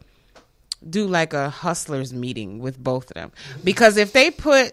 do 0.89 1.07
like 1.07 1.33
a 1.33 1.51
hustlers 1.51 2.13
meeting 2.13 2.61
with 2.61 2.79
both 2.83 3.11
of 3.11 3.15
them 3.15 3.31
mm-hmm. 3.31 3.61
because 3.65 3.97
if 3.97 4.13
they 4.13 4.31
put 4.31 4.73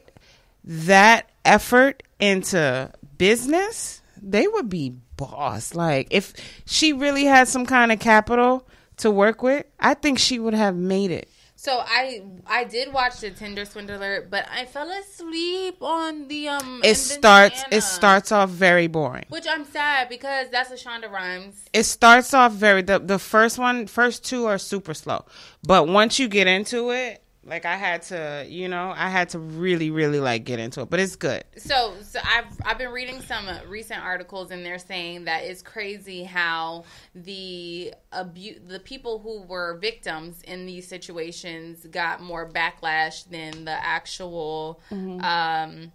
that 0.64 1.30
effort 1.44 2.04
into 2.20 2.92
business, 3.18 4.02
they 4.22 4.48
would 4.48 4.70
be 4.70 4.94
boss. 5.18 5.74
Like 5.74 6.08
if 6.12 6.34
she 6.66 6.94
really 6.94 7.26
had 7.26 7.48
some 7.48 7.66
kind 7.66 7.92
of 7.92 8.00
capital 8.00 8.68
to 8.98 9.12
work 9.12 9.42
with, 9.42 9.66
I 9.80 9.94
think 9.94 10.20
she 10.20 10.40
would 10.40 10.54
have 10.54 10.76
made 10.76 11.12
it. 11.12 11.30
So 11.66 11.82
I 11.84 12.22
I 12.46 12.64
did 12.66 12.94
watch 12.94 13.22
the 13.22 13.32
Tinder 13.32 13.66
Swindler, 13.66 14.28
but 14.30 14.46
I 14.54 14.66
fell 14.66 14.92
asleep 14.92 15.82
on 15.82 16.28
the 16.28 16.50
um. 16.50 16.82
It 16.84 16.94
starts 16.94 17.64
it 17.72 17.82
starts 17.82 18.32
off 18.32 18.52
very 18.52 18.86
boring. 18.86 19.26
Which 19.30 19.48
I'm 19.50 19.66
sad 19.66 20.08
because 20.08 20.50
that's 20.52 20.70
a 20.70 20.76
Shonda 20.76 21.12
Rhimes. 21.12 21.56
It 21.74 21.86
starts 21.86 22.36
off 22.36 22.52
very 22.54 22.84
the 22.84 23.00
the 23.00 23.18
first 23.18 23.58
one 23.58 23.88
first 23.88 24.24
two 24.24 24.46
are 24.46 24.60
super 24.60 24.94
slow. 24.94 25.26
But 25.64 25.88
once 25.88 26.20
you 26.20 26.28
get 26.28 26.46
into 26.46 26.92
it, 26.92 27.24
like 27.46 27.66
I 27.66 27.76
had 27.76 28.02
to, 28.04 28.46
you 28.50 28.68
know, 28.68 28.92
I 28.96 29.10
had 29.10 29.30
to 29.30 29.40
really 29.40 29.92
really 29.92 30.20
like 30.20 30.46
get 30.46 30.60
into 30.60 30.82
it, 30.82 30.90
but 30.90 31.00
it's 31.00 31.16
good. 31.16 31.44
So, 31.58 31.94
so 32.02 32.20
I've 32.24 32.46
I've 32.66 32.78
been 32.78 32.92
reading 32.92 33.22
some 33.22 33.48
uh, 33.48 33.60
recent 33.68 34.04
articles, 34.04 34.50
and 34.52 34.66
they're 34.66 34.80
saying 34.80 35.26
that 35.26 35.44
it's 35.44 35.62
crazy 35.62 36.24
how 36.24 36.86
the 37.14 37.94
abu- 38.12 38.60
the 38.68 38.80
people 38.80 39.20
who 39.20 39.44
were 39.44 39.78
victims 39.78 40.42
in 40.42 40.66
these 40.66 40.88
situations 40.88 41.86
got 41.86 42.22
more 42.22 42.50
backlash 42.50 43.30
than 43.30 43.66
the 43.66 43.86
actual 43.86 44.82
um, 44.92 45.92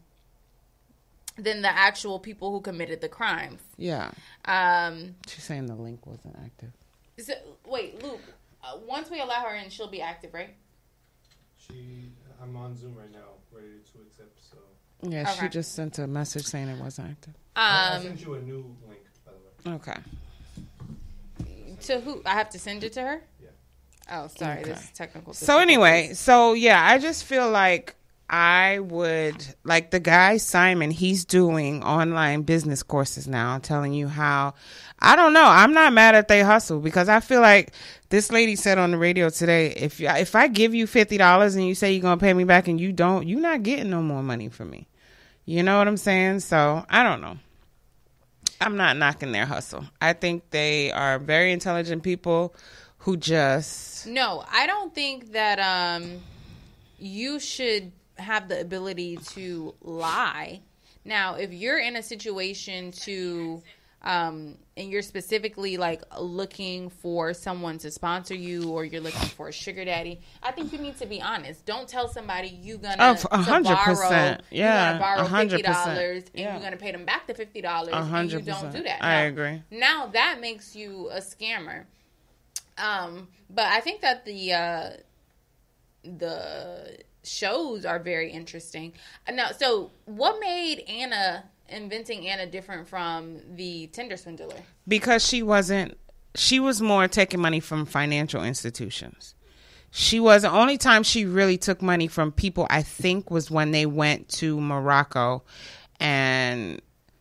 than 1.37 1.63
the 1.63 1.71
actual 1.71 2.21
people 2.21 2.53
who 2.53 2.61
committed 2.61 3.01
the 3.01 3.09
crimes. 3.09 3.61
Yeah. 3.77 4.13
Um, 4.45 5.17
She's 5.27 5.45
saying 5.45 5.67
the 5.67 5.75
link 5.75 6.07
wasn't 6.07 6.37
active. 6.45 6.71
so, 7.19 7.35
wait, 7.67 8.03
Luke. 8.03 8.21
Uh, 8.63 8.77
once 8.87 9.11
we 9.11 9.21
allow 9.21 9.43
her 9.47 9.55
in, 9.55 9.71
she'll 9.71 9.89
be 9.89 10.03
active, 10.03 10.35
right? 10.35 10.55
She, 11.71 12.13
I'm 12.43 12.57
on 12.57 12.77
Zoom 12.77 12.95
right 12.97 13.13
now, 13.13 13.19
ready 13.53 13.69
to 13.93 13.99
accept. 14.07 14.39
So 14.51 14.57
Yeah, 15.09 15.25
she 15.35 15.49
just 15.49 15.75
sent 15.75 15.99
a 15.99 16.07
message 16.07 16.45
saying 16.47 16.69
it 16.69 16.79
wasn't 16.79 17.11
active. 17.11 17.35
I, 17.57 17.93
I 17.93 17.97
Um, 17.97 18.03
sent 18.03 18.21
you 18.23 18.35
a 18.35 18.41
new 18.41 18.77
link, 18.89 19.01
by 19.25 19.33
the 19.65 19.71
way. 19.71 19.77
Okay. 19.77 20.01
to 21.83 22.01
who? 22.01 22.23
I 22.27 22.31
have 22.35 22.51
to 22.51 22.59
send 22.59 22.85
it 22.85 22.93
to 22.95 23.03
her. 23.03 23.23
Yeah. 23.43 23.49
Oh, 24.13 24.29
sorry. 24.29 24.61
Okay. 24.61 24.71
This 24.71 24.85
is 24.85 24.91
technical. 24.91 25.33
So 25.35 25.59
anyway, 25.59 26.13
so 26.15 26.53
yeah, 26.55 26.85
I 26.85 26.99
just 26.99 27.25
feel 27.25 27.51
like 27.51 27.95
I 28.33 28.79
would 28.79 29.45
like 29.65 29.91
the 29.91 29.99
guy 29.99 30.37
Simon, 30.37 30.93
he's 30.93 31.25
doing 31.25 31.83
online 31.83 32.43
business 32.43 32.85
courses 32.85 33.27
now, 33.27 33.59
telling 33.59 33.93
you 33.93 34.07
how 34.07 34.55
I 35.01 35.17
don't 35.17 35.33
know, 35.33 35.45
I'm 35.45 35.73
not 35.73 35.93
mad 35.93 36.15
at 36.15 36.29
they 36.29 36.43
hustle 36.43 36.79
because 36.79 37.09
I 37.09 37.19
feel 37.19 37.41
like 37.41 37.73
this 38.11 38.31
lady 38.31 38.55
said 38.55 38.79
on 38.79 38.93
the 38.93 38.99
radio 38.99 39.31
today, 39.31 39.73
if 39.73 39.99
you, 39.99 40.09
if 40.11 40.37
I 40.37 40.47
give 40.47 40.75
you 40.75 40.87
$50 40.87 41.57
and 41.57 41.67
you 41.67 41.75
say 41.75 41.93
you're 41.93 42.03
going 42.03 42.19
to 42.19 42.23
pay 42.23 42.33
me 42.33 42.45
back 42.45 42.69
and 42.69 42.81
you 42.81 42.93
don't, 42.93 43.27
you're 43.27 43.41
not 43.41 43.65
getting 43.65 43.91
no 43.91 44.01
more 44.01 44.23
money 44.23 44.49
from 44.49 44.71
me. 44.71 44.87
You 45.45 45.65
know 45.65 45.79
what 45.79 45.89
I'm 45.89 45.97
saying? 45.97 46.41
So, 46.41 46.85
I 46.89 47.03
don't 47.03 47.21
know. 47.21 47.37
I'm 48.61 48.77
not 48.77 48.97
knocking 48.97 49.33
their 49.33 49.47
hustle. 49.47 49.87
I 50.01 50.13
think 50.13 50.51
they 50.51 50.93
are 50.93 51.19
very 51.19 51.51
intelligent 51.51 52.05
people 52.05 52.55
who 52.99 53.17
just 53.17 54.07
No, 54.07 54.45
I 54.53 54.67
don't 54.67 54.95
think 54.95 55.33
that 55.33 55.59
um 55.59 56.21
you 56.99 57.41
should 57.41 57.91
have 58.21 58.49
the 58.49 58.61
ability 58.61 59.17
to 59.35 59.75
lie. 59.83 60.61
Now, 61.05 61.35
if 61.35 61.53
you're 61.53 61.79
in 61.79 61.97
a 61.97 62.03
situation 62.03 62.93
to 62.93 63.63
um 64.03 64.57
and 64.79 64.91
you're 64.91 65.03
specifically 65.03 65.77
like 65.77 66.03
looking 66.19 66.89
for 66.89 67.35
someone 67.35 67.77
to 67.77 67.91
sponsor 67.91 68.35
you 68.35 68.71
or 68.71 68.83
you're 68.87 69.01
looking 69.03 69.29
for 69.29 69.49
a 69.49 69.53
sugar 69.53 69.85
daddy, 69.85 70.21
I 70.43 70.53
think 70.53 70.73
you 70.73 70.79
need 70.79 70.97
to 70.99 71.07
be 71.07 71.21
honest. 71.21 71.67
Don't 71.67 71.87
tell 71.87 72.09
somebody 72.09 72.49
you 72.49 72.79
gonna 72.79 72.97
Oh, 72.99 73.37
hundred 73.37 73.75
borrow, 73.75 73.85
percent. 73.85 74.43
you're 74.51 74.65
Yeah, 74.65 74.93
gonna 74.93 75.01
borrow 75.01 75.29
fifty 75.29 75.63
dollars 75.63 76.25
and 76.35 76.41
Yeah. 76.41 76.55
you're 76.55 76.63
gonna 76.63 76.77
pay 76.79 76.93
them 76.93 77.05
back 77.05 77.27
the 77.27 77.35
fifty 77.35 77.61
dollars 77.61 77.93
you 78.33 78.41
don't 78.41 78.73
do 78.73 78.83
that. 78.83 79.03
I 79.05 79.23
agree. 79.23 79.63
Now 79.71 80.07
that 80.07 80.41
makes 80.41 80.75
you 80.75 81.11
a 81.11 81.19
scammer. 81.21 81.85
Um, 82.79 83.29
but 83.51 83.67
I 83.67 83.81
think 83.81 84.01
that 84.01 84.25
the 84.25 84.53
uh, 84.55 84.91
the 86.05 86.99
shows 87.23 87.85
are 87.85 87.99
very 87.99 88.31
interesting. 88.31 88.93
Uh, 89.29 89.33
Now, 89.33 89.49
so 89.53 89.91
what 90.07 90.39
made 90.41 90.81
Anna 90.89 91.45
inventing 91.69 92.27
Anna 92.27 92.47
different 92.47 92.89
from 92.89 93.41
the 93.55 93.87
Tinder 93.89 94.17
swindler? 94.17 94.57
because 94.89 95.27
she 95.27 95.43
wasn't 95.43 95.97
she 96.35 96.59
was 96.61 96.81
more 96.81 97.07
taking 97.09 97.41
money 97.41 97.61
from 97.61 97.85
financial 97.87 98.43
institutions 98.43 99.35
she 99.93 100.21
was 100.21 100.43
the 100.43 100.51
only 100.51 100.79
time 100.79 101.03
she 101.03 101.25
really 101.25 101.59
took 101.59 101.83
money 101.83 102.07
from 102.09 102.31
people 102.33 102.67
i 102.71 102.83
think 102.83 103.31
was 103.31 103.51
when 103.51 103.71
they 103.73 103.85
went 103.87 104.29
to 104.29 104.61
morocco 104.61 105.43
and 105.99 106.81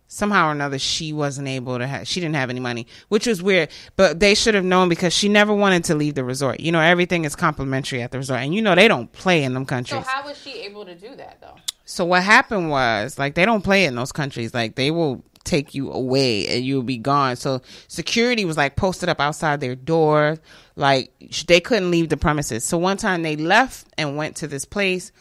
somehow 0.09 0.49
or 0.49 0.51
another 0.51 0.77
she 0.77 1.13
wasn't 1.13 1.47
able 1.47 1.77
to 1.77 1.87
have 1.87 2.05
she 2.05 2.19
didn't 2.19 2.35
have 2.35 2.49
any 2.49 2.59
money 2.59 2.85
which 3.07 3.25
was 3.25 3.41
weird 3.41 3.69
but 3.95 4.19
they 4.19 4.35
should 4.35 4.55
have 4.55 4.65
known 4.65 4.89
because 4.89 5.13
she 5.13 5.29
never 5.29 5.53
wanted 5.53 5.83
to 5.85 5.95
leave 5.95 6.15
the 6.15 6.23
resort 6.23 6.59
you 6.59 6.71
know 6.71 6.81
everything 6.81 7.23
is 7.23 7.35
complimentary 7.35 8.01
at 8.01 8.11
the 8.11 8.17
resort 8.17 8.41
and 8.41 8.53
you 8.53 8.61
know 8.61 8.75
they 8.75 8.87
don't 8.87 9.11
play 9.13 9.43
in 9.43 9.53
them 9.53 9.65
countries. 9.65 10.03
So 10.03 10.09
how 10.09 10.25
was 10.25 10.37
she 10.37 10.61
able 10.63 10.83
to 10.85 10.95
do 10.95 11.15
that 11.15 11.39
though? 11.39 11.55
so 11.85 12.05
what 12.05 12.21
happened 12.21 12.69
was 12.69 13.17
like 13.17 13.33
they 13.33 13.45
don't 13.45 13.63
play 13.63 13.85
in 13.85 13.95
those 13.95 14.11
countries. 14.11 14.53
Like 14.53 14.75
they 14.75 14.91
will 14.91 15.23
take 15.43 15.73
you 15.73 15.91
away 15.91 16.47
and 16.47 16.63
you'll 16.63 16.83
be 16.83 16.97
gone. 16.97 17.35
So 17.35 17.61
security 17.87 18.45
was 18.45 18.57
like 18.57 18.75
posted 18.75 19.09
up 19.09 19.19
outside 19.19 19.59
their 19.59 19.75
door. 19.75 20.37
Like 20.75 21.11
they 21.47 21.59
couldn't 21.59 21.89
leave 21.89 22.09
the 22.09 22.17
premises. 22.17 22.63
So 22.63 22.77
one 22.77 22.97
time 22.97 23.23
they 23.23 23.35
left 23.35 23.87
and 23.97 24.17
went 24.17 24.35
to 24.37 24.47
this 24.47 24.65
place 24.65 25.11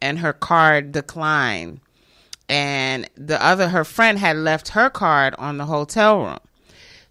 and 0.00 0.18
her 0.20 0.32
card 0.32 0.92
declined. 0.92 1.80
And 2.48 3.08
the 3.16 3.42
other 3.42 3.68
her 3.68 3.84
friend 3.84 4.18
had 4.18 4.36
left 4.36 4.68
her 4.68 4.90
card 4.90 5.34
on 5.38 5.58
the 5.58 5.66
hotel 5.66 6.20
room. 6.20 6.38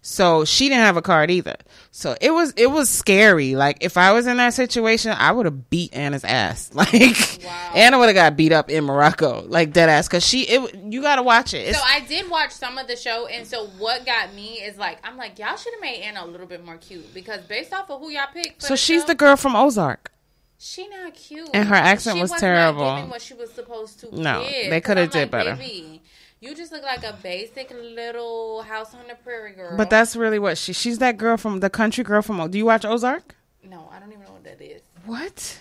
So 0.06 0.44
she 0.44 0.68
didn't 0.68 0.84
have 0.84 0.98
a 0.98 1.02
card 1.02 1.30
either. 1.30 1.56
So 1.90 2.14
it 2.20 2.30
was 2.30 2.52
it 2.58 2.70
was 2.70 2.90
scary. 2.90 3.56
Like 3.56 3.78
if 3.80 3.96
I 3.96 4.12
was 4.12 4.26
in 4.26 4.36
that 4.36 4.52
situation, 4.52 5.12
I 5.12 5.32
would 5.32 5.46
have 5.46 5.70
beat 5.70 5.94
Anna's 5.94 6.24
ass. 6.24 6.70
Like 6.74 7.42
Anna 7.74 7.98
would 7.98 8.06
have 8.06 8.14
got 8.14 8.36
beat 8.36 8.52
up 8.52 8.68
in 8.68 8.84
Morocco, 8.84 9.44
like 9.46 9.72
dead 9.72 9.88
ass. 9.88 10.06
Cause 10.06 10.24
she, 10.24 10.42
it 10.42 10.74
you 10.92 11.00
got 11.00 11.16
to 11.16 11.22
watch 11.22 11.54
it. 11.54 11.68
It's, 11.68 11.78
So 11.78 11.84
I 11.86 12.00
did 12.00 12.28
watch 12.28 12.50
some 12.50 12.76
of 12.76 12.86
the 12.86 12.96
show, 12.96 13.26
and 13.26 13.46
so 13.46 13.66
what 13.78 14.04
got 14.04 14.34
me 14.34 14.56
is 14.56 14.76
like 14.76 14.98
I'm 15.02 15.16
like 15.16 15.38
y'all 15.38 15.56
should 15.56 15.72
have 15.72 15.80
made 15.80 16.02
Anna 16.02 16.22
a 16.22 16.26
little 16.26 16.46
bit 16.46 16.62
more 16.62 16.76
cute 16.76 17.14
because 17.14 17.40
based 17.40 17.72
off 17.72 17.88
of 17.90 18.00
who 18.00 18.10
y'all 18.10 18.26
picked, 18.30 18.60
so 18.60 18.74
the 18.74 18.76
she's 18.76 19.02
show, 19.02 19.06
the 19.06 19.14
girl 19.14 19.36
from 19.36 19.56
Ozark. 19.56 20.12
She 20.58 20.88
not 20.88 21.14
cute, 21.14 21.50
And 21.52 21.68
her 21.68 21.74
accent 21.74 22.16
She 22.16 22.22
was 22.22 22.30
not 22.30 22.40
terrible. 22.40 22.94
giving 22.96 23.10
what 23.10 23.20
she 23.22 23.34
was 23.34 23.50
supposed 23.52 24.00
to. 24.00 24.14
No, 24.18 24.46
give. 24.48 24.70
they 24.70 24.80
could 24.80 24.96
have 24.96 25.10
did 25.10 25.30
better. 25.30 25.56
"Baby, 25.56 26.00
you 26.40 26.54
just 26.54 26.72
look 26.72 26.82
like 26.82 27.02
a 27.04 27.16
basic 27.22 27.70
little 27.70 28.62
house 28.62 28.94
on 28.94 29.06
the 29.08 29.14
prairie 29.14 29.52
girl. 29.52 29.76
But 29.76 29.90
that's 29.90 30.16
really 30.16 30.38
what 30.38 30.56
she. 30.56 30.72
She's 30.72 30.98
that 30.98 31.16
girl 31.18 31.36
from 31.36 31.60
the 31.60 31.68
country 31.70 32.02
girl 32.04 32.22
from. 32.22 32.50
Do 32.50 32.56
you 32.58 32.64
watch 32.66 32.84
Ozark? 32.84 33.34
no, 33.62 33.88
I 33.92 33.98
don't 33.98 34.10
even 34.12 34.24
know 34.24 34.32
what 34.32 34.44
that 34.44 34.60
is, 34.62 34.82
What? 35.06 35.60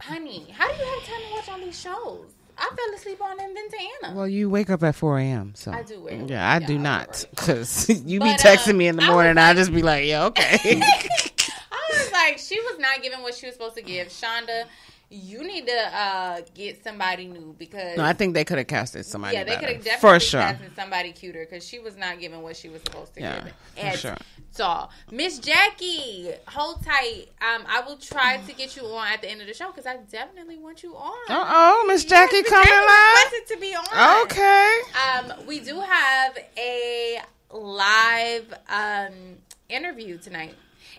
honey. 0.00 0.46
How 0.56 0.66
do 0.68 0.74
you 0.78 0.84
have 0.84 1.02
time 1.04 1.20
to 1.28 1.34
watch 1.34 1.48
all 1.50 1.58
these 1.58 1.78
shows? 1.80 2.26
I 2.58 2.68
fell 2.76 2.94
asleep 2.94 3.22
on 3.22 3.40
Inventing 3.40 3.88
Anna. 4.02 4.14
Well, 4.14 4.28
you 4.28 4.50
wake 4.50 4.68
up 4.70 4.82
at 4.82 4.94
four 4.94 5.18
a.m. 5.18 5.52
So 5.54 5.72
I 5.72 5.82
do. 5.82 6.06
Yeah, 6.26 6.50
I 6.50 6.58
do 6.58 6.74
I 6.74 6.78
not 6.78 7.24
because 7.30 7.88
you 8.06 8.20
be 8.20 8.26
texting 8.34 8.72
um, 8.72 8.76
me 8.78 8.88
in 8.88 8.96
the 8.96 9.02
I 9.02 9.06
was 9.08 9.14
morning. 9.14 9.38
I 9.38 9.48
like- 9.48 9.56
just 9.56 9.72
be 9.72 9.82
like, 9.82 10.04
yeah, 10.06 10.24
okay. 10.26 10.80
Was 11.92 12.12
like, 12.12 12.38
she 12.38 12.60
was 12.60 12.78
not 12.78 13.02
giving 13.02 13.20
what 13.22 13.34
she 13.34 13.46
was 13.46 13.54
supposed 13.54 13.76
to 13.76 13.82
give. 13.82 14.08
Shonda, 14.08 14.64
you 15.12 15.42
need 15.42 15.66
to 15.66 15.72
uh, 15.96 16.40
get 16.54 16.84
somebody 16.84 17.26
new 17.26 17.52
because 17.58 17.96
no, 17.96 18.04
I 18.04 18.12
think 18.12 18.34
they 18.34 18.44
could 18.44 18.58
have 18.58 18.68
casted 18.68 19.04
somebody. 19.04 19.36
yeah, 19.36 19.42
they 19.44 19.56
could 19.56 19.68
have 19.70 19.82
definitely 19.84 20.18
for 20.18 20.20
sure. 20.20 20.40
casted 20.40 20.76
somebody 20.76 21.10
cuter 21.12 21.44
because 21.48 21.66
she 21.66 21.80
was 21.80 21.96
not 21.96 22.20
giving 22.20 22.40
what 22.42 22.56
she 22.56 22.68
was 22.68 22.80
supposed 22.82 23.14
to 23.14 23.20
Yeah, 23.20 23.40
give. 23.42 23.52
for 23.74 23.86
At 23.86 23.98
sure. 23.98 24.16
all. 24.60 24.90
Miss 25.10 25.40
Jackie, 25.40 26.30
hold 26.46 26.84
tight. 26.84 27.26
Um, 27.40 27.64
I 27.68 27.82
will 27.84 27.96
try 27.96 28.36
to 28.36 28.52
get 28.52 28.76
you 28.76 28.84
on 28.84 29.08
at 29.08 29.20
the 29.22 29.28
end 29.30 29.40
of 29.40 29.48
the 29.48 29.54
show 29.54 29.66
because 29.72 29.86
I 29.86 29.96
definitely 29.96 30.58
want 30.58 30.84
you 30.84 30.94
on. 30.94 31.18
Uh 31.28 31.44
oh, 31.44 31.84
Miss 31.88 32.04
Jackie 32.04 32.36
Yes, 32.36 32.48
coming 32.48 32.68
live. 32.68 33.32
requested 33.32 33.56
to 33.56 33.60
be 33.60 33.74
on. 33.74 34.22
Okay. 34.26 34.80
Um, 35.40 35.46
we 35.46 35.58
do 35.58 35.80
have 35.80 36.38
a 36.56 37.18
live 37.52 38.54
um, 38.68 39.12
interview 39.68 40.18
tonight, 40.18 40.54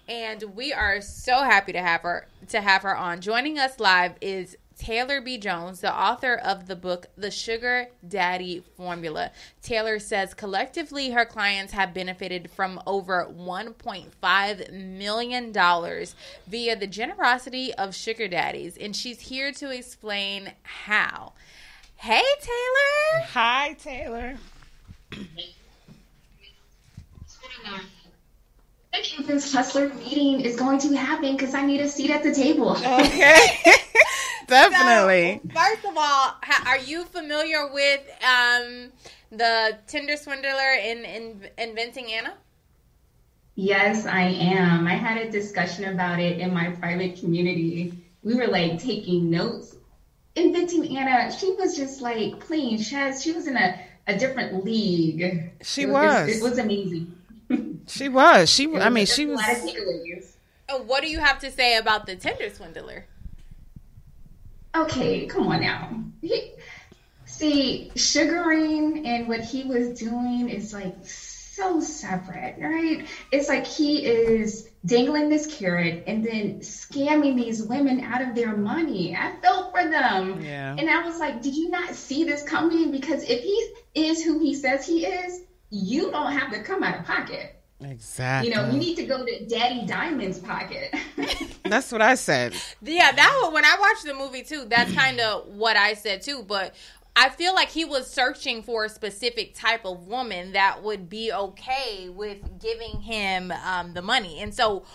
and 0.07 0.55
we 0.55 0.73
are 0.73 1.01
so 1.01 1.43
happy 1.43 1.71
to 1.73 1.81
have 1.81 2.01
her 2.01 2.27
to 2.49 2.61
have 2.61 2.83
her 2.83 2.95
on. 2.95 3.21
Joining 3.21 3.57
us 3.57 3.79
live 3.79 4.13
is 4.21 4.57
Taylor 4.81 5.21
B. 5.21 5.37
Jones, 5.37 5.81
the 5.81 5.93
author 5.93 6.33
of 6.33 6.65
the 6.67 6.75
book 6.75 7.05
The 7.15 7.29
Sugar 7.29 7.89
Daddy 8.07 8.63
Formula. 8.75 9.29
Taylor 9.61 9.99
says 9.99 10.33
collectively 10.33 11.11
her 11.11 11.23
clients 11.23 11.73
have 11.73 11.93
benefited 11.93 12.49
from 12.49 12.81
over 12.87 13.27
$1.5 13.31 14.73
million 14.73 15.53
via 16.47 16.75
the 16.75 16.87
generosity 16.87 17.71
of 17.75 17.93
sugar 17.93 18.27
daddies, 18.27 18.75
and 18.75 18.95
she's 18.95 19.19
here 19.19 19.51
to 19.51 19.69
explain 19.69 20.53
how. 20.63 21.33
Hey, 21.97 22.23
Taylor. 22.39 23.25
Hi, 23.33 23.73
Taylor. 23.73 24.37
The 28.93 28.99
campus 29.04 29.54
hustler 29.54 29.89
meeting 29.89 30.41
is 30.41 30.58
going 30.58 30.80
to 30.80 30.95
happen 30.95 31.38
because 31.38 31.54
I 31.54 31.65
need 31.65 31.80
a 31.80 31.88
seat 31.88 32.12
at 32.12 32.23
the 32.23 32.34
table. 32.34 32.71
Okay. 32.71 33.38
Definitely. 34.47 35.39
So, 35.45 35.60
first 35.60 35.86
of 35.86 35.97
all, 35.97 36.36
are 36.65 36.77
you 36.80 37.06
familiar 37.06 37.71
with 37.71 38.01
um, 38.21 38.91
the 39.32 39.77
Tinder 39.88 40.17
swindler 40.17 40.73
in, 40.84 41.06
in 41.06 41.49
Inventing 41.58 42.12
Anna? 42.12 42.34
Yes, 43.56 44.06
I 44.06 44.23
am. 44.23 44.88
I 44.88 44.95
had 44.95 45.17
a 45.25 45.32
discussion 45.32 45.86
about 45.93 46.19
it 46.19 46.39
in 46.39 46.54
my 46.54 46.71
private 46.71 47.17
community. 47.17 47.93
We 48.23 48.36
were 48.36 48.47
like 48.47 48.80
taking 48.80 49.30
notes. 49.30 49.75
Inventing 50.36 50.97
Anna, 50.97 51.32
she 51.32 51.54
was 51.54 51.77
just 51.77 52.01
like 52.01 52.39
playing 52.41 52.82
chess. 52.82 53.23
She 53.23 53.32
was 53.32 53.47
in 53.47 53.56
a, 53.56 53.80
a 54.08 54.17
different 54.17 54.65
league. 54.65 55.51
She 55.62 55.84
It 55.84 55.89
was. 55.89 56.27
It, 56.27 56.43
was 56.43 56.58
amazing. 56.58 57.15
She 57.87 58.09
was. 58.09 58.49
She. 58.49 58.65
It 58.65 58.81
I 58.81 58.89
mean, 58.89 59.05
just 59.05 59.15
she 59.17 59.23
a 59.23 59.27
was. 59.27 59.37
lot 59.37 59.51
of 59.51 59.57
takeaways. 59.57 60.31
Uh, 60.69 60.77
What 60.79 61.01
do 61.01 61.09
you 61.09 61.19
have 61.19 61.39
to 61.39 61.51
say 61.51 61.77
about 61.77 62.05
the 62.05 62.15
Tinder 62.15 62.49
swindler? 62.49 63.05
Okay, 64.75 65.25
come 65.27 65.47
on 65.47 65.61
now. 65.61 66.01
He, 66.21 66.53
see, 67.25 67.91
sugaring 67.95 69.05
and 69.05 69.27
what 69.27 69.41
he 69.41 69.63
was 69.63 69.99
doing 69.99 70.49
is 70.49 70.73
like 70.73 70.95
so 71.03 71.81
separate, 71.81 72.55
right? 72.59 73.05
It's 73.31 73.49
like 73.49 73.67
he 73.67 74.05
is 74.05 74.69
dangling 74.85 75.27
this 75.29 75.45
carrot 75.47 76.05
and 76.07 76.25
then 76.25 76.59
scamming 76.61 77.35
these 77.35 77.61
women 77.61 77.99
out 78.01 78.21
of 78.21 78.33
their 78.33 78.55
money. 78.55 79.15
I 79.15 79.33
felt 79.41 79.71
for 79.71 79.83
them. 79.89 80.41
Yeah. 80.41 80.75
And 80.77 80.89
I 80.89 81.05
was 81.05 81.19
like, 81.19 81.41
did 81.41 81.55
you 81.55 81.69
not 81.69 81.93
see 81.93 82.23
this 82.23 82.41
coming? 82.43 82.91
Because 82.91 83.23
if 83.23 83.41
he 83.41 83.73
is 83.93 84.23
who 84.23 84.39
he 84.39 84.55
says 84.55 84.87
he 84.87 85.05
is, 85.05 85.41
you 85.69 86.11
don't 86.11 86.31
have 86.31 86.51
to 86.53 86.63
come 86.63 86.81
out 86.81 86.99
of 86.99 87.05
pocket. 87.05 87.61
Exactly. 87.83 88.49
You 88.49 88.55
know, 88.55 88.69
you 88.69 88.77
need 88.77 88.95
to 88.95 89.05
go 89.05 89.25
to 89.25 89.45
Daddy 89.45 89.85
Diamond's 89.85 90.39
pocket. 90.39 90.93
That's 91.63 91.91
what 91.91 92.01
I 92.01 92.15
said. 92.15 92.55
Yeah, 92.81 93.11
that 93.11 93.39
was 93.41 93.53
when 93.53 93.65
I 93.65 93.77
watched 93.79 94.05
the 94.05 94.13
movie 94.13 94.43
too. 94.43 94.65
That's 94.65 94.93
kind 94.95 95.19
of 95.19 95.47
what 95.47 95.77
I 95.77 95.93
said 95.93 96.21
too. 96.21 96.43
But 96.43 96.75
I 97.15 97.29
feel 97.29 97.53
like 97.53 97.69
he 97.69 97.83
was 97.83 98.09
searching 98.09 98.63
for 98.63 98.85
a 98.85 98.89
specific 98.89 99.53
type 99.53 99.85
of 99.85 100.07
woman 100.07 100.53
that 100.53 100.81
would 100.81 101.09
be 101.09 101.31
okay 101.31 102.09
with 102.09 102.59
giving 102.59 103.01
him 103.01 103.51
um, 103.65 103.93
the 103.93 104.01
money. 104.01 104.39
And 104.39 104.53
so, 104.53 104.85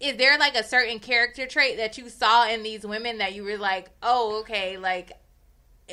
is 0.00 0.16
there 0.16 0.38
like 0.38 0.56
a 0.56 0.64
certain 0.64 0.98
character 0.98 1.46
trait 1.46 1.78
that 1.78 1.96
you 1.96 2.10
saw 2.10 2.46
in 2.48 2.62
these 2.62 2.86
women 2.86 3.18
that 3.18 3.34
you 3.34 3.44
were 3.44 3.56
like, 3.56 3.90
oh, 4.02 4.40
okay, 4.40 4.76
like 4.76 5.12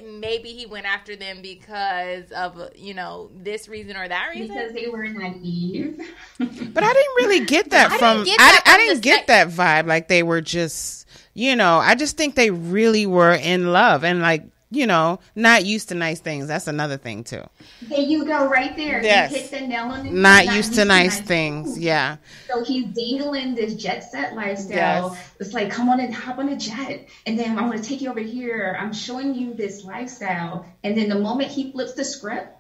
maybe 0.04 0.50
he 0.50 0.66
went 0.66 0.86
after 0.86 1.16
them 1.16 1.42
because 1.42 2.32
of 2.32 2.70
you 2.76 2.94
know 2.94 3.30
this 3.36 3.68
reason 3.68 3.96
or 3.98 4.08
that 4.08 4.30
reason? 4.34 4.56
because 4.56 4.74
they 4.74 4.88
were 4.88 5.08
naive. 5.08 6.00
But 6.40 6.84
I 6.84 6.94
didn't 6.94 7.16
really 7.18 7.46
get 7.46 7.70
that 7.72 7.92
I 7.92 7.98
from. 7.98 8.24
didn't 8.24 8.26
get 8.28 8.40
I, 8.42 8.52
that 8.52 8.64
I 8.66 8.72
from 8.72 8.78
didn't 8.88 9.02
get 9.04 9.18
sec- 9.20 9.28
that 9.28 9.48
vibe. 9.50 9.88
Like 9.88 10.08
they 10.08 10.24
were 10.24 10.42
just, 10.42 11.08
you 11.34 11.56
know. 11.56 11.78
I 11.80 11.96
just 11.96 12.18
think 12.18 12.36
they 12.36 12.50
really 12.52 13.06
were 13.06 13.34
in 13.34 13.72
love, 13.74 14.04
and 14.04 14.22
like 14.22 14.46
you 14.72 14.88
know, 14.88 15.20
not 15.36 15.66
used 15.66 15.90
to 15.90 15.96
nice 15.96 16.20
things. 16.22 16.48
That's 16.48 16.68
another 16.68 16.98
thing 16.98 17.24
too. 17.24 17.44
There 17.82 18.00
you 18.00 18.26
go, 18.26 18.48
right 18.48 18.76
there. 18.76 19.04
Yes. 19.04 19.32
You 19.32 19.38
hit 19.38 19.52
the 19.52 19.68
nail 19.68 19.86
on 19.86 20.06
the 20.06 20.12
Not, 20.12 20.46
used 20.56 20.74
to 20.76 20.86
nice 20.86 21.20
things. 21.20 21.78
Yeah. 21.78 22.18
So 22.48 22.64
he's 22.64 22.86
dangling 22.86 23.54
this 23.54 23.76
jet 23.76 24.10
set 24.10 24.34
lifestyle. 24.34 25.14
Yes. 25.14 25.32
It's 25.42 25.54
like, 25.54 25.70
come 25.70 25.90
on 25.90 26.00
and 26.00 26.14
hop 26.16 26.38
on 26.40 26.50
a 26.50 26.56
jet, 26.58 27.08
and 27.26 27.38
then 27.38 27.60
I'm 27.60 27.70
gonna 27.70 27.84
take 27.84 28.02
you 28.02 28.10
over 28.10 28.22
here. 28.22 28.78
I'm 28.80 28.94
showing 28.94 29.36
you 29.36 29.54
this 29.54 29.84
lifestyle, 29.84 30.66
and 30.84 30.98
then 30.98 31.10
the 31.10 31.20
moment 31.20 31.52
he 31.52 31.72
flips 31.72 31.94
the 31.94 32.06
script, 32.06 32.56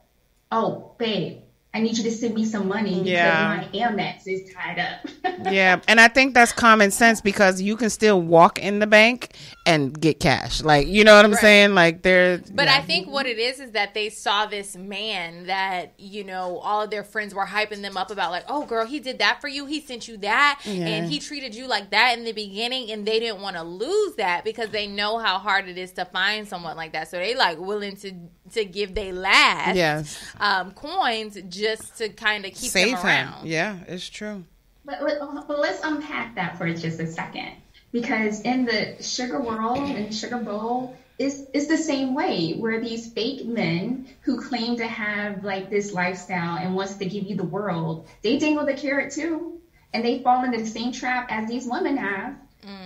oh, 0.51 0.91
babe, 0.97 1.37
I 1.73 1.79
need 1.79 1.97
you 1.97 2.03
to 2.03 2.11
send 2.11 2.35
me 2.35 2.43
some 2.43 2.67
money 2.67 2.95
because 2.95 3.07
Yeah. 3.09 3.65
my 3.73 3.79
Amex 3.79 4.27
is 4.27 4.51
tied 4.53 4.77
up. 4.79 5.07
Yeah, 5.51 5.79
and 5.87 5.99
I 5.99 6.07
think 6.07 6.35
that's 6.35 6.51
common 6.51 6.91
sense 6.91 7.19
because 7.19 7.59
you 7.61 7.75
can 7.75 7.89
still 7.89 8.21
walk 8.21 8.59
in 8.59 8.77
the 8.77 8.85
bank 8.85 9.33
and 9.65 9.99
get 10.01 10.19
cash. 10.19 10.63
Like, 10.63 10.87
you 10.87 11.03
know 11.03 11.15
what 11.15 11.23
I'm 11.23 11.31
Right. 11.33 11.39
saying? 11.41 11.75
Like, 11.75 12.01
there. 12.01 12.41
But 12.51 12.65
yeah. 12.65 12.77
I 12.77 12.81
think 12.81 13.07
what 13.07 13.27
it 13.27 13.37
is 13.37 13.59
is 13.59 13.71
that 13.71 13.93
they 13.93 14.09
saw 14.09 14.47
this 14.47 14.75
man 14.75 15.45
that 15.45 15.93
you 15.99 16.23
know 16.23 16.57
all 16.59 16.81
of 16.81 16.89
their 16.89 17.03
friends 17.03 17.35
were 17.35 17.45
hyping 17.45 17.81
them 17.83 17.95
up 17.95 18.09
about, 18.09 18.31
like, 18.31 18.45
oh 18.47 18.65
girl, 18.65 18.85
he 18.87 18.99
did 18.99 19.19
that 19.19 19.39
for 19.39 19.47
you, 19.47 19.67
he 19.67 19.79
sent 19.79 20.07
you 20.07 20.17
that, 20.17 20.59
Yeah. 20.65 20.87
and 20.87 21.09
he 21.11 21.19
treated 21.19 21.53
you 21.53 21.67
like 21.67 21.91
that 21.91 22.17
in 22.17 22.23
the 22.25 22.31
beginning, 22.31 22.91
and 22.91 23.05
they 23.05 23.19
didn't 23.19 23.41
want 23.41 23.55
to 23.55 23.63
lose 23.63 24.15
that 24.15 24.43
because 24.43 24.69
they 24.69 24.87
know 24.87 25.19
how 25.19 25.37
hard 25.37 25.67
it 25.67 25.77
is 25.77 25.91
to 25.93 26.05
find 26.05 26.47
someone 26.47 26.75
like 26.75 26.93
that, 26.93 27.09
so 27.09 27.17
they 27.17 27.35
like 27.35 27.59
willing 27.59 27.95
to 27.97 28.13
to 28.53 28.65
give 28.65 28.95
they 28.95 29.11
last 29.11 29.75
Yes. 29.75 30.17
um, 30.39 30.71
coins 30.71 31.37
just 31.47 31.97
to 31.99 32.09
kind 32.09 32.45
of 32.45 32.51
keep 32.53 32.71
save 32.71 32.97
them 32.97 32.97
him. 32.97 33.05
around. 33.05 33.47
Yeah, 33.47 33.77
it's 33.87 34.09
true. 34.09 34.43
But, 34.83 34.99
but 35.47 35.59
let's 35.59 35.79
unpack 35.83 36.33
that 36.35 36.57
for 36.57 36.67
just 36.73 36.99
a 36.99 37.05
second. 37.05 37.51
Because 37.91 38.41
in 38.41 38.65
the 38.65 39.01
sugar 39.01 39.39
world 39.39 39.79
and 39.79 40.13
sugar 40.13 40.37
bowl, 40.37 40.95
is 41.21 41.45
it's 41.53 41.67
the 41.67 41.77
same 41.77 42.15
way 42.15 42.53
where 42.53 42.79
these 42.79 43.11
fake 43.11 43.45
men 43.45 44.07
who 44.21 44.41
claim 44.41 44.77
to 44.77 44.87
have 44.87 45.43
like 45.43 45.69
this 45.69 45.91
lifestyle 45.93 46.57
and 46.57 46.75
wants 46.75 46.95
to 46.95 47.05
give 47.05 47.25
you 47.25 47.35
the 47.35 47.43
world, 47.43 48.07
they 48.23 48.37
dangle 48.37 48.65
the 48.65 48.73
carrot 48.73 49.13
too. 49.13 49.59
And 49.93 50.05
they 50.05 50.19
fall 50.19 50.43
into 50.45 50.57
the 50.57 50.67
same 50.67 50.93
trap 50.93 51.27
as 51.29 51.49
these 51.49 51.67
women 51.67 51.97
have, 51.97 52.35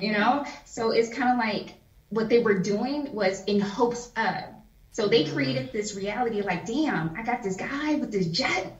you 0.01 0.11
mm-hmm. 0.11 0.19
know? 0.19 0.45
So 0.65 0.89
it's 0.91 1.13
kind 1.13 1.31
of 1.31 1.37
like 1.37 1.75
what 2.09 2.29
they 2.29 2.39
were 2.39 2.59
doing 2.59 3.13
was 3.13 3.43
in 3.45 3.59
hopes 3.59 4.11
of. 4.17 4.35
So 4.91 5.07
they 5.07 5.23
mm-hmm. 5.23 5.35
created 5.35 5.71
this 5.71 5.95
reality 5.95 6.41
like, 6.41 6.65
damn, 6.65 7.15
I 7.15 7.21
got 7.21 7.43
this 7.43 7.57
guy 7.57 7.95
with 7.95 8.11
this 8.11 8.27
jet. 8.27 8.75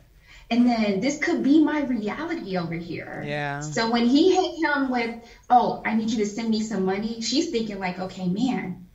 And 0.51 0.67
then 0.67 0.99
this 0.99 1.17
could 1.17 1.43
be 1.43 1.63
my 1.63 1.81
reality 1.81 2.57
over 2.57 2.75
here. 2.75 3.23
Yeah. 3.25 3.61
So 3.61 3.89
when 3.89 4.05
he 4.05 4.35
hit 4.35 4.63
him 4.63 4.91
with, 4.91 5.15
oh, 5.49 5.81
I 5.85 5.95
need 5.95 6.11
you 6.11 6.17
to 6.19 6.25
send 6.25 6.49
me 6.49 6.61
some 6.61 6.85
money, 6.85 7.21
she's 7.21 7.49
thinking 7.49 7.79
like, 7.79 7.99
okay, 7.99 8.27
man, 8.27 8.85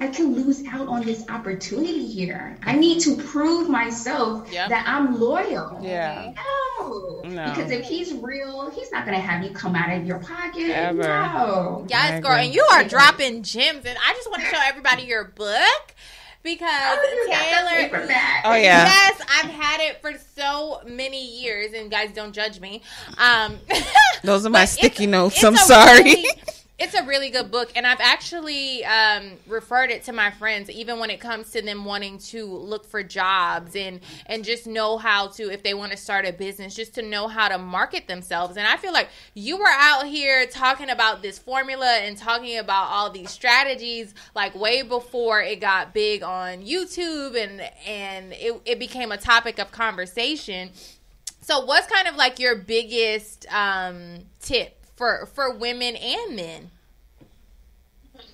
I 0.00 0.06
can 0.08 0.34
lose 0.34 0.64
out 0.68 0.88
on 0.88 1.04
this 1.04 1.28
opportunity 1.28 2.06
here. 2.06 2.56
I 2.62 2.76
need 2.76 3.00
to 3.02 3.16
prove 3.16 3.68
myself 3.68 4.50
Yep. 4.50 4.68
that 4.70 4.84
I'm 4.86 5.20
loyal. 5.20 5.80
Yeah. 5.82 6.32
No. 6.80 7.22
No. 7.24 7.50
Because 7.50 7.70
if 7.70 7.84
he's 7.84 8.14
real, 8.14 8.70
he's 8.70 8.90
not 8.92 9.04
gonna 9.04 9.18
have 9.18 9.44
you 9.44 9.50
come 9.50 9.74
out 9.74 9.94
of 9.94 10.06
your 10.06 10.20
pocket. 10.20 10.70
Ever. 10.70 11.02
No. 11.02 11.84
I 11.84 11.86
Yes, 11.88 12.22
girl, 12.22 12.32
and 12.32 12.54
you 12.54 12.64
are 12.72 12.84
dropping 12.84 13.42
gems, 13.42 13.84
and 13.84 13.98
I 13.98 14.14
just 14.14 14.30
want 14.30 14.42
to 14.42 14.48
show 14.48 14.60
everybody 14.64 15.02
your 15.02 15.24
book 15.24 15.94
because 16.42 16.98
you 17.04 17.26
got 17.28 17.38
the 17.38 17.68
Taylor. 17.68 17.88
paperback. 17.88 18.42
Oh, 18.44 18.54
yeah. 18.54 18.86
Yes, 18.86 19.20
I've 19.28 19.50
had 19.50 19.80
it 19.80 20.00
for 20.00 20.12
so 20.36 20.80
many 20.86 21.24
years, 21.42 21.72
and 21.72 21.90
guys, 21.90 22.10
don't 22.12 22.32
judge 22.32 22.60
me. 22.60 22.82
Um, 23.18 23.58
Those 24.22 24.46
are 24.46 24.50
my 24.60 24.64
sticky 24.64 25.04
it's- 25.04 25.08
notes. 25.08 25.34
it's 25.36 25.44
I'm 25.44 25.56
sorry. 25.56 26.02
really- 26.04 26.24
it's 26.78 26.94
a 26.94 27.02
really 27.02 27.28
good 27.28 27.50
book, 27.50 27.72
and 27.74 27.84
I've 27.84 28.00
actually 28.00 28.84
um, 28.84 29.32
referred 29.48 29.90
it 29.90 30.04
to 30.04 30.12
my 30.12 30.30
friends, 30.30 30.70
even 30.70 31.00
when 31.00 31.10
it 31.10 31.18
comes 31.18 31.50
to 31.50 31.60
them 31.60 31.84
wanting 31.84 32.18
to 32.18 32.46
look 32.46 32.86
for 32.86 33.02
jobs 33.02 33.74
and 33.74 33.98
and 34.26 34.44
just 34.44 34.68
know 34.68 34.96
how 34.96 35.26
to, 35.28 35.50
if 35.52 35.64
they 35.64 35.74
want 35.74 35.90
to 35.90 35.96
start 35.96 36.24
a 36.24 36.32
business, 36.32 36.76
just 36.76 36.94
to 36.94 37.02
know 37.02 37.26
how 37.26 37.48
to 37.48 37.58
market 37.58 38.06
themselves. 38.06 38.56
And 38.56 38.64
I 38.64 38.76
feel 38.76 38.92
like 38.92 39.08
you 39.34 39.58
were 39.58 39.66
out 39.66 40.06
here 40.06 40.46
talking 40.46 40.88
about 40.88 41.20
this 41.20 41.36
formula 41.36 41.98
and 41.98 42.16
talking 42.16 42.58
about 42.58 42.86
all 42.90 43.10
these 43.10 43.30
strategies, 43.30 44.14
like 44.36 44.54
way 44.54 44.82
before 44.82 45.42
it 45.42 45.60
got 45.60 45.92
big 45.92 46.22
on 46.22 46.64
YouTube 46.64 47.36
and 47.36 47.60
and 47.88 48.32
it, 48.34 48.60
it 48.64 48.78
became 48.78 49.10
a 49.10 49.18
topic 49.18 49.58
of 49.58 49.72
conversation. 49.72 50.70
So, 51.40 51.64
what's 51.64 51.88
kind 51.88 52.06
of 52.06 52.14
like 52.14 52.38
your 52.38 52.54
biggest 52.54 53.46
um, 53.52 54.26
tip 54.38 54.77
for 54.98 55.26
for 55.26 55.52
women 55.52 55.96
and 55.96 56.36
men? 56.36 56.70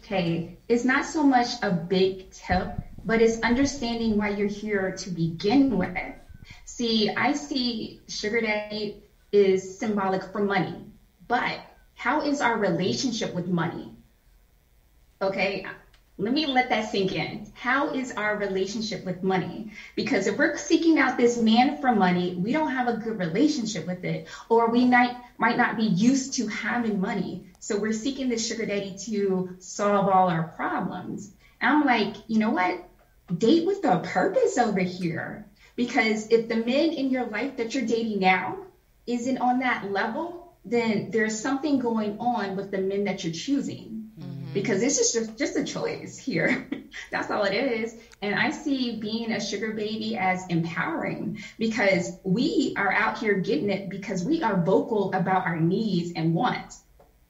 Okay, 0.01 0.57
it's 0.69 0.85
not 0.85 1.05
so 1.05 1.23
much 1.23 1.49
a 1.63 1.71
big 1.71 2.31
tip, 2.31 2.69
but 3.05 3.21
it's 3.23 3.41
understanding 3.43 4.17
why 4.17 4.31
you're 4.31 4.49
here 4.49 4.93
to 4.93 5.11
begin 5.11 5.77
with. 5.77 5.97
See, 6.65 7.11
I 7.11 7.33
see 7.35 8.01
sugar 8.09 8.41
daddy 8.41 9.05
is 9.33 9.79
symbolic 9.79 10.25
for 10.33 10.43
money, 10.43 10.87
but 11.29 11.61
how 11.95 12.23
is 12.23 12.41
our 12.41 12.59
relationship 12.59 13.35
with 13.35 13.47
money? 13.49 13.95
Okay, 15.21 15.67
let 16.17 16.33
me 16.33 16.47
let 16.47 16.69
that 16.69 16.91
sink 16.93 17.13
in. 17.13 17.51
How 17.55 17.93
is 17.93 18.13
our 18.13 18.37
relationship 18.37 19.05
with 19.05 19.25
money? 19.25 19.73
Because 19.97 20.29
if 20.29 20.39
we're 20.39 20.57
seeking 20.57 20.99
out 21.01 21.17
this 21.17 21.37
man 21.37 21.81
for 21.81 21.93
money, 21.93 22.37
we 22.37 22.53
don't 22.53 22.71
have 22.71 22.87
a 22.87 22.99
good 22.99 23.19
relationship 23.19 23.85
with 23.87 24.05
it, 24.05 24.29
or 24.49 24.71
we 24.71 24.85
might 24.85 25.17
might 25.39 25.57
not 25.57 25.77
be 25.77 25.85
used 25.85 26.35
to 26.35 26.47
having 26.47 27.01
money. 27.01 27.47
So 27.59 27.79
we're 27.79 27.93
seeking 27.93 28.29
this 28.29 28.47
sugar 28.47 28.65
daddy 28.65 28.97
to 29.07 29.57
solve 29.59 30.09
all 30.09 30.29
our 30.29 30.45
problems. 30.45 31.33
And 31.61 31.73
I'm 31.73 31.85
like, 31.85 32.15
you 32.29 32.39
know 32.39 32.51
what? 32.51 32.89
Date 33.37 33.67
with 33.67 33.85
a 33.85 33.99
purpose 33.99 34.57
over 34.57 34.81
here. 34.81 35.47
Because 35.75 36.29
if 36.29 36.47
the 36.47 36.57
men 36.57 36.93
in 36.93 37.11
your 37.11 37.27
life 37.27 37.57
that 37.57 37.75
you're 37.75 37.87
dating 37.87 38.21
now 38.21 38.59
isn't 39.09 39.39
on 39.39 39.59
that 39.59 39.91
level, 39.91 40.55
then 40.65 41.11
there's 41.11 41.41
something 41.41 41.81
going 41.81 42.19
on 42.21 42.55
with 42.55 42.71
the 42.71 42.79
men 42.79 43.05
that 43.05 43.25
you're 43.25 43.33
choosing 43.33 44.04
because 44.55 44.81
this 44.81 44.99
is 44.99 45.13
just, 45.13 45.37
just 45.37 45.57
a 45.57 45.65
choice 45.65 46.17
here. 46.17 46.67
That's 47.11 47.31
all 47.31 47.45
it 47.45 47.55
is. 47.55 47.95
And 48.23 48.35
I 48.35 48.51
see 48.51 48.99
being 49.01 49.33
a 49.33 49.41
sugar 49.41 49.73
baby 49.73 50.17
as 50.17 50.47
empowering 50.49 51.39
because 51.59 52.13
we 52.23 52.75
are 52.77 52.91
out 52.91 53.19
here 53.19 53.35
getting 53.35 53.69
it 53.69 53.91
because 53.91 54.25
we 54.25 54.43
are 54.43 54.63
vocal 54.63 55.13
about 55.13 55.45
our 55.45 55.61
needs 55.61 56.13
and 56.17 56.35
wants. 56.35 56.81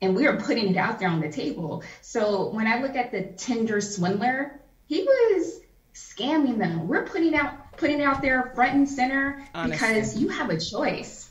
And 0.00 0.14
we 0.14 0.26
are 0.26 0.36
putting 0.36 0.68
it 0.68 0.76
out 0.76 0.98
there 1.00 1.08
on 1.08 1.20
the 1.20 1.32
table. 1.32 1.82
So 2.02 2.50
when 2.50 2.66
I 2.66 2.82
look 2.82 2.94
at 2.94 3.10
the 3.10 3.22
Tinder 3.22 3.80
swindler, 3.80 4.60
he 4.86 5.02
was 5.02 5.60
scamming 5.94 6.58
them. 6.58 6.88
We're 6.88 7.06
putting 7.06 7.34
out 7.34 7.76
putting 7.76 8.00
it 8.00 8.04
out 8.04 8.22
there 8.22 8.52
front 8.54 8.74
and 8.74 8.88
center 8.88 9.42
because 9.64 10.16
you 10.16 10.28
have 10.28 10.50
a 10.50 10.60
choice. 10.60 11.30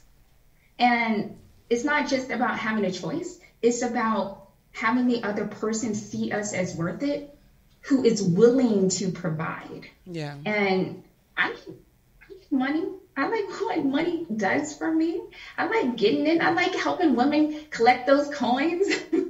And 0.79 1.37
it's 1.69 1.83
not 1.83 2.09
just 2.09 2.31
about 2.31 2.57
having 2.57 2.83
a 2.85 2.91
choice, 2.91 3.39
it's 3.61 3.81
about 3.81 4.42
having 4.73 5.07
the 5.07 5.23
other 5.23 5.45
person 5.45 5.95
see 5.95 6.31
us 6.31 6.53
as 6.53 6.75
worth 6.75 7.03
it, 7.03 7.37
who 7.81 8.03
is 8.03 8.21
willing 8.21 8.89
to 8.89 9.11
provide. 9.11 9.87
Yeah. 10.05 10.35
And 10.45 11.03
I 11.37 11.49
like, 11.49 11.59
I 11.67 12.33
like 12.33 12.51
money. 12.51 12.85
I 13.15 13.27
like 13.27 13.49
what 13.61 13.85
money 13.85 14.25
does 14.35 14.75
for 14.75 14.91
me. 14.91 15.21
I 15.57 15.67
like 15.67 15.95
getting 15.95 16.27
it. 16.27 16.41
I 16.41 16.51
like 16.51 16.75
helping 16.75 17.15
women 17.15 17.65
collect 17.69 18.05
those 18.07 18.27
coins. 18.29 18.87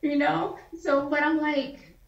You 0.00 0.16
know? 0.16 0.56
So, 0.80 1.08
but 1.08 1.24
I'm 1.24 1.38
like, 1.40 1.98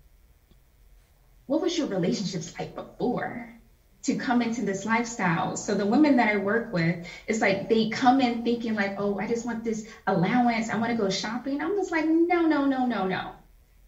what 1.46 1.60
was 1.60 1.76
your 1.76 1.88
relationships 1.88 2.54
like 2.56 2.76
before 2.76 3.59
to 4.04 4.16
come 4.16 4.42
into 4.42 4.62
this 4.62 4.84
lifestyle? 4.84 5.56
So 5.56 5.74
the 5.74 5.86
women 5.86 6.16
that 6.16 6.28
I 6.28 6.36
work 6.36 6.72
with, 6.72 7.06
it's 7.26 7.40
like 7.40 7.68
they 7.68 7.90
come 7.90 8.20
in 8.20 8.44
thinking 8.44 8.74
like, 8.74 8.96
oh, 8.98 9.18
I 9.18 9.26
just 9.26 9.44
want 9.44 9.64
this 9.64 9.86
allowance. 10.06 10.70
I 10.70 10.76
want 10.76 10.90
to 10.90 10.96
go 10.96 11.10
shopping. 11.10 11.60
I'm 11.60 11.76
just 11.76 11.90
like, 11.90 12.06
no, 12.06 12.42
no, 12.42 12.66
no, 12.66 12.86
no, 12.86 13.06
no. 13.06 13.32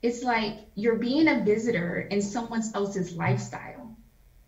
It's 0.02 0.22
like 0.22 0.58
you're 0.74 0.96
being 0.96 1.28
a 1.28 1.44
visitor 1.44 2.00
in 2.00 2.22
someone 2.22 2.62
else's 2.74 3.14
lifestyle. 3.16 3.96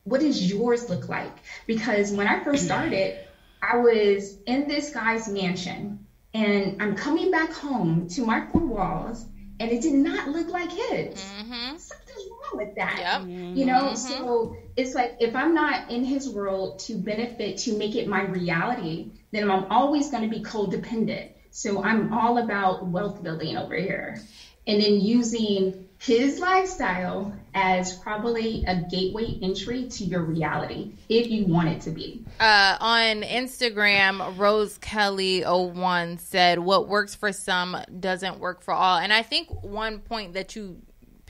What 0.03 0.21
does 0.21 0.51
yours 0.53 0.91
look 0.91 1.09
like? 1.09 1.33
Because 1.67 2.13
when 2.13 2.27
I 2.27 2.43
first 2.45 2.65
started, 2.65 3.19
I 3.63 3.79
was 3.79 4.37
in 4.47 4.69
this 4.69 4.91
guy's 4.91 5.29
mansion 5.29 6.07
and 6.35 6.83
I'm 6.83 6.97
coming 6.97 7.31
back 7.31 7.53
home 7.53 8.09
to 8.09 8.27
my 8.27 8.47
four 8.53 8.67
walls 8.67 9.25
and 9.61 9.71
it 9.71 9.81
did 9.81 9.95
not 9.95 10.29
look 10.29 10.49
like 10.49 10.71
his. 10.71 11.15
Mm-hmm. 11.15 11.77
Something's 11.77 12.29
wrong 12.31 12.67
with 12.67 12.75
that. 12.75 12.99
Yep. 12.99 13.57
You 13.57 13.67
know, 13.67 13.85
mm-hmm. 13.85 13.95
so 13.95 14.57
it's 14.77 14.95
like 14.95 15.17
if 15.21 15.37
I'm 15.37 15.55
not 15.55 15.91
in 15.91 16.05
his 16.05 16.29
world 16.29 16.81
to 16.81 16.95
benefit, 16.95 17.59
to 17.59 17.77
make 17.77 17.95
it 17.95 18.09
my 18.09 18.25
reality, 18.25 19.11
then 19.31 19.51
I'm 19.51 19.67
always 19.71 20.11
going 20.11 20.29
to 20.29 20.37
be 20.37 20.43
codependent. 20.45 21.31
So 21.51 21.83
I'm 21.83 22.13
all 22.13 22.39
about 22.39 22.87
wealth 22.87 23.23
building 23.23 23.57
over 23.57 23.77
here. 23.77 24.21
And 24.67 24.83
then 24.83 25.01
using 25.01 25.89
his 25.99 26.39
lifestyle 26.39 27.33
as 27.55 27.97
probably 27.99 28.65
a 28.67 28.83
gateway 28.91 29.39
entry 29.41 29.89
to 29.89 30.05
your 30.05 30.23
reality 30.23 30.93
if 31.09 31.29
you 31.29 31.47
want 31.47 31.69
it 31.69 31.81
to 31.83 31.91
be. 31.91 32.25
Uh, 32.41 32.77
on 32.81 33.23
Instagram, 33.23 34.37
Rose 34.37 34.77
Kelly 34.79 35.43
01 35.43 36.19
said, 36.19 36.59
What 36.59 36.89
works 36.89 37.15
for 37.15 37.33
some 37.33 37.77
doesn't 38.01 38.39
work 38.39 38.63
for 38.63 38.75
all. 38.75 38.99
And 38.99 39.13
I 39.13 39.23
think 39.23 39.49
one 39.63 40.01
point 40.01 40.35
that 40.35 40.57
you 40.57 40.83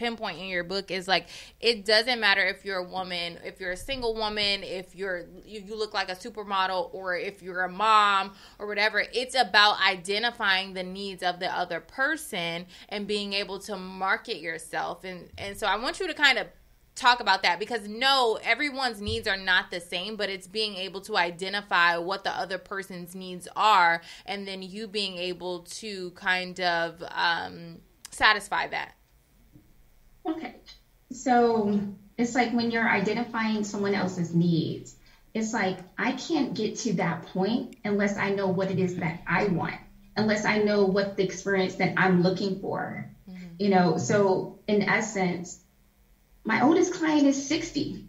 pinpoint 0.05 0.39
in 0.39 0.47
your 0.47 0.65
book 0.65 0.91
is 0.91 1.09
like 1.09 1.29
it 1.61 1.87
doesn't 1.87 2.21
matter 2.21 2.45
if 2.45 2.63
you're 2.63 2.79
a 2.79 2.89
woman, 2.89 3.39
if 3.43 3.59
you're 3.59 3.73
a 3.73 3.77
single 3.77 4.15
woman, 4.15 4.63
if 4.63 4.95
you're 4.95 5.25
you, 5.47 5.61
you 5.61 5.77
look 5.77 5.95
like 5.95 6.11
a 6.11 6.15
supermodel, 6.15 6.93
or 6.93 7.17
if 7.17 7.43
you're 7.43 7.63
a 7.63 7.71
mom 7.71 8.35
or 8.59 8.67
whatever. 8.67 9.03
It's 9.15 9.35
about 9.35 9.81
identifying 9.81 10.75
the 10.75 10.83
needs 10.83 11.23
of 11.23 11.41
the 11.41 11.51
other 11.51 11.81
person 11.81 12.67
and 12.91 13.07
being 13.07 13.33
able 13.33 13.59
to 13.61 13.77
market 13.77 14.41
yourself. 14.41 15.05
And 15.05 15.31
and 15.39 15.57
so 15.57 15.67
I 15.67 15.77
want 15.77 16.01
you 16.01 16.07
to 16.07 16.15
kind 16.15 16.39
of 16.39 16.49
talk 16.95 17.19
about 17.19 17.43
that 17.43 17.59
because 17.59 17.89
no 17.89 18.39
everyone's 18.45 19.01
needs 19.01 19.27
are 19.27 19.37
not 19.37 19.69
the 19.73 19.81
same 19.81 20.15
but 20.15 20.31
it's 20.31 20.47
being 20.47 20.77
able 20.77 21.01
to 21.01 21.17
identify 21.17 21.97
what 21.97 22.23
the 22.23 22.31
other 22.31 22.57
person's 22.57 23.17
needs 23.17 23.49
are 23.57 24.01
and 24.27 24.47
then 24.47 24.63
you 24.63 24.87
being 24.87 25.19
able 25.19 25.65
to 25.65 26.13
kind 26.13 26.61
of 26.61 27.03
um, 27.11 27.81
satisfy 28.13 28.69
that 28.69 28.95
Okay. 30.27 30.57
So 31.13 31.81
it's 32.17 32.35
like 32.35 32.53
when 32.53 32.71
you're 32.71 32.89
identifying 32.89 33.65
someone 33.65 33.95
else's 33.95 34.35
needs, 34.35 34.95
it's 35.33 35.53
like 35.53 35.79
I 35.99 36.13
can't 36.13 36.55
get 36.55 36.77
to 36.79 36.95
that 36.95 37.27
point 37.27 37.77
unless 37.85 38.17
I 38.17 38.31
know 38.31 38.49
what 38.49 38.71
it 38.71 38.79
is 38.79 38.97
that 38.97 39.21
I 39.27 39.47
want, 39.47 39.75
unless 40.17 40.45
I 40.45 40.59
know 40.59 40.85
what 40.85 41.17
the 41.17 41.25
experience 41.25 41.77
that 41.77 41.95
I'm 41.97 42.23
looking 42.23 42.61
for. 42.61 43.11
Mm-hmm. 43.29 43.47
You 43.59 43.69
know, 43.71 43.99
so 43.99 44.59
in 44.69 44.83
essence, 44.83 45.59
my 46.45 46.63
oldest 46.63 46.95
client 46.95 47.27
is 47.27 47.49
60. 47.49 48.07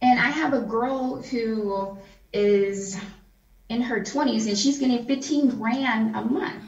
And 0.00 0.20
I 0.20 0.30
have 0.30 0.52
a 0.52 0.60
girl 0.60 1.20
who 1.20 1.98
is 2.32 2.96
in 3.68 3.82
her 3.82 4.00
20s 4.00 4.46
and 4.46 4.56
she's 4.56 4.78
getting 4.78 5.06
15 5.06 5.48
grand 5.58 6.14
a 6.14 6.22
month. 6.22 6.64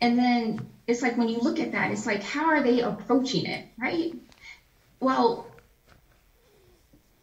And 0.00 0.18
then 0.18 0.68
it's 0.86 1.02
like 1.02 1.16
when 1.16 1.28
you 1.28 1.38
look 1.38 1.58
at 1.58 1.72
that, 1.72 1.90
it's 1.90 2.06
like, 2.06 2.22
how 2.22 2.46
are 2.46 2.62
they 2.62 2.80
approaching 2.80 3.46
it, 3.46 3.66
right? 3.76 4.12
Well, 5.00 5.46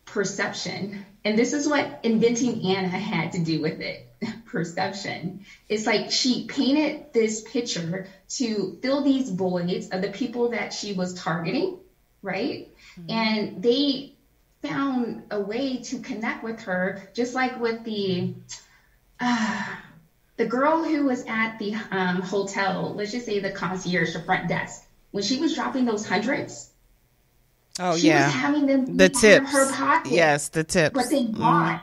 perception. 0.05 1.05
And 1.26 1.38
this 1.38 1.53
is 1.53 1.68
what 1.68 2.01
inventing 2.03 2.66
Anna 2.66 2.88
had 2.89 3.32
to 3.34 3.39
do 3.39 3.61
with 3.61 3.80
it 3.80 4.07
perception. 4.45 5.45
It's 5.70 5.88
like 5.88 6.11
she 6.11 6.45
painted 6.45 7.14
this 7.14 7.41
picture 7.41 8.07
to 8.30 8.78
fill 8.82 9.03
these 9.03 9.30
voids 9.30 9.89
of 9.89 10.01
the 10.01 10.09
people 10.09 10.49
that 10.49 10.74
she 10.74 10.93
was 10.93 11.14
targeting, 11.14 11.80
right? 12.22 12.70
And 13.09 13.64
they 13.64 14.14
found 14.61 15.24
a 15.32 15.39
way 15.39 15.78
to 15.78 15.99
connect 15.99 16.43
with 16.43 16.61
her, 16.61 17.01
just 17.14 17.34
like 17.34 17.59
with 17.59 17.84
the. 17.84 18.36
Uh, 19.20 19.73
the 20.44 20.50
girl 20.50 20.84
who 20.84 21.06
was 21.06 21.24
at 21.26 21.58
the 21.58 21.74
um, 21.91 22.22
hotel, 22.22 22.94
let's 22.98 23.14
just 23.14 23.26
say 23.26 23.39
the 23.39 23.52
concierge, 23.52 24.12
the 24.12 24.20
front 24.20 24.50
desk, 24.50 24.84
when 25.12 25.24
she 25.24 25.39
was 25.39 25.56
dropping 25.56 25.86
those 25.86 26.06
hundreds, 26.06 26.70
Oh 27.80 27.96
she 27.96 28.08
yeah, 28.10 28.26
was 28.26 28.36
having 28.36 28.66
them 28.66 28.98
the 28.98 29.08
tips. 29.08 29.52
her 29.54 29.72
pocket. 29.72 30.12
Yes, 30.12 30.50
the 30.50 30.66
tips. 30.66 30.94
But 30.94 31.06
Mhm. 31.06 31.39
why? 31.39 31.82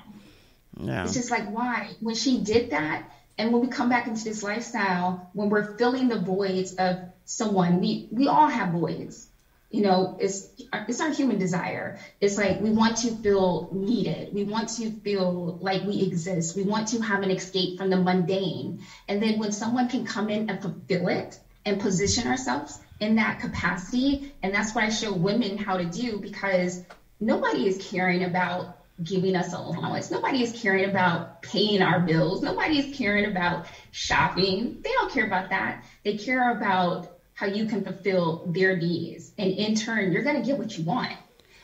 Yeah. 0.79 1.05
It's 1.05 1.15
just 1.15 1.31
like 1.31 1.51
why? 1.51 1.93
When 2.01 2.15
she 2.15 2.43
did 2.43 2.71
that, 2.71 3.11
and 3.39 3.51
when 3.51 3.63
we 3.63 3.69
come 3.69 3.89
back 3.89 4.07
into 4.07 4.25
this 4.25 4.43
lifestyle, 4.43 5.31
when 5.33 5.49
we're 5.49 5.79
filling 5.79 6.09
the 6.09 6.21
voids 6.21 6.75
of 6.75 6.99
someone, 7.25 7.81
we 7.81 8.09
we 8.13 8.29
all 8.29 8.47
have 8.49 8.73
voids. 8.73 9.27
You 9.71 9.83
know, 9.83 10.17
it's 10.19 10.49
it's 10.89 11.01
our 11.01 11.11
human 11.11 11.39
desire. 11.39 11.97
It's 12.21 12.37
like 12.37 12.61
we 12.61 12.71
want 12.71 12.97
to 12.99 13.13
feel 13.13 13.69
needed. 13.73 14.33
We 14.33 14.43
want 14.43 14.69
to 14.71 14.91
feel 14.91 15.59
like 15.61 15.85
we 15.85 16.03
exist. 16.03 16.57
We 16.57 16.63
want 16.65 16.89
to 16.89 17.01
have 17.01 17.23
an 17.23 17.31
escape 17.31 17.79
from 17.79 17.89
the 17.89 17.97
mundane. 17.97 18.81
And 19.07 19.23
then 19.23 19.39
when 19.39 19.53
someone 19.53 19.89
can 19.89 20.05
come 20.05 20.29
in 20.29 20.49
and 20.49 20.61
fulfill 20.61 21.07
it 21.09 21.39
and 21.65 21.79
position 21.79 22.27
ourselves 22.27 22.79
in 22.99 23.15
that 23.17 23.39
capacity, 23.39 24.33
and 24.43 24.53
that's 24.53 24.75
what 24.75 24.83
I 24.85 24.89
show 24.89 25.13
women 25.13 25.57
how 25.57 25.77
to 25.77 25.85
do 25.85 26.19
because 26.19 26.81
nobody 27.21 27.67
is 27.67 27.79
caring 27.79 28.25
about 28.25 28.77
giving 29.03 29.37
us 29.37 29.53
allowance. 29.53 30.11
Nobody 30.11 30.43
is 30.43 30.51
caring 30.51 30.85
about 30.85 31.43
paying 31.43 31.81
our 31.81 32.01
bills. 32.01 32.43
Nobody 32.43 32.79
is 32.79 32.97
caring 32.97 33.25
about 33.25 33.67
shopping. 33.93 34.81
They 34.83 34.91
don't 34.91 35.11
care 35.11 35.25
about 35.25 35.51
that. 35.51 35.85
They 36.05 36.15
care 36.15 36.51
about 36.51 37.20
how 37.41 37.47
you 37.47 37.65
can 37.65 37.83
fulfill 37.83 38.45
their 38.49 38.77
needs. 38.77 39.33
And 39.39 39.51
in 39.51 39.75
turn, 39.75 40.13
you're 40.13 40.23
going 40.23 40.37
to 40.37 40.47
get 40.47 40.59
what 40.59 40.77
you 40.77 40.85
want. 40.85 41.11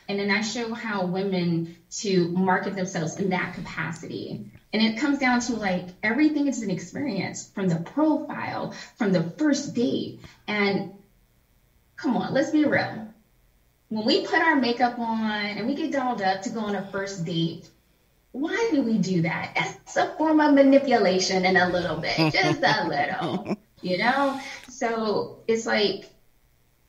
And 0.08 0.18
then 0.18 0.30
I 0.30 0.40
show 0.40 0.72
how 0.72 1.04
women 1.04 1.76
to 1.98 2.28
market 2.28 2.74
themselves 2.74 3.16
in 3.16 3.28
that 3.28 3.52
capacity. 3.52 4.50
And 4.72 4.82
it 4.82 4.98
comes 4.98 5.18
down 5.18 5.40
to 5.40 5.56
like 5.56 5.88
everything 6.02 6.46
is 6.46 6.62
an 6.62 6.70
experience 6.70 7.50
from 7.50 7.68
the 7.68 7.76
profile, 7.76 8.72
from 8.96 9.12
the 9.12 9.22
first 9.22 9.74
date. 9.74 10.20
And 10.48 10.94
come 11.96 12.16
on, 12.16 12.32
let's 12.32 12.52
be 12.52 12.64
real. 12.64 13.08
When 13.90 14.06
we 14.06 14.26
put 14.26 14.40
our 14.40 14.56
makeup 14.56 14.98
on 14.98 15.30
and 15.30 15.66
we 15.66 15.74
get 15.74 15.92
dolled 15.92 16.22
up 16.22 16.40
to 16.42 16.50
go 16.50 16.60
on 16.60 16.74
a 16.74 16.90
first 16.90 17.26
date, 17.26 17.68
why 18.32 18.70
do 18.72 18.80
we 18.80 18.96
do 18.96 19.22
that? 19.22 19.52
That's 19.54 19.96
a 19.98 20.14
form 20.16 20.40
of 20.40 20.54
manipulation 20.54 21.44
in 21.44 21.58
a 21.58 21.68
little 21.68 21.98
bit, 21.98 22.32
just 22.32 22.62
a 22.62 22.88
little, 22.88 23.58
you 23.82 23.98
know? 23.98 24.40
So 24.78 25.38
it's 25.48 25.64
like 25.64 26.04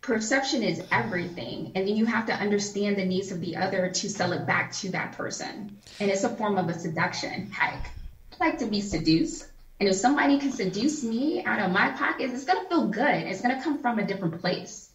perception 0.02 0.62
is 0.62 0.82
everything. 0.92 1.72
And 1.74 1.88
then 1.88 1.96
you 1.96 2.06
have 2.06 2.26
to 2.26 2.34
understand 2.34 2.98
the 2.98 3.06
needs 3.06 3.32
of 3.32 3.40
the 3.40 3.56
other 3.56 3.90
to 3.90 4.10
sell 4.10 4.34
it 4.34 4.46
back 4.46 4.74
to 4.74 4.90
that 4.90 5.14
person. 5.14 5.78
And 6.02 6.12
it's 6.12 6.26
a 6.26 6.30
form 6.30 6.58
of 6.58 6.68
a 6.68 6.78
seduction. 6.78 7.50
Heck, 7.50 7.92
I 8.34 8.46
like 8.46 8.58
to 8.58 8.66
be 8.66 8.82
seduced. 8.82 9.46
And 9.80 9.88
if 9.88 9.96
somebody 9.96 10.38
can 10.38 10.52
seduce 10.52 11.02
me 11.02 11.46
out 11.46 11.60
of 11.62 11.72
my 11.72 11.92
pockets, 11.92 12.34
it's 12.34 12.44
going 12.44 12.62
to 12.62 12.68
feel 12.68 12.88
good. 12.88 13.16
It's 13.28 13.40
going 13.40 13.56
to 13.56 13.64
come 13.64 13.82
from 13.82 14.00
a 14.00 14.04
different 14.04 14.42
place. 14.42 14.87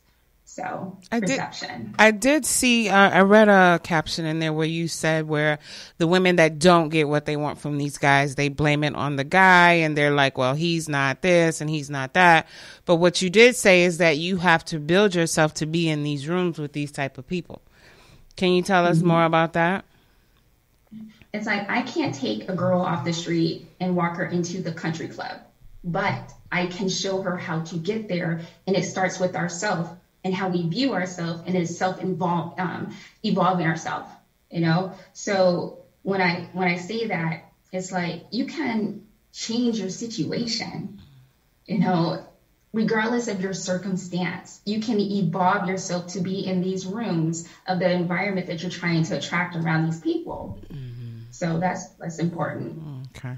So, 0.54 0.98
I 1.10 1.18
did- 1.18 1.30
perception. 1.30 1.94
I 1.98 2.10
did 2.10 2.44
see. 2.44 2.90
Uh, 2.90 3.08
I 3.08 3.20
read 3.20 3.48
a 3.48 3.80
caption 3.82 4.26
in 4.26 4.38
there 4.38 4.52
where 4.52 4.66
you 4.66 4.86
said 4.86 5.26
where 5.26 5.58
the 5.96 6.06
women 6.06 6.36
that 6.36 6.58
don't 6.58 6.90
get 6.90 7.08
what 7.08 7.24
they 7.24 7.38
want 7.38 7.58
from 7.58 7.78
these 7.78 7.96
guys, 7.96 8.34
they 8.34 8.50
blame 8.50 8.84
it 8.84 8.94
on 8.94 9.16
the 9.16 9.24
guy, 9.24 9.72
and 9.72 9.96
they're 9.96 10.10
like, 10.10 10.36
"Well, 10.36 10.52
he's 10.54 10.90
not 10.90 11.22
this 11.22 11.62
and 11.62 11.70
he's 11.70 11.88
not 11.88 12.12
that." 12.12 12.46
But 12.84 12.96
what 12.96 13.22
you 13.22 13.30
did 13.30 13.56
say 13.56 13.84
is 13.84 13.96
that 13.96 14.18
you 14.18 14.36
have 14.36 14.62
to 14.66 14.78
build 14.78 15.14
yourself 15.14 15.54
to 15.54 15.64
be 15.64 15.88
in 15.88 16.02
these 16.02 16.28
rooms 16.28 16.58
with 16.58 16.74
these 16.74 16.92
type 16.92 17.16
of 17.16 17.26
people. 17.26 17.62
Can 18.36 18.52
you 18.52 18.60
tell 18.60 18.84
us 18.84 19.00
more 19.00 19.24
about 19.24 19.54
that? 19.54 19.86
It's 21.32 21.46
like 21.46 21.70
I 21.70 21.80
can't 21.80 22.14
take 22.14 22.50
a 22.50 22.54
girl 22.54 22.82
off 22.82 23.06
the 23.06 23.14
street 23.14 23.68
and 23.80 23.96
walk 23.96 24.16
her 24.16 24.26
into 24.26 24.60
the 24.60 24.72
country 24.72 25.08
club, 25.08 25.38
but 25.82 26.30
I 26.50 26.66
can 26.66 26.90
show 26.90 27.22
her 27.22 27.38
how 27.38 27.60
to 27.60 27.76
get 27.76 28.06
there. 28.06 28.42
And 28.66 28.76
it 28.76 28.84
starts 28.84 29.18
with 29.18 29.34
ourselves 29.34 29.88
and 30.24 30.34
how 30.34 30.48
we 30.48 30.68
view 30.68 30.92
ourselves 30.94 31.42
and 31.46 31.56
is 31.56 31.76
self 31.76 32.00
involved 32.00 32.60
um, 32.60 32.94
evolving 33.22 33.66
ourselves. 33.66 34.08
You 34.50 34.60
know, 34.60 34.92
so 35.12 35.78
when 36.02 36.20
I 36.20 36.48
when 36.52 36.68
I 36.68 36.76
say 36.76 37.08
that, 37.08 37.44
it's 37.72 37.90
like 37.90 38.24
you 38.30 38.46
can 38.46 39.06
change 39.32 39.78
your 39.78 39.90
situation. 39.90 41.00
You 41.66 41.78
know, 41.78 42.26
regardless 42.72 43.28
of 43.28 43.40
your 43.40 43.54
circumstance, 43.54 44.60
you 44.64 44.80
can 44.80 45.00
evolve 45.00 45.68
yourself 45.68 46.08
to 46.08 46.20
be 46.20 46.46
in 46.46 46.60
these 46.60 46.86
rooms 46.86 47.48
of 47.66 47.78
the 47.78 47.90
environment 47.90 48.46
that 48.48 48.62
you're 48.62 48.70
trying 48.70 49.04
to 49.04 49.16
attract 49.16 49.56
around 49.56 49.86
these 49.86 50.00
people. 50.00 50.58
So 51.30 51.58
that's 51.58 51.88
that's 51.98 52.18
important. 52.18 52.82
Okay, 53.16 53.36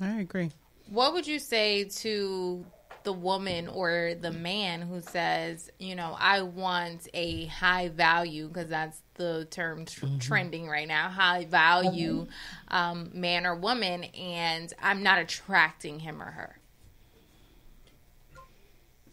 I 0.00 0.20
agree. 0.20 0.50
what 0.88 1.12
would 1.12 1.26
you 1.26 1.38
say 1.38 1.84
to 1.84 2.64
the 3.04 3.12
woman 3.12 3.68
or 3.68 4.14
the 4.20 4.30
man 4.30 4.82
who 4.82 5.00
says, 5.00 5.70
you 5.78 5.94
know, 5.94 6.16
I 6.18 6.42
want 6.42 7.08
a 7.14 7.46
high 7.46 7.88
value 7.88 8.48
because 8.48 8.68
that's 8.68 9.00
the 9.14 9.46
term 9.50 9.86
tr- 9.86 10.06
trending 10.18 10.68
right 10.68 10.88
now, 10.88 11.08
high 11.08 11.46
value 11.46 12.26
um, 12.68 13.10
man 13.14 13.46
or 13.46 13.54
woman, 13.54 14.04
and 14.04 14.72
I'm 14.80 15.02
not 15.02 15.18
attracting 15.18 16.00
him 16.00 16.22
or 16.22 16.30
her. 16.30 16.56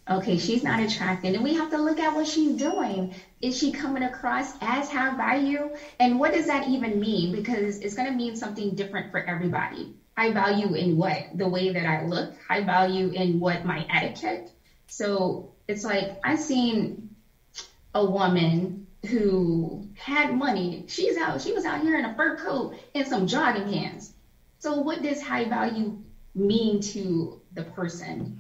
Okay, 0.10 0.38
she's 0.38 0.64
not 0.64 0.80
attracted, 0.80 1.36
and 1.36 1.44
we 1.44 1.56
have 1.56 1.70
to 1.72 1.78
look 1.78 2.00
at 2.00 2.16
what 2.16 2.28
she's 2.28 2.56
doing. 2.56 3.14
Is 3.42 3.58
she 3.58 3.74
coming 3.74 4.04
across 4.04 4.54
as 4.62 4.90
high 4.90 5.16
value? 5.18 5.70
And 6.00 6.18
what 6.18 6.32
does 6.32 6.48
that 6.48 6.70
even 6.70 7.00
mean? 7.00 7.34
Because 7.34 7.80
it's 7.80 7.94
going 7.94 8.10
to 8.10 8.16
mean 8.16 8.38
something 8.38 8.74
different 8.74 9.12
for 9.12 9.20
everybody. 9.20 9.96
High 10.18 10.32
value 10.32 10.74
in 10.74 10.98
what? 10.98 11.38
The 11.38 11.48
way 11.48 11.70
that 11.70 11.86
I 11.86 12.06
look. 12.06 12.34
High 12.48 12.64
value 12.64 13.10
in 13.10 13.40
what 13.40 13.66
my 13.66 13.86
etiquette. 13.88 14.50
So 14.88 15.52
it's 15.68 15.84
like 15.84 16.18
I've 16.24 16.40
seen 16.40 17.16
a 17.94 18.04
woman 18.04 18.88
who 19.06 19.88
had 19.96 20.36
money. 20.36 20.86
She's 20.88 21.18
out. 21.18 21.42
She 21.42 21.54
was 21.54 21.66
out 21.66 21.82
here 21.82 22.00
in 22.00 22.06
a 22.06 22.16
fur 22.16 22.36
coat 22.38 22.76
and 22.96 23.08
some 23.08 23.28
jogging 23.28 23.72
pants. 23.72 24.12
So 24.60 24.80
what 24.80 25.04
does 25.04 25.22
high 25.22 25.46
value 25.46 26.00
mean 26.34 26.82
to 26.82 27.40
the 27.54 27.64
person? 27.64 28.40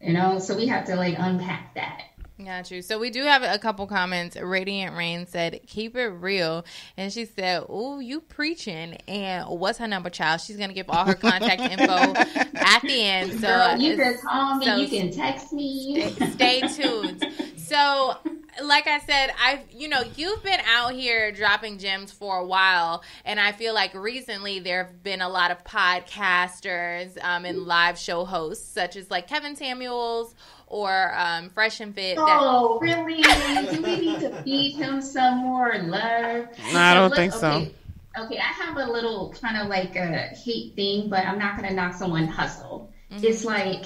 You 0.00 0.12
know, 0.12 0.38
so 0.38 0.56
we 0.56 0.68
have 0.68 0.86
to 0.86 0.96
like 0.96 1.16
unpack 1.18 1.74
that. 1.74 2.02
Got 2.44 2.70
you. 2.70 2.82
So 2.82 2.98
we 2.98 3.08
do 3.08 3.22
have 3.22 3.42
a 3.42 3.58
couple 3.58 3.86
comments. 3.86 4.36
Radiant 4.36 4.94
Rain 4.94 5.26
said, 5.26 5.60
"Keep 5.66 5.96
it 5.96 6.08
real," 6.08 6.66
and 6.94 7.10
she 7.10 7.24
said, 7.24 7.64
"Oh, 7.66 7.98
you 7.98 8.20
preaching?" 8.20 8.98
And 9.08 9.46
what's 9.48 9.78
her 9.78 9.88
number, 9.88 10.10
child? 10.10 10.42
She's 10.42 10.58
gonna 10.58 10.74
give 10.74 10.90
all 10.90 11.06
her 11.06 11.14
contact 11.14 11.62
info 11.72 11.94
at 11.94 12.82
the 12.82 13.02
end. 13.02 13.40
So 13.40 13.46
Girl, 13.46 13.78
you 13.78 13.96
can 13.96 14.18
call 14.18 14.56
me, 14.56 14.66
so 14.66 14.76
you 14.76 14.88
can 14.88 15.10
text 15.10 15.52
me. 15.54 16.10
stay, 16.10 16.28
stay 16.32 16.68
tuned. 16.68 17.24
So 17.56 18.18
like 18.62 18.86
I 18.86 18.98
said, 19.00 19.30
I've 19.42 19.60
you 19.70 19.88
know 19.88 20.02
you've 20.16 20.42
been 20.42 20.60
out 20.66 20.92
here 20.92 21.32
dropping 21.32 21.78
gems 21.78 22.12
for 22.12 22.38
a 22.38 22.44
while, 22.46 23.02
and 23.24 23.38
I 23.40 23.52
feel 23.52 23.74
like 23.74 23.94
recently 23.94 24.60
there 24.60 24.84
have 24.84 25.02
been 25.02 25.20
a 25.20 25.28
lot 25.28 25.50
of 25.50 25.64
podcasters 25.64 27.22
um, 27.22 27.44
and 27.44 27.58
live 27.62 27.98
show 27.98 28.24
hosts, 28.24 28.66
such 28.68 28.96
as 28.96 29.10
like 29.10 29.26
Kevin 29.26 29.56
Samuels 29.56 30.34
or 30.66 31.12
um, 31.16 31.50
Fresh 31.50 31.80
and 31.80 31.94
Fit. 31.94 32.16
that- 32.16 32.26
Oh, 32.28 32.78
really? 32.80 33.22
Do 33.22 33.82
we 33.82 33.96
need 33.96 34.20
to 34.20 34.42
feed 34.42 34.72
him 34.76 35.00
some 35.00 35.38
more 35.38 35.78
love? 35.78 36.48
I 36.74 36.94
don't 36.94 37.10
Look, 37.10 37.16
think 37.16 37.32
so. 37.32 37.48
okay, 37.52 37.72
Okay, 38.18 38.38
I 38.38 38.64
have 38.64 38.76
a 38.78 38.90
little 38.90 39.34
kind 39.40 39.58
of 39.60 39.68
like 39.68 39.94
a 39.96 40.08
hate 40.28 40.74
thing, 40.74 41.10
but 41.10 41.26
I'm 41.26 41.38
not 41.38 41.56
going 41.58 41.68
to 41.68 41.74
knock 41.74 41.94
someone 41.94 42.26
hustle. 42.26 42.90
It's 43.10 43.44
like 43.44 43.84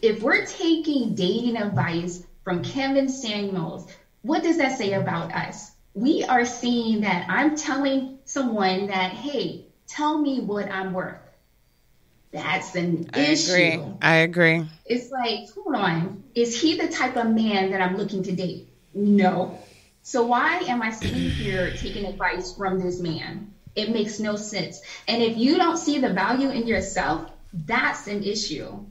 if 0.00 0.22
we're 0.22 0.46
taking 0.46 1.14
dating 1.14 1.56
advice 1.56 2.24
from 2.44 2.62
Kevin 2.62 3.08
Samuels, 3.08 3.90
what 4.22 4.42
does 4.42 4.58
that 4.58 4.78
say 4.78 4.92
about 4.94 5.32
us? 5.34 5.72
We 5.94 6.24
are 6.24 6.44
seeing 6.44 7.00
that 7.02 7.26
I'm 7.28 7.56
telling 7.56 8.18
someone 8.24 8.86
that, 8.86 9.12
hey, 9.12 9.66
tell 9.88 10.16
me 10.18 10.40
what 10.40 10.70
I'm 10.70 10.92
worth. 10.92 11.18
That's 12.32 12.74
an 12.74 13.10
I 13.12 13.20
issue 13.20 13.52
agree. 13.52 13.84
I 14.00 14.14
agree. 14.16 14.66
it's 14.86 15.10
like, 15.10 15.50
hold 15.54 15.76
on, 15.76 16.24
is 16.34 16.58
he 16.60 16.78
the 16.78 16.88
type 16.88 17.16
of 17.16 17.26
man 17.28 17.70
that 17.70 17.82
I'm 17.82 17.96
looking 17.96 18.22
to 18.22 18.32
date? 18.32 18.68
No. 18.94 19.58
So 20.02 20.26
why 20.26 20.58
am 20.60 20.80
I 20.82 20.90
sitting 20.90 21.30
here 21.42 21.72
taking 21.76 22.06
advice 22.06 22.54
from 22.54 22.80
this 22.80 23.00
man? 23.00 23.52
It 23.74 23.90
makes 23.90 24.18
no 24.18 24.36
sense. 24.36 24.80
And 25.08 25.22
if 25.22 25.36
you 25.36 25.56
don't 25.56 25.76
see 25.76 25.98
the 25.98 26.10
value 26.12 26.48
in 26.50 26.66
yourself, 26.66 27.30
that's 27.52 28.06
an 28.06 28.22
issue. 28.22 28.84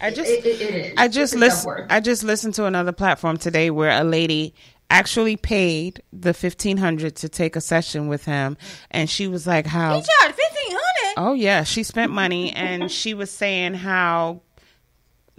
I 0.00 0.10
just 0.10 0.30
It, 0.30 0.44
it, 0.46 0.60
it 0.60 0.74
is. 0.74 0.94
I 0.96 1.08
just 1.08 1.34
It's 1.34 1.40
listen. 1.40 1.86
I 1.90 2.00
just 2.00 2.22
listened 2.22 2.54
to 2.54 2.66
another 2.66 2.92
platform 2.92 3.38
today 3.38 3.70
where 3.70 3.90
a 3.90 4.04
lady 4.04 4.54
actually 4.90 5.36
paid 5.36 6.02
the 6.12 6.32
fifteen 6.34 6.76
hundred 6.76 7.16
to 7.16 7.28
take 7.28 7.56
a 7.56 7.60
session 7.60 8.06
with 8.08 8.24
him, 8.24 8.56
and 8.90 9.08
she 9.08 9.26
was 9.28 9.46
like, 9.46 9.66
"How? 9.66 9.94
He 9.96 10.04
charged 10.20 10.36
fifteen 10.36 10.70
hundred. 10.72 10.87
Oh 11.18 11.32
yeah, 11.32 11.64
she 11.64 11.82
spent 11.82 12.12
money, 12.12 12.52
and 12.52 12.90
she 12.90 13.12
was 13.12 13.30
saying 13.30 13.74
how." 13.74 14.40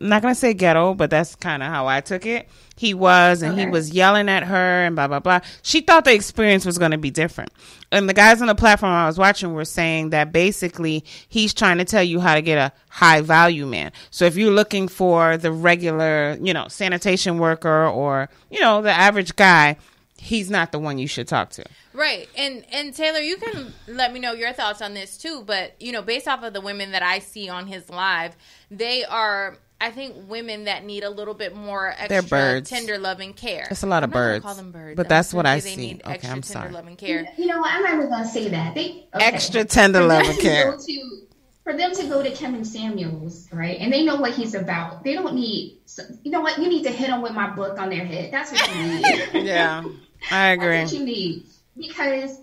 I'm 0.02 0.08
not 0.08 0.22
gonna 0.22 0.36
say 0.36 0.54
ghetto, 0.54 0.94
but 0.94 1.10
that's 1.10 1.36
kind 1.36 1.62
of 1.62 1.68
how 1.70 1.88
I 1.88 2.00
took 2.00 2.26
it. 2.26 2.48
He 2.78 2.94
was, 2.94 3.42
and 3.42 3.60
he 3.60 3.66
was 3.66 3.92
yelling 3.92 4.30
at 4.30 4.44
her, 4.44 4.86
and 4.86 4.96
blah 4.96 5.08
blah 5.08 5.20
blah. 5.20 5.42
She 5.62 5.82
thought 5.82 6.06
the 6.06 6.14
experience 6.14 6.66
was 6.66 6.78
gonna 6.78 6.98
be 6.98 7.12
different, 7.12 7.52
and 7.92 8.08
the 8.08 8.14
guys 8.14 8.42
on 8.42 8.48
the 8.48 8.56
platform 8.56 8.94
I 8.94 9.08
was 9.08 9.18
watching 9.18 9.54
were 9.54 9.66
saying 9.66 10.12
that 10.12 10.32
basically 10.32 11.04
he's 11.28 11.54
trying 11.54 11.80
to 11.80 11.86
tell 11.86 12.04
you 12.04 12.22
how 12.22 12.36
to 12.36 12.42
get 12.42 12.58
a 12.58 12.72
high 12.90 13.20
value 13.20 13.66
man. 13.66 13.92
So 14.10 14.24
if 14.24 14.38
you're 14.38 14.54
looking 14.54 14.88
for 14.88 15.36
the 15.36 15.52
regular, 15.52 16.38
you 16.42 16.54
know, 16.54 16.68
sanitation 16.70 17.38
worker 17.38 17.88
or 17.88 18.30
you 18.50 18.62
know 18.62 18.82
the 18.82 18.92
average 18.92 19.36
guy, 19.36 19.76
he's 20.20 20.50
not 20.50 20.72
the 20.72 20.80
one 20.80 20.98
you 20.98 21.08
should 21.08 21.28
talk 21.28 21.50
to. 21.52 21.64
Right. 21.94 22.28
And 22.38 22.66
and 22.72 22.94
Taylor, 22.94 23.20
you 23.20 23.38
can 23.38 23.74
let 23.88 24.14
me 24.14 24.20
know 24.20 24.34
your 24.34 24.54
thoughts 24.54 24.82
on 24.82 24.94
this 24.94 25.18
too, 25.18 25.44
but 25.46 25.76
you 25.82 25.92
know, 25.92 26.02
based 26.02 26.28
off 26.28 26.44
of 26.44 26.54
the 26.54 26.62
women 26.62 26.92
that 26.92 27.04
I 27.04 27.20
see 27.20 27.50
on 27.50 27.68
his 27.68 27.90
live, 27.90 28.36
they 28.70 29.06
are 29.06 29.58
I 29.82 29.92
think 29.92 30.16
women 30.30 30.66
that 30.66 30.84
need 30.84 31.04
a 31.06 31.10
little 31.10 31.34
bit 31.34 31.56
more 31.56 31.94
extra 31.98 32.22
birds. 32.22 32.70
tender 32.70 32.98
loving 32.98 33.34
care. 33.34 33.66
That's 33.70 33.84
a 33.84 33.88
lot 33.88 34.04
of 34.04 34.10
I'm 34.10 34.12
not 34.14 34.20
birds, 34.20 34.46
Call 34.46 34.56
them 34.56 34.72
birds. 34.72 34.98
but 34.98 35.06
I'm 35.06 35.10
that's 35.10 35.34
what 35.34 35.46
I 35.46 35.60
say 35.60 35.70
they 35.70 35.76
see. 35.76 35.82
need 35.94 36.02
Okay, 36.04 36.14
extra 36.16 36.32
I'm 36.32 36.42
tender 36.42 36.48
sorry. 36.60 36.72
loving 36.72 36.96
care. 36.98 37.28
You 37.38 37.46
know 37.48 37.60
what? 37.60 37.72
I'm 37.74 37.84
not 37.84 37.94
even 37.96 38.10
gonna 38.10 38.28
say 38.28 38.50
that. 38.50 38.76
They 38.76 39.08
okay. 39.16 39.26
Extra 39.26 39.64
tender 39.66 40.00
For 40.02 40.08
them 40.08 40.26
loving 40.26 40.42
care. 40.42 40.76
to- 40.78 41.22
for 41.64 41.78
them 41.78 41.94
to 41.94 42.08
go 42.08 42.24
to 42.24 42.32
Kevin 42.32 42.66
Samuels, 42.66 43.48
right? 43.54 43.78
And 43.80 43.94
they 43.94 44.04
know 44.04 44.16
what 44.16 44.32
he's 44.32 44.56
about. 44.56 45.04
They 45.04 45.14
don't 45.14 45.36
need. 45.36 45.78
You 46.24 46.32
know 46.32 46.42
what? 46.42 46.58
You 46.58 46.68
need 46.68 46.82
to 46.84 46.90
hit 46.90 47.08
them 47.10 47.22
with 47.22 47.34
my 47.34 47.52
book 47.52 47.78
on 47.78 47.90
their 47.90 48.04
head. 48.06 48.32
That's 48.34 48.52
what 48.52 48.76
you 48.76 48.84
need. 48.84 49.30
Yeah, 49.46 49.84
I 50.32 50.50
agree. 50.50 50.78
That's 50.78 50.92
what 50.92 51.00
you 51.00 51.06
need 51.06 51.46
because 51.78 52.40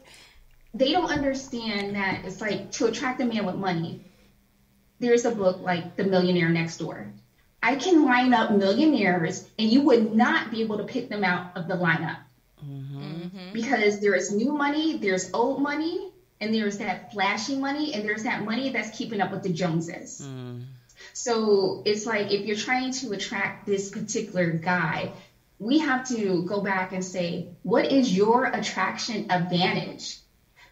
they 0.74 0.92
don't 0.92 1.10
understand 1.10 1.96
that 1.96 2.24
it's 2.24 2.40
like 2.40 2.72
to 2.72 2.86
attract 2.86 3.20
a 3.20 3.24
man 3.24 3.46
with 3.46 3.56
money. 3.56 4.04
There's 4.98 5.24
a 5.24 5.34
book 5.34 5.60
like 5.60 5.96
The 5.96 6.04
Millionaire 6.04 6.48
Next 6.48 6.78
Door. 6.78 7.12
I 7.62 7.76
can 7.76 8.04
line 8.04 8.32
up 8.32 8.52
millionaires, 8.52 9.46
and 9.58 9.68
you 9.68 9.82
would 9.82 10.14
not 10.14 10.50
be 10.50 10.62
able 10.62 10.78
to 10.78 10.84
pick 10.84 11.08
them 11.08 11.24
out 11.24 11.56
of 11.56 11.66
the 11.66 11.74
lineup 11.74 12.18
mm-hmm. 12.64 13.52
because 13.52 13.98
there 14.00 14.14
is 14.14 14.32
new 14.32 14.52
money, 14.52 14.98
there's 14.98 15.32
old 15.34 15.60
money, 15.60 16.12
and 16.40 16.54
there's 16.54 16.78
that 16.78 17.12
flashy 17.12 17.56
money, 17.56 17.92
and 17.94 18.04
there's 18.04 18.22
that 18.22 18.44
money 18.44 18.70
that's 18.70 18.96
keeping 18.96 19.20
up 19.20 19.32
with 19.32 19.42
the 19.42 19.48
Joneses. 19.48 20.22
Mm. 20.24 20.64
So 21.12 21.82
it's 21.84 22.06
like 22.06 22.30
if 22.30 22.46
you're 22.46 22.56
trying 22.56 22.92
to 22.92 23.12
attract 23.12 23.66
this 23.66 23.90
particular 23.90 24.50
guy, 24.50 25.12
we 25.58 25.78
have 25.78 26.06
to 26.08 26.44
go 26.44 26.60
back 26.60 26.92
and 26.92 27.04
say, 27.04 27.48
what 27.62 27.90
is 27.90 28.14
your 28.14 28.44
attraction 28.44 29.30
advantage? 29.30 30.18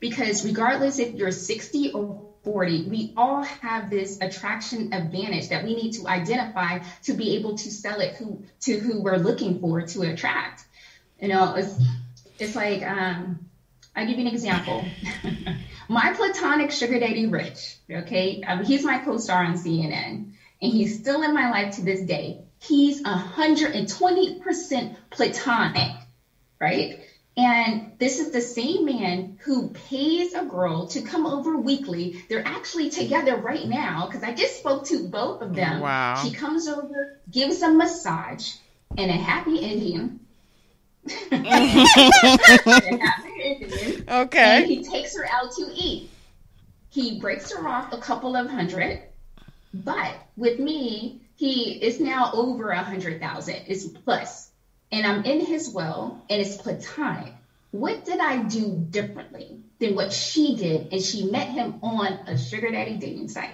Because 0.01 0.45
regardless 0.45 0.99
if 0.99 1.15
you're 1.15 1.31
60 1.31 1.93
or 1.93 2.31
40, 2.43 2.89
we 2.89 3.15
all 3.17 3.43
have 3.43 3.89
this 3.89 4.19
attraction 4.21 4.93
advantage 4.93 5.49
that 5.49 5.65
we 5.65 5.75
need 5.75 5.93
to 5.93 6.07
identify 6.07 6.81
to 7.05 7.15
be 7.15 7.37
able 7.37 7.57
to 7.57 7.71
sell 7.71 8.01
it 8.01 8.15
who, 8.17 8.45
to 8.61 8.79
who 8.79 9.01
we're 9.01 9.17
looking 9.17 9.61
for 9.61 9.81
to 9.81 10.03
attract. 10.03 10.65
You 11.21 11.29
know, 11.29 11.55
it's, 11.55 11.75
it's 12.39 12.55
like, 12.55 12.83
um, 12.83 13.49
I'll 13.97 14.07
give 14.07 14.19
you 14.19 14.27
an 14.27 14.33
example. 14.33 14.85
my 15.89 16.13
platonic 16.13 16.71
sugar 16.71 16.99
daddy, 16.99 17.27
Rich, 17.27 17.79
okay, 17.91 18.43
um, 18.43 18.65
he's 18.65 18.85
my 18.85 18.99
co 18.99 19.17
star 19.17 19.43
on 19.43 19.55
CNN, 19.55 20.33
and 20.61 20.73
he's 20.73 20.99
still 20.99 21.23
in 21.23 21.33
my 21.33 21.51
life 21.51 21.77
to 21.77 21.83
this 21.83 22.03
day. 22.03 22.43
He's 22.67 23.03
120% 23.03 24.97
platonic, 25.11 25.97
right? 26.61 27.01
And 27.37 27.93
this 27.99 28.21
is 28.21 28.31
the 28.31 28.41
same 28.41 28.85
man 28.87 29.39
who 29.43 29.71
pays 29.71 30.35
a 30.35 30.45
girl 30.45 30.87
to 30.89 31.03
come 31.03 31.27
over 31.27 31.57
weekly. 31.57 32.23
They're 32.29 32.47
actually 32.47 32.91
together 32.91 33.37
right 33.37 33.67
now 33.67 34.07
because 34.07 34.23
I 34.23 34.33
just 34.33 34.59
spoke 34.59 34.87
to 34.87 35.09
both 35.09 35.43
of 35.43 35.55
them. 35.55 35.81
Wow. 35.81 36.23
She 36.23 36.33
comes 36.33 36.69
over, 36.69 37.19
gives 37.31 37.61
a 37.63 37.71
massage, 37.73 38.53
and 38.97 39.11
a 39.11 39.15
happy 39.15 39.63
ending. 39.63 40.21
And 41.31 41.45
a 41.47 43.05
happy 43.05 43.31
ending. 43.43 44.05
And 44.09 44.09
Okay. 44.09 44.67
he 44.67 44.85
takes 44.85 45.17
her 45.17 45.27
out 45.31 45.53
to 45.57 45.71
eat. 45.75 46.11
He 46.91 47.21
breaks 47.21 47.53
her 47.53 47.69
off 47.69 47.93
a 47.93 47.99
couple 47.99 48.37
of 48.37 48.49
hundred, 48.49 49.03
but 49.75 50.15
with 50.37 50.61
me, 50.61 51.24
he 51.37 51.73
is 51.73 52.01
now 52.01 52.31
over 52.33 52.71
a 52.71 52.83
hundred 52.83 53.21
thousand. 53.21 53.57
It's 53.67 53.87
plus, 53.87 54.51
and 54.93 55.07
I'm 55.07 55.25
in 55.25 55.45
his 55.45 55.69
well, 55.71 56.23
and 56.31 56.41
it's 56.41 56.57
platonic. 56.57 57.33
What 57.71 58.05
did 58.05 58.21
I 58.21 58.43
do 58.43 58.77
differently 58.91 59.59
than 59.81 59.97
what 59.97 60.13
she 60.13 60.55
did? 60.57 60.93
And 60.93 61.03
she 61.03 61.25
met 61.25 61.49
him 61.49 61.81
on 61.83 62.07
a 62.27 62.39
sugar 62.39 62.71
daddy 62.71 62.97
dating 62.97 63.29
site. 63.29 63.51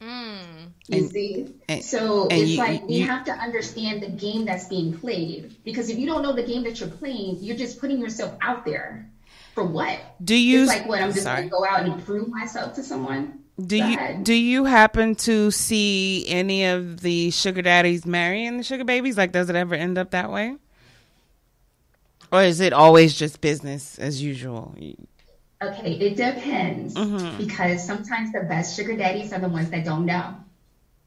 Hmm. 0.00 0.66
You 0.88 0.98
And- 0.98 1.10
see, 1.10 1.46
and- 1.68 1.84
so 1.84 2.24
and 2.28 2.32
it's 2.42 2.50
you- 2.52 2.58
like 2.58 2.86
we 2.86 2.96
you- 2.96 3.06
have 3.06 3.24
to 3.24 3.32
understand 3.32 4.02
the 4.02 4.10
game 4.10 4.44
that's 4.44 4.66
being 4.68 4.96
played. 4.98 5.56
Because 5.64 5.88
if 5.88 5.98
you 5.98 6.06
don't 6.06 6.22
know 6.22 6.34
the 6.34 6.42
game 6.42 6.62
that 6.64 6.78
you're 6.78 6.88
playing, 6.90 7.38
you're 7.40 7.56
just 7.56 7.80
putting 7.80 7.98
yourself 8.00 8.34
out 8.42 8.64
there 8.64 9.10
for 9.54 9.64
what? 9.64 9.98
Do 10.22 10.36
you? 10.36 10.60
It's 10.62 10.68
like 10.68 10.86
what 10.86 11.00
I'm 11.02 11.10
just 11.12 11.22
sorry. 11.22 11.48
gonna 11.48 11.50
go 11.50 11.64
out 11.66 11.84
and 11.86 12.04
prove 12.04 12.28
myself 12.28 12.74
to 12.74 12.82
someone. 12.82 13.40
Do 13.60 13.76
you 13.76 13.98
do 14.22 14.34
you 14.34 14.64
happen 14.64 15.14
to 15.16 15.50
see 15.50 16.24
any 16.28 16.64
of 16.66 17.00
the 17.00 17.30
sugar 17.30 17.62
daddies 17.62 18.04
marrying 18.04 18.56
the 18.56 18.64
sugar 18.64 18.84
babies? 18.84 19.16
Like, 19.16 19.30
does 19.32 19.48
it 19.48 19.54
ever 19.56 19.74
end 19.76 19.96
up 19.96 20.10
that 20.10 20.30
way, 20.32 20.56
or 22.32 22.42
is 22.42 22.60
it 22.60 22.72
always 22.72 23.14
just 23.14 23.40
business 23.40 23.98
as 23.98 24.22
usual? 24.22 24.74
Okay, 25.62 25.92
it 25.94 26.16
depends 26.16 26.94
Mm-hmm. 26.94 27.36
because 27.36 27.84
sometimes 27.86 28.32
the 28.32 28.40
best 28.40 28.76
sugar 28.76 28.96
daddies 28.96 29.32
are 29.32 29.40
the 29.40 29.48
ones 29.48 29.70
that 29.70 29.84
don't 29.84 30.04
know. 30.06 30.34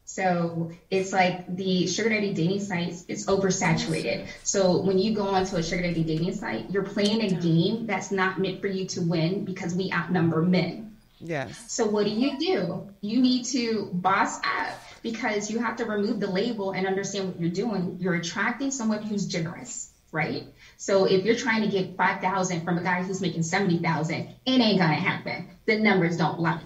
So 0.05 0.71
it's 0.89 1.11
like 1.13 1.53
the 1.55 1.87
sugar 1.87 2.09
daddy 2.09 2.33
dating 2.33 2.61
sites 2.61 3.03
is 3.09 3.27
oversaturated. 3.27 4.27
So 4.43 4.81
when 4.81 4.97
you 4.97 5.13
go 5.13 5.23
onto 5.27 5.57
a 5.57 5.63
sugar 5.63 5.81
daddy 5.83 6.03
dating 6.03 6.33
site, 6.35 6.69
you're 6.71 6.83
playing 6.83 7.21
a 7.21 7.35
game 7.35 7.85
that's 7.87 8.11
not 8.11 8.39
meant 8.39 8.61
for 8.61 8.67
you 8.67 8.85
to 8.87 9.01
win 9.01 9.45
because 9.45 9.75
we 9.75 9.91
outnumber 9.91 10.41
men. 10.41 10.86
Yes. 11.19 11.71
So 11.71 11.87
what 11.87 12.05
do 12.05 12.11
you 12.11 12.37
do? 12.39 12.89
You 13.01 13.21
need 13.21 13.45
to 13.45 13.89
boss 13.93 14.37
up 14.37 14.79
because 15.01 15.49
you 15.49 15.59
have 15.59 15.77
to 15.77 15.85
remove 15.85 16.19
the 16.19 16.27
label 16.29 16.71
and 16.71 16.85
understand 16.85 17.29
what 17.29 17.39
you're 17.39 17.49
doing. 17.49 17.97
You're 17.99 18.15
attracting 18.15 18.71
someone 18.71 19.01
who's 19.03 19.25
generous, 19.25 19.91
right? 20.11 20.43
So 20.77 21.05
if 21.05 21.25
you're 21.25 21.35
trying 21.35 21.63
to 21.63 21.67
get 21.69 21.95
5,000 21.97 22.63
from 22.63 22.77
a 22.77 22.83
guy 22.83 23.03
who's 23.03 23.21
making 23.21 23.43
70,000, 23.43 24.15
it 24.15 24.29
ain't 24.45 24.79
gonna 24.79 24.93
happen. 24.93 25.47
The 25.65 25.79
numbers 25.79 26.17
don't 26.17 26.39
lie. 26.39 26.61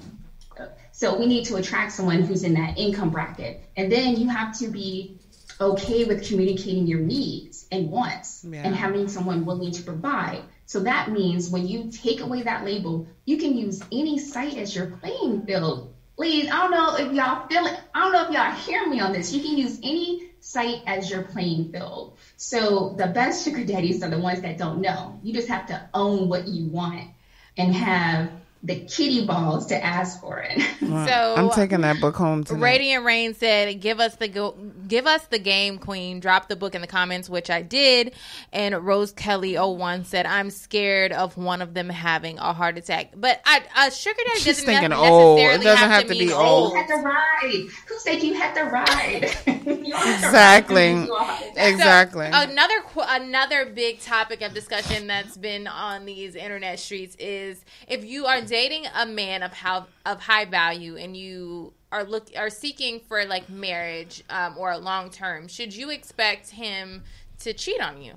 So 0.92 1.18
we 1.18 1.26
need 1.26 1.46
to 1.46 1.56
attract 1.56 1.94
someone 1.94 2.22
who's 2.22 2.44
in 2.44 2.54
that 2.56 2.78
income 2.78 3.10
bracket. 3.10 3.64
And 3.78 3.92
then 3.92 4.18
you 4.18 4.30
have 4.30 4.58
to 4.60 4.68
be 4.68 5.18
okay 5.60 6.04
with 6.06 6.28
communicating 6.28 6.88
your 6.88 7.00
needs 7.00 7.66
and 7.72 7.90
wants 7.90 8.44
Yeah. 8.44 8.62
and 8.66 8.76
having 8.76 9.08
someone 9.08 9.46
willing 9.46 9.72
to 9.72 9.84
provide. 9.84 10.42
So 10.72 10.80
that 10.80 11.12
means 11.12 11.50
when 11.50 11.68
you 11.68 11.92
take 11.92 12.22
away 12.22 12.44
that 12.44 12.64
label, 12.64 13.06
you 13.26 13.36
can 13.36 13.58
use 13.58 13.84
any 13.92 14.18
site 14.18 14.56
as 14.56 14.74
your 14.74 14.86
playing 14.86 15.46
field. 15.46 15.94
Please, 16.16 16.48
I 16.50 16.60
don't 16.60 16.72
know 16.72 16.96
if 16.96 17.12
y'all 17.12 17.46
feel 17.50 17.66
it. 17.66 17.78
I 17.94 18.00
don't 18.00 18.14
know 18.14 18.26
if 18.30 18.32
y'all 18.32 18.54
hear 18.54 18.88
me 18.88 19.02
on 19.02 19.12
this. 19.12 19.34
You 19.34 19.42
can 19.42 19.58
use 19.58 19.80
any 19.84 20.30
site 20.40 20.82
as 20.88 21.12
your 21.12 21.24
playing 21.24 21.74
field. 21.74 22.16
So 22.38 22.96
the 22.98 23.08
best 23.08 23.44
sugar 23.44 23.66
daddies 23.66 24.02
are 24.02 24.10
the 24.10 24.18
ones 24.18 24.40
that 24.44 24.58
don't 24.58 24.80
know. 24.80 25.20
You 25.22 25.34
just 25.34 25.50
have 25.50 25.66
to 25.66 25.90
own 25.94 26.30
what 26.30 26.48
you 26.48 26.68
want 26.68 27.10
and 27.58 27.76
have 27.76 28.32
the 28.64 28.76
kitty 28.82 29.26
balls 29.26 29.66
to 29.68 29.84
ask 29.84 30.22
for 30.22 30.40
it. 30.48 30.62
Wow. 30.82 31.36
I'm 31.36 31.50
taking 31.50 31.82
that 31.82 32.00
book 32.00 32.16
home 32.16 32.44
tonight. 32.44 32.62
Radiant 32.62 33.06
Rain 33.06 33.34
said, 33.34 33.80
"Give 33.82 34.00
us 34.00 34.16
the 34.18 34.28
go- 34.28 34.56
give 34.88 35.08
us 35.08 35.24
the 35.26 35.40
game, 35.40 35.78
Queen. 35.80 36.20
Drop 36.20 36.48
the 36.50 36.56
book 36.56 36.76
in 36.76 36.82
the 36.82 36.88
comments, 36.88 37.30
which 37.30 37.50
I 37.50 37.62
did." 37.62 38.14
And 38.54 38.76
Rose 38.86 39.12
Kelly 39.14 39.56
01 39.58 40.06
said, 40.06 40.26
"I'm 40.26 40.50
scared 40.52 41.12
of 41.12 41.38
one 41.38 41.62
of 41.62 41.74
them 41.74 41.90
having 41.90 42.38
a 42.40 42.54
heart 42.54 42.78
attack." 42.78 43.12
But 43.16 43.42
I, 43.46 43.64
a 43.88 43.92
sugar 43.92 44.20
daddy 44.28 44.40
She's 44.40 44.58
doesn't 44.58 44.66
thinking 44.66 44.90
ne- 44.90 44.96
old. 44.96 45.40
Oh, 45.40 45.44
it 45.44 45.64
doesn't 45.64 45.78
have, 45.78 45.92
have 45.92 46.02
to, 46.04 46.08
to 46.10 46.14
mean 46.14 46.20
be 46.20 46.26
You 46.26 46.34
old. 46.36 46.76
had 46.76 46.88
to 46.88 46.96
ride. 46.96 47.68
Who 47.88 48.00
said 48.00 48.22
you 48.22 48.34
had 48.36 48.54
to 48.56 48.64
ride? 48.66 49.32
You 49.62 49.94
to 49.94 50.14
Exactly. 50.14 50.94
ride 50.94 51.02
to 51.02 51.06
do 51.06 51.14
a 51.14 51.20
heart 51.20 51.40
attack. 51.42 51.56
So, 51.56 51.62
Exactly. 51.74 52.26
another 52.28 52.76
another 52.98 53.66
big 53.68 54.00
topic 54.00 54.42
of 54.42 54.54
discussion 54.54 55.08
that's 55.08 55.38
been 55.38 55.68
on 55.68 56.06
these 56.06 56.36
internet 56.36 56.80
streets 56.80 57.16
is 57.20 57.64
if 57.88 58.04
you 58.04 58.26
are 58.26 58.42
dating 58.52 58.86
a 58.96 59.06
man 59.06 59.44
of 59.44 59.54
how 59.54 59.88
of 60.06 60.20
high 60.20 60.44
value 60.44 60.98
and 60.98 61.16
you 61.16 61.72
are 61.90 62.04
look 62.04 62.28
are 62.36 62.50
seeking 62.50 63.00
for 63.00 63.24
like 63.24 63.50
marriage 63.50 64.26
um, 64.30 64.58
or 64.58 64.72
a 64.72 64.78
long 64.78 65.10
term, 65.10 65.48
should 65.48 65.74
you 65.74 65.90
expect 65.90 66.50
him 66.50 67.02
to 67.40 67.54
cheat 67.54 67.80
on 67.80 68.02
you? 68.02 68.14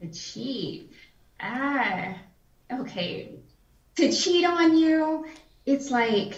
To 0.00 0.08
cheat. 0.08 0.90
Ah, 1.38 2.16
okay. 2.72 3.30
To 3.94 4.12
cheat 4.12 4.44
on 4.44 4.76
you, 4.76 5.24
it's 5.64 5.92
like 5.92 6.34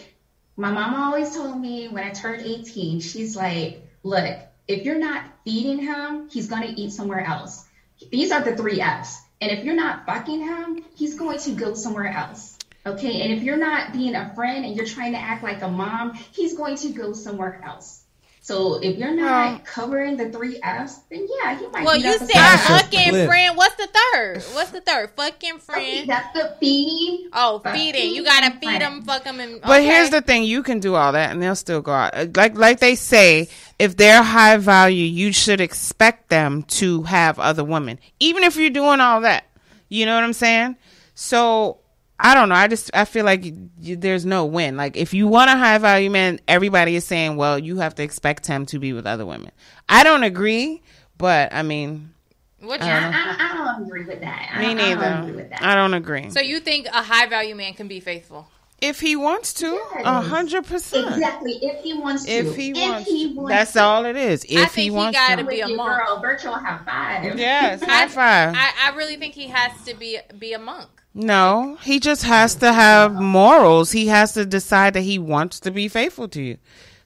my 0.59 0.71
mom 0.71 0.95
always 0.95 1.35
told 1.35 1.59
me 1.59 1.89
when 1.89 2.05
I 2.05 2.11
turned 2.11 2.43
18, 2.43 3.01
she's 3.01 3.35
like, 3.35 3.83
look, 4.03 4.39
if 4.69 4.85
you're 4.85 4.99
not 4.99 5.25
feeding 5.47 5.79
him, 5.79 6.29
he's 6.29 6.49
to 6.51 6.69
eat 6.79 6.93
somewhere 6.93 7.25
else. 7.25 7.65
These 8.11 8.31
are 8.31 8.43
the 8.43 8.55
three 8.55 8.83
F's. 8.83 9.24
And 9.41 9.51
if 9.51 9.65
you're 9.65 9.75
not 9.75 10.07
fucking 10.07 10.41
him, 10.41 10.85
he's 10.95 11.17
going 11.17 11.39
to 11.41 11.53
go 11.53 11.75
somewhere 11.75 12.09
else. 12.09 12.59
Okay. 12.87 13.23
And 13.23 13.33
if 13.33 13.43
you're 13.43 13.57
not 13.57 13.93
being 13.93 14.15
a 14.15 14.35
friend 14.35 14.65
and 14.65 14.77
you're 14.77 14.87
trying 14.87 15.13
to 15.13 15.19
act 15.19 15.43
like 15.43 15.63
a 15.63 15.69
mom, 15.69 16.15
he's 16.33 16.57
going 16.57 16.77
to 16.77 16.91
go 16.91 17.13
somewhere 17.13 17.63
else. 17.65 18.04
So 18.47 18.75
if 18.83 18.99
you're 18.99 19.15
not 19.17 19.53
Well- 19.53 19.61
covering 19.65 20.19
the 20.19 20.29
three 20.29 20.61
F's, 20.63 20.99
then 21.09 21.27
yeah, 21.43 21.59
he 21.59 21.67
might. 21.69 21.83
Well, 21.83 21.95
beat 21.97 22.05
you 22.05 22.11
up 22.11 22.17
a 22.17 22.27
said 22.27 22.29
side. 22.29 22.37
That's 22.37 22.65
a 22.65 22.73
fucking 22.85 23.09
flip. 23.09 23.27
friend. 23.27 23.57
What's 23.57 23.75
the 23.77 23.89
third? 24.13 24.43
What's 24.53 24.71
the 24.71 24.81
third? 24.83 25.11
Fucking 25.17 25.53
Okay, 25.55 25.61
friend. 25.61 26.09
that's 26.11 26.35
the 26.35 26.55
feeding. 26.61 27.31
Oh, 27.33 27.61
Fucking 27.61 27.81
feeding. 27.81 28.15
You 28.15 28.23
gotta 28.23 28.51
feed 28.51 28.65
friend. 28.65 28.83
him, 28.83 29.03
fuck 29.03 29.25
him, 29.25 29.41
and. 29.41 29.63
But 29.63 29.83
here's 29.83 30.11
the 30.11 30.21
thing: 30.21 30.43
you 30.45 30.63
can 30.63 30.79
do 30.79 30.95
all 30.95 31.13
that, 31.13 31.31
and 31.31 31.43
they'll 31.43 31.57
still 31.57 31.81
go 31.81 31.93
out. 31.93 32.15
Uh, 32.15 32.27
Like 32.37 32.55
like 32.59 32.81
they 32.81 32.97
say, 32.97 33.49
if 33.79 33.97
they're 33.97 34.23
high 34.23 34.59
value, 34.59 35.07
you 35.07 35.33
should 35.33 35.63
expect 35.63 36.29
them 36.29 36.65
to 36.65 37.05
have 37.05 37.39
other 37.39 37.65
women, 37.65 37.99
even 38.21 38.45
if 38.45 38.57
you're 38.57 38.69
doing 38.69 39.01
all 39.01 39.23
that. 39.23 39.45
You 39.89 40.05
know 40.05 40.15
what 40.17 40.25
I'm 40.25 40.35
saying? 40.35 40.77
So 41.15 41.79
I 42.19 42.35
don't 42.35 42.49
know. 42.49 42.55
I 42.55 42.69
just 42.69 42.91
I 42.95 43.05
feel 43.05 43.25
like 43.25 43.45
you, 43.45 43.71
you- 43.81 43.97
there's 43.97 44.25
no 44.25 44.45
win. 44.47 44.77
Like 44.77 44.97
if 44.97 45.13
you 45.15 45.27
want 45.27 45.51
a 45.51 45.57
high 45.57 45.79
value 45.79 46.11
man, 46.11 46.39
everybody 46.47 46.95
is 46.97 47.05
saying, 47.05 47.37
well, 47.37 47.59
you 47.59 47.79
have 47.79 47.95
to 47.97 48.03
expect 48.03 48.47
him 48.47 48.67
to 48.67 48.79
be 48.79 48.93
with 48.93 49.07
other 49.07 49.27
women. 49.27 49.51
I 49.89 50.05
don't 50.05 50.23
agree, 50.23 50.83
but 51.19 51.53
I 51.53 51.63
mean, 51.63 52.15
What 52.61 52.81
I 52.81 53.01
don't. 53.01 53.15
I, 53.15 53.37
I 53.51 53.55
don't 53.77 53.87
agree 53.87 54.05
with 54.05 54.21
that. 54.21 54.57
Me 54.59 54.67
don't, 54.75 54.81
I 54.81 54.95
don't 54.95 54.99
agree 54.99 55.27
neither. 55.27 55.37
with 55.37 55.51
that. 55.51 55.63
I 55.63 55.75
don't 55.75 55.95
agree. 55.95 56.31
So 56.31 56.41
you 56.41 56.61
think 56.61 56.87
a 56.87 57.03
high 57.03 57.27
value 57.27 57.55
man 57.57 57.75
can 57.75 57.89
be 57.89 58.01
faithful? 58.01 58.47
If 58.89 59.01
he 59.01 59.17
wants 59.17 59.55
to, 59.55 59.81
a 60.05 60.21
hundred 60.21 60.67
percent. 60.67 61.09
exactly. 61.09 61.59
If 61.63 61.83
he 61.83 61.95
wants 61.95 62.25
to. 62.25 62.31
If 62.31 62.57
he 62.57 62.73
wants, 62.73 63.09
he 63.09 63.29
to. 63.29 63.35
wants 63.35 63.51
that's 63.51 63.73
to. 63.73 63.83
all 63.83 64.05
it 64.05 64.17
is. 64.17 64.45
If 64.45 64.51
think 64.51 64.73
he 64.73 64.83
he 64.85 64.91
wants 64.91 65.19
gotta 65.19 65.43
to. 65.43 65.49
Be 65.49 65.61
a 65.61 65.69
your 65.69 65.77
monk. 65.77 66.07
girl, 66.07 66.21
virtual 66.21 66.55
high 66.55 66.81
five. 66.85 67.39
Yes, 67.39 67.83
high 67.83 68.09
five. 68.09 68.55
I, 68.57 68.91
I 68.91 68.97
really 68.97 69.17
think 69.17 69.35
he 69.35 69.49
has 69.49 69.85
to 69.85 69.95
be 69.95 70.19
be 70.39 70.53
a 70.53 70.59
monk. 70.59 70.89
no, 71.15 71.79
he 71.83 72.01
just 72.01 72.25
has 72.25 72.55
to 72.57 72.73
have 72.73 73.15
morals. 73.15 73.93
He 73.93 74.09
has 74.09 74.33
to 74.35 74.45
decide 74.45 74.95
that 74.95 75.03
he 75.03 75.19
wants 75.19 75.61
to 75.61 75.71
be 75.71 75.89
faithful 75.89 76.29
to 76.29 76.43
you. 76.43 76.59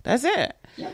That's 0.02 0.24
it. 0.24 0.54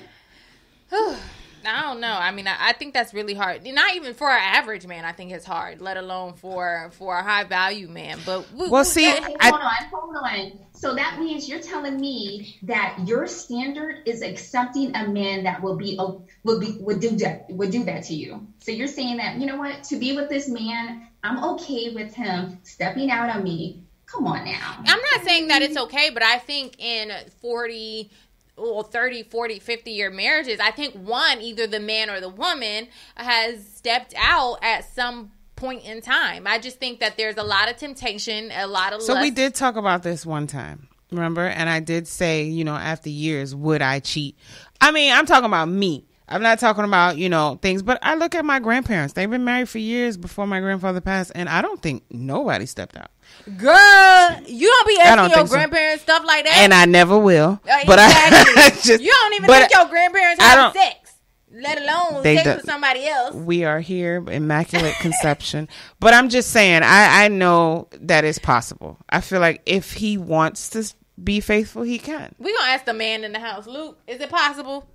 I 1.66 1.82
don't 1.82 2.00
know. 2.00 2.12
I 2.12 2.30
mean, 2.30 2.46
I, 2.46 2.56
I 2.60 2.72
think 2.72 2.94
that's 2.94 3.12
really 3.14 3.34
hard. 3.34 3.64
Not 3.64 3.94
even 3.94 4.14
for 4.14 4.30
an 4.30 4.40
average 4.40 4.86
man, 4.86 5.04
I 5.04 5.12
think 5.12 5.32
it's 5.32 5.44
hard. 5.44 5.80
Let 5.80 5.96
alone 5.96 6.34
for 6.34 6.90
for 6.94 7.18
a 7.18 7.22
high 7.22 7.44
value 7.44 7.88
man. 7.88 8.18
But 8.24 8.50
we, 8.52 8.68
Well, 8.68 8.82
we- 8.82 8.84
see, 8.84 9.10
Okay, 9.12 9.34
I- 9.40 9.48
hold 9.50 9.60
on, 9.62 9.70
hold 9.92 10.16
on. 10.16 10.58
So 10.72 10.94
that 10.94 11.18
means 11.18 11.48
you're 11.48 11.60
telling 11.60 11.98
me 11.98 12.56
that 12.64 12.98
your 13.06 13.26
standard 13.26 14.02
is 14.06 14.22
accepting 14.22 14.94
a 14.94 15.08
man 15.08 15.44
that 15.44 15.62
will 15.62 15.76
be 15.76 15.98
would 16.42 16.60
be 16.60 16.76
would 16.80 17.00
do 17.00 17.10
that 17.18 17.46
would 17.50 17.70
do 17.70 17.84
that 17.84 18.04
to 18.04 18.14
you. 18.14 18.46
So 18.60 18.70
you're 18.70 18.86
saying 18.88 19.16
that 19.18 19.36
you 19.38 19.46
know 19.46 19.56
what 19.56 19.84
to 19.84 19.96
be 19.96 20.14
with 20.14 20.28
this 20.28 20.48
man, 20.48 21.08
I'm 21.22 21.42
okay 21.54 21.94
with 21.94 22.14
him 22.14 22.58
stepping 22.64 23.10
out 23.10 23.30
on 23.30 23.42
me. 23.44 23.80
Come 24.06 24.26
on 24.26 24.44
now. 24.44 24.76
I'm 24.86 25.00
not 25.12 25.24
saying 25.24 25.48
that 25.48 25.62
it's 25.62 25.76
okay, 25.76 26.10
but 26.10 26.22
I 26.22 26.38
think 26.38 26.78
in 26.78 27.10
40 27.40 28.10
well 28.56 28.82
30 28.82 29.24
40 29.24 29.58
50 29.58 29.90
year 29.90 30.10
marriages 30.10 30.60
i 30.60 30.70
think 30.70 30.94
one 30.94 31.40
either 31.40 31.66
the 31.66 31.80
man 31.80 32.10
or 32.10 32.20
the 32.20 32.28
woman 32.28 32.88
has 33.16 33.66
stepped 33.66 34.14
out 34.16 34.58
at 34.62 34.84
some 34.94 35.30
point 35.56 35.84
in 35.84 36.00
time 36.00 36.46
i 36.46 36.58
just 36.58 36.78
think 36.78 37.00
that 37.00 37.16
there's 37.16 37.36
a 37.36 37.42
lot 37.42 37.70
of 37.70 37.76
temptation 37.76 38.50
a 38.52 38.66
lot 38.66 38.92
of 38.92 39.02
So 39.02 39.20
we 39.20 39.30
did 39.30 39.54
talk 39.54 39.76
about 39.76 40.02
this 40.02 40.24
one 40.26 40.46
time, 40.46 40.88
remember? 41.10 41.46
And 41.46 41.68
I 41.68 41.80
did 41.80 42.08
say, 42.08 42.44
you 42.44 42.64
know, 42.64 42.74
after 42.74 43.08
years, 43.08 43.54
would 43.54 43.82
I 43.82 44.00
cheat? 44.00 44.36
I 44.80 44.90
mean, 44.90 45.12
I'm 45.12 45.26
talking 45.26 45.46
about 45.46 45.68
me. 45.68 46.06
I'm 46.28 46.42
not 46.42 46.58
talking 46.58 46.84
about, 46.84 47.18
you 47.18 47.28
know, 47.28 47.58
things, 47.60 47.82
but 47.82 47.98
I 48.02 48.14
look 48.14 48.34
at 48.34 48.44
my 48.44 48.58
grandparents. 48.58 49.12
They've 49.12 49.28
been 49.30 49.44
married 49.44 49.68
for 49.68 49.78
years 49.78 50.16
before 50.16 50.46
my 50.46 50.60
grandfather 50.60 51.00
passed, 51.02 51.32
and 51.34 51.48
I 51.48 51.60
don't 51.60 51.82
think 51.82 52.04
nobody 52.10 52.64
stepped 52.66 52.96
out. 52.96 53.10
girl 53.58 54.40
you 54.46 54.68
don't 54.68 54.86
be 54.88 54.98
asking 55.00 55.16
don't 55.16 55.28
your 55.30 55.36
think 55.38 55.48
so. 55.48 55.54
grandparents 55.54 56.02
stuff 56.02 56.24
like 56.26 56.44
that 56.44 56.56
And 56.56 56.72
I 56.72 56.84
never 56.86 57.18
will. 57.18 57.60
Uh, 57.68 57.78
But 57.86 57.98
exactly. 57.98 58.52
I 58.62 58.70
just, 58.70 59.02
you 59.02 59.10
don't 59.10 59.34
even 59.34 59.48
think 59.48 59.70
your 59.72 59.86
grandparents 59.86 60.42
I 60.42 60.46
have 60.48 60.72
sex 60.72 61.12
let 61.56 61.78
alone 61.78 62.22
sex 62.24 62.42
do- 62.42 62.54
with 62.56 62.64
somebody 62.64 63.06
else 63.06 63.34
we 63.34 63.64
are 63.64 63.78
here, 63.80 64.16
immaculate 64.28 64.94
conception. 65.00 65.68
But 66.00 66.12
I'm 66.14 66.28
just 66.28 66.50
saying, 66.50 66.82
I, 66.82 67.24
I 67.24 67.28
know 67.28 67.88
that 68.00 68.24
it's 68.24 68.38
possible. 68.40 68.98
I 69.08 69.20
feel 69.20 69.40
like 69.40 69.62
if 69.64 69.92
he 69.92 70.18
wants 70.18 70.70
to 70.70 70.92
be 71.22 71.38
faithful, 71.40 71.82
he 71.82 71.98
can. 71.98 72.34
We're 72.40 72.56
gonna 72.58 72.72
ask 72.72 72.84
the 72.86 72.92
man 72.94 73.22
in 73.24 73.32
the 73.32 73.38
house 73.40 73.66
luke 73.68 73.98
is 74.08 74.20
it 74.20 74.30
possible 74.30 74.88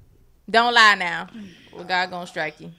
don't 0.49 0.73
lie 0.73 0.95
now 0.95 1.27
well 1.73 1.83
god 1.83 2.09
gonna 2.09 2.27
strike 2.27 2.59
you 2.59 2.71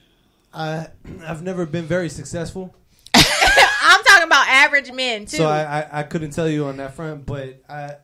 I 0.53 0.87
I've 1.25 1.41
never 1.43 1.65
been 1.65 1.85
very 1.85 2.09
successful, 2.09 2.75
I'm 3.15 4.03
talking 4.03 4.27
about 4.27 4.47
average 4.49 4.91
men 4.91 5.25
too. 5.25 5.37
so 5.37 5.47
I, 5.47 5.79
I 5.79 5.99
I 5.99 6.03
couldn't 6.03 6.31
tell 6.31 6.49
you 6.49 6.65
on 6.65 6.75
that 6.75 6.93
front. 6.93 7.25
But 7.25 7.61
I 7.69 7.95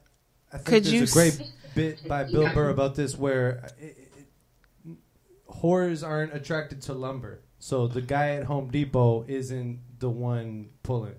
I 0.54 0.58
think 0.58 0.66
Could 0.66 0.84
there's 0.86 0.94
you 0.94 1.04
a 1.04 1.08
great 1.08 1.34
s- 1.42 1.52
bit 1.76 2.08
by 2.08 2.24
Bill 2.24 2.50
Burr 2.54 2.70
about 2.70 2.96
this 2.96 3.18
where 3.18 3.64
uh, 3.66 3.70
it, 3.86 3.98
it, 4.86 4.98
whores 5.62 6.08
aren't 6.08 6.34
attracted 6.34 6.82
to 6.84 6.94
lumber. 6.94 7.42
So 7.60 7.88
the 7.88 8.02
guy 8.02 8.36
at 8.36 8.46
Home 8.46 8.70
Depot 8.70 9.26
isn't 9.28 9.80
the 10.00 10.10
one 10.10 10.70
pulling. 10.84 11.16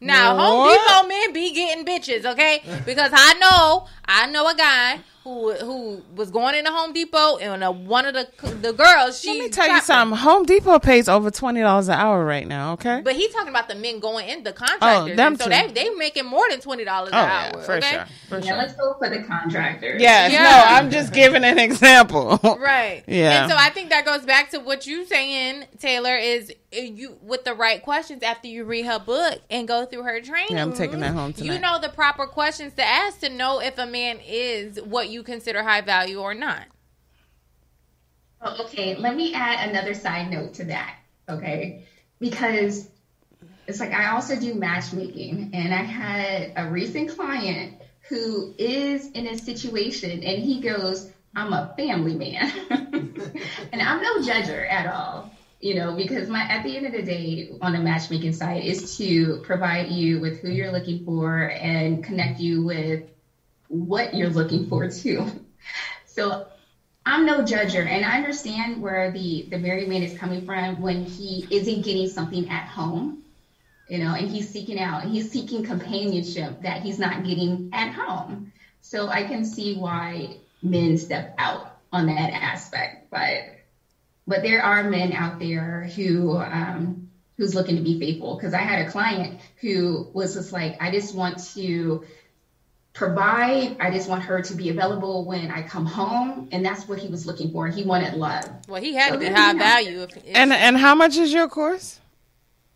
now, 0.00 0.36
Home 0.36 0.68
Depot 0.68 1.08
men 1.08 1.32
be 1.32 1.54
getting 1.54 1.84
bitches, 1.86 2.24
okay? 2.24 2.62
Because 2.84 3.12
I 3.14 3.34
know, 3.34 3.86
I 4.04 4.26
know 4.26 4.46
a 4.48 4.54
guy 4.54 5.00
who 5.24 5.52
who 5.52 6.02
was 6.14 6.30
going 6.30 6.54
into 6.54 6.70
Home 6.70 6.92
Depot 6.94 7.36
and 7.36 7.62
uh, 7.62 7.70
one 7.70 8.06
of 8.06 8.14
the 8.14 8.28
the 8.62 8.72
girls. 8.72 9.20
She 9.20 9.28
Let 9.28 9.38
me 9.38 9.48
tell 9.50 9.64
you 9.66 9.70
trapped 9.72 9.82
him. 9.84 9.86
something. 9.86 10.18
Home 10.18 10.44
Depot 10.44 10.78
pays 10.78 11.08
over 11.10 11.30
twenty 11.30 11.60
dollars 11.60 11.88
an 11.88 11.94
hour 11.94 12.24
right 12.24 12.46
now. 12.48 12.72
Okay. 12.72 13.02
But 13.04 13.16
he's 13.16 13.30
talking 13.32 13.50
about 13.50 13.68
the 13.68 13.74
men 13.74 14.00
going 14.00 14.28
in 14.28 14.44
the 14.44 14.52
contractors. 14.52 15.12
Oh, 15.12 15.16
them 15.16 15.36
so 15.36 15.44
too. 15.44 15.50
they 15.50 15.66
they 15.68 15.90
making 15.90 16.24
more 16.24 16.44
than 16.48 16.60
twenty 16.60 16.84
dollars 16.84 17.10
oh 17.12 17.18
an 17.18 17.24
yeah, 17.28 17.52
hour. 17.54 17.62
for 17.62 17.74
okay? 17.74 17.90
sure, 17.90 18.06
for 18.28 18.38
Yeah, 18.38 18.44
sure. 18.46 18.56
let's 18.56 18.74
go 18.76 18.94
for 18.98 19.10
the 19.10 19.22
contractors. 19.24 20.00
Yes, 20.00 20.32
Yeah. 20.32 20.42
no, 20.42 20.64
I'm 20.76 20.90
just 20.90 21.12
giving 21.12 21.44
an 21.44 21.58
example. 21.58 22.38
Right. 22.60 23.02
Yeah. 23.06 23.42
And 23.42 23.50
so 23.50 23.56
I 23.58 23.70
think 23.70 23.90
that 23.90 24.04
goes 24.04 24.24
back 24.24 24.50
to 24.50 24.58
what 24.58 24.86
you 24.86 25.04
saying, 25.04 25.64
Taylor, 25.78 26.16
is 26.16 26.50
uh, 26.76 26.80
you 26.80 27.16
with 27.22 27.44
the 27.44 27.54
right 27.54 27.82
questions 27.82 28.22
after 28.22 28.48
you 28.48 28.64
read 28.64 28.86
her 28.86 28.98
book 28.98 29.40
and 29.50 29.66
go 29.66 29.84
through 29.86 30.02
her 30.04 30.20
training. 30.20 30.56
Yeah, 30.56 30.62
I'm 30.62 30.72
taking 30.72 31.00
that 31.00 31.12
home 31.12 31.34
You 31.36 31.58
know 31.58 31.78
the 31.80 31.88
proper 31.88 32.26
questions 32.26 32.74
to 32.74 32.84
ask 32.84 33.20
to 33.20 33.28
know 33.28 33.60
if 33.60 33.78
a 33.78 33.86
man 33.86 34.20
is 34.26 34.80
what 34.82 35.09
you 35.10 35.22
consider 35.22 35.62
high 35.62 35.80
value 35.80 36.20
or 36.20 36.34
not. 36.34 36.66
Oh, 38.42 38.64
okay, 38.64 38.96
let 38.96 39.16
me 39.16 39.34
add 39.34 39.68
another 39.68 39.92
side 39.92 40.30
note 40.30 40.54
to 40.54 40.64
that. 40.64 40.96
Okay, 41.28 41.86
because 42.18 42.88
it's 43.66 43.80
like 43.80 43.92
I 43.92 44.10
also 44.10 44.38
do 44.38 44.54
matchmaking, 44.54 45.50
and 45.52 45.74
I 45.74 45.82
had 45.82 46.52
a 46.56 46.68
recent 46.68 47.10
client 47.10 47.74
who 48.08 48.54
is 48.58 49.10
in 49.12 49.26
a 49.26 49.38
situation, 49.38 50.22
and 50.22 50.42
he 50.42 50.60
goes, 50.60 51.10
"I'm 51.36 51.52
a 51.52 51.74
family 51.76 52.14
man," 52.14 52.50
and 53.72 53.82
I'm 53.82 54.02
no 54.02 54.18
judger 54.18 54.68
at 54.70 54.86
all. 54.92 55.30
You 55.60 55.74
know, 55.74 55.94
because 55.94 56.28
my 56.30 56.40
at 56.40 56.64
the 56.64 56.74
end 56.74 56.86
of 56.86 56.92
the 56.92 57.02
day, 57.02 57.52
on 57.60 57.74
a 57.74 57.80
matchmaking 57.80 58.32
site 58.32 58.64
is 58.64 58.96
to 58.96 59.42
provide 59.44 59.90
you 59.90 60.18
with 60.18 60.40
who 60.40 60.48
you're 60.48 60.72
looking 60.72 61.04
for 61.04 61.50
and 61.50 62.02
connect 62.02 62.40
you 62.40 62.64
with 62.64 63.02
what 63.70 64.14
you're 64.14 64.28
looking 64.28 64.68
for 64.68 64.86
too. 64.86 65.26
So 66.06 66.48
I'm 67.06 67.24
no 67.24 67.42
judger, 67.42 67.86
and 67.86 68.04
I 68.04 68.16
understand 68.16 68.80
where 68.82 69.12
the 69.12 69.46
the 69.50 69.58
married 69.58 69.88
man 69.88 70.02
is 70.02 70.12
coming 70.12 70.44
from 70.44 70.80
when 70.80 71.04
he 71.06 71.46
isn't 71.50 71.82
getting 71.84 72.08
something 72.08 72.48
at 72.50 72.64
home, 72.66 73.22
you 73.88 73.98
know, 73.98 74.14
and 74.14 74.28
he's 74.28 74.50
seeking 74.50 74.78
out, 74.78 75.04
he's 75.04 75.30
seeking 75.30 75.62
companionship 75.62 76.62
that 76.62 76.82
he's 76.82 76.98
not 76.98 77.24
getting 77.24 77.70
at 77.72 77.92
home. 77.92 78.50
So 78.80 79.08
I 79.08 79.22
can 79.22 79.44
see 79.44 79.74
why 79.76 80.36
men 80.62 80.98
step 80.98 81.34
out 81.38 81.78
on 81.92 82.06
that 82.06 82.30
aspect, 82.30 83.10
but 83.10 83.40
but 84.26 84.42
there 84.42 84.62
are 84.62 84.82
men 84.82 85.12
out 85.12 85.38
there 85.38 85.88
who 85.94 86.36
um, 86.36 87.08
who's 87.38 87.54
looking 87.54 87.76
to 87.76 87.82
be 87.82 87.98
faithful. 87.98 88.34
Because 88.34 88.52
I 88.52 88.60
had 88.60 88.78
a 88.78 88.90
client 88.90 89.40
who 89.60 90.10
was 90.12 90.34
just 90.34 90.52
like, 90.52 90.76
I 90.80 90.90
just 90.90 91.14
want 91.14 91.38
to 91.54 92.04
provide. 93.00 93.78
I 93.80 93.90
just 93.90 94.08
want 94.08 94.22
her 94.24 94.42
to 94.42 94.54
be 94.54 94.70
available 94.70 95.24
when 95.26 95.50
I 95.50 95.62
come 95.62 95.86
home, 95.86 96.48
and 96.52 96.64
that's 96.64 96.88
what 96.88 96.98
he 97.00 97.08
was 97.08 97.26
looking 97.26 97.50
for. 97.52 97.68
He 97.68 97.82
wanted 97.84 98.14
love. 98.14 98.48
Well, 98.68 98.82
he 98.82 98.94
had 98.94 99.08
So 99.10 99.14
to 99.14 99.18
be 99.20 99.26
high 99.26 99.54
value. 99.54 100.02
If, 100.02 100.16
if 100.18 100.36
And 100.36 100.52
and 100.52 100.76
how 100.78 100.94
much 100.94 101.16
is 101.16 101.32
your 101.32 101.48
course? 101.48 102.00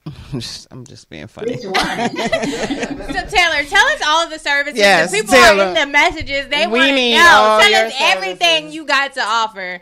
I'm 0.70 0.84
just 0.84 1.10
being 1.10 1.28
funny. 1.28 1.56
Which 1.56 1.64
one? 1.64 1.74
So 3.14 3.26
Taylor, 3.26 3.64
tell 3.64 3.86
us 3.88 4.02
all 4.06 4.24
of 4.24 4.30
the 4.30 4.38
services. 4.38 4.78
Yes, 4.78 5.10
the 5.12 5.18
people 5.18 5.34
Taylor. 5.34 5.64
are 5.64 5.68
in 5.68 5.74
the 5.74 5.86
messages. 5.86 6.48
They 6.48 6.66
We 6.66 6.72
want 6.78 6.90
to 6.90 6.92
need 6.92 7.14
know. 7.16 7.58
Tell 7.60 7.70
your 7.70 7.86
us 7.86 7.94
everything 8.00 8.64
services. 8.64 8.74
you 8.74 8.86
got 8.86 9.14
to 9.14 9.22
offer. 9.22 9.80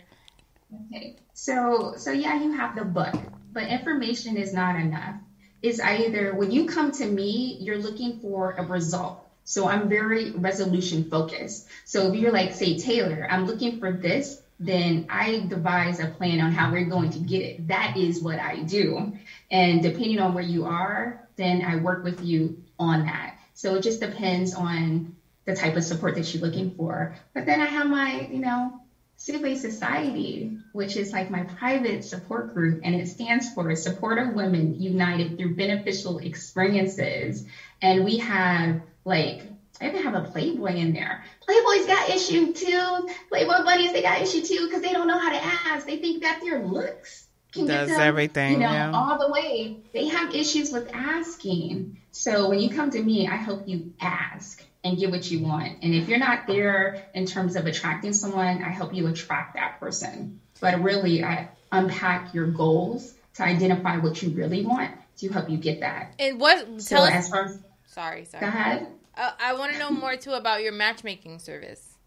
Okay. 0.89 1.17
So 1.35 1.95
so 1.97 2.11
yeah, 2.13 2.41
you 2.43 2.53
have 2.53 2.77
the 2.77 2.85
book, 2.85 3.15
but 3.53 3.65
information 3.65 4.37
is 4.37 4.55
not 4.55 4.77
enough. 4.77 5.17
It's 5.63 5.81
either 5.81 6.35
when 6.35 6.51
you 6.51 6.67
come 6.67 6.93
to 6.93 7.07
me, 7.07 7.59
you're 7.61 7.79
looking 7.79 8.21
for 8.21 8.53
a 8.53 8.65
result. 8.67 9.22
So 9.45 9.69
I'm 9.69 9.89
very 9.89 10.31
resolution 10.33 11.11
focused. 11.11 11.69
So 11.85 12.13
if 12.13 12.19
you're 12.19 12.33
like, 12.33 12.53
say, 12.53 12.79
Taylor, 12.79 13.27
I'm 13.31 13.47
looking 13.47 13.81
for 13.81 13.93
this, 13.93 14.41
then 14.61 15.07
I 15.11 15.45
devise 15.49 15.99
a 15.99 16.07
plan 16.07 16.41
on 16.41 16.53
how 16.53 16.71
we're 16.71 16.85
going 16.85 17.11
to 17.11 17.19
get 17.19 17.43
it. 17.43 17.69
That 17.69 17.97
is 17.97 18.23
what 18.23 18.39
I 18.39 18.61
do. 18.61 19.13
And 19.51 19.83
depending 19.83 20.21
on 20.21 20.35
where 20.35 20.45
you 20.45 20.67
are, 20.67 21.29
then 21.37 21.63
I 21.63 21.77
work 21.77 22.05
with 22.05 22.23
you 22.23 22.63
on 22.79 23.07
that. 23.07 23.39
So 23.55 23.75
it 23.75 23.83
just 23.83 24.01
depends 24.01 24.55
on 24.55 25.17
the 25.45 25.57
type 25.57 25.77
of 25.77 25.83
support 25.83 26.15
that 26.15 26.33
you're 26.33 26.45
looking 26.45 26.75
for. 26.77 27.17
But 27.35 27.47
then 27.47 27.61
I 27.61 27.67
have 27.67 27.89
my, 27.89 28.29
you 28.31 28.39
know, 28.39 28.81
Civil 29.17 29.57
Society, 29.57 30.59
which 30.73 30.97
is 30.97 31.13
like 31.13 31.31
my 31.31 31.45
private 31.45 32.05
support 32.05 32.55
group, 32.55 32.81
and 32.83 32.95
it 32.95 33.09
stands 33.09 33.53
for 33.55 33.75
Support 33.77 34.19
of 34.19 34.35
Women 34.35 34.81
United 34.81 35.37
Through 35.37 35.55
Beneficial 35.55 36.19
Experiences. 36.19 37.45
And 37.81 38.05
we 38.05 38.19
have 38.19 38.81
like, 39.05 39.43
I 39.81 39.89
even 39.89 40.03
have 40.03 40.15
a 40.15 40.31
Playboy 40.31 40.75
in 40.77 40.93
there. 40.93 41.25
Playboy's 41.41 41.87
got 41.87 42.09
issue 42.09 42.53
too. 42.53 43.09
Playboy 43.29 43.65
bunnies, 43.65 43.93
they 43.93 44.03
got 44.03 44.21
issue 44.21 44.43
too 44.43 44.67
because 44.67 44.83
they 44.83 44.93
don't 44.93 45.07
know 45.07 45.19
how 45.19 45.31
to 45.31 45.43
ask. 45.43 45.87
They 45.87 45.97
think 45.97 46.23
that 46.23 46.41
their 46.41 46.61
looks 46.65 47.27
can 47.53 47.67
Does 47.67 47.89
get 47.89 47.97
them, 47.97 48.09
everything, 48.09 48.53
you 48.53 48.59
know, 48.61 48.73
yeah. 48.73 48.93
all 48.93 49.19
the 49.19 49.31
way. 49.31 49.79
They 49.93 50.09
have 50.09 50.35
issues 50.35 50.73
with 50.73 50.91
asking. 50.95 51.99
So 52.11 52.49
when 52.49 52.61
you 52.61 52.71
come 52.71 52.91
to 52.91 53.03
me, 53.03 53.29
I 53.29 53.37
help 53.37 53.69
you 53.69 53.93
ask 54.01 54.63
and 54.85 54.99
get 54.99 55.11
what 55.11 55.31
you 55.31 55.43
want. 55.45 55.79
And 55.83 55.95
if 55.95 56.09
you're 56.09 56.19
not 56.19 56.47
there 56.47 57.07
in 57.15 57.27
terms 57.27 57.57
of 57.57 57.67
attracting 57.67 58.13
someone, 58.13 58.63
I 58.63 58.71
help 58.71 58.95
you 58.95 59.07
attract 59.09 59.55
that 59.55 59.81
person. 59.81 60.41
But 60.61 60.83
really, 60.83 61.25
I 61.25 61.49
unpack 61.71 62.35
your 62.35 62.47
goals 62.47 63.15
to 63.35 63.43
identify 63.43 63.97
what 63.97 64.23
you 64.23 64.31
really 64.31 64.65
want 64.65 64.93
to 65.19 65.29
help 65.29 65.49
you 65.49 65.57
get 65.57 65.81
that. 65.81 66.15
And 66.19 66.41
what? 66.41 66.83
So 66.83 66.97
Tell 66.97 67.05
us. 67.05 67.13
as 67.13 67.29
far 67.29 67.45
as 67.47 67.59
Sorry, 67.93 68.25
sorry. 68.25 68.41
go 68.41 68.49
ahead. 68.49 68.87
Uh, 69.15 69.33
I 69.39 69.53
want 69.53 69.75
to 69.75 69.79
know 69.79 69.91
more 69.91 70.17
too 70.17 70.33
about 70.33 70.63
your 70.63 70.73
matchmaking 70.73 71.39
service. 71.41 71.99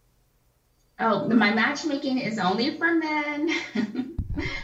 Oh, 1.00 1.30
my 1.30 1.54
matchmaking 1.54 2.18
is 2.18 2.40
only 2.40 2.76
for 2.78 2.92
men. 2.92 3.52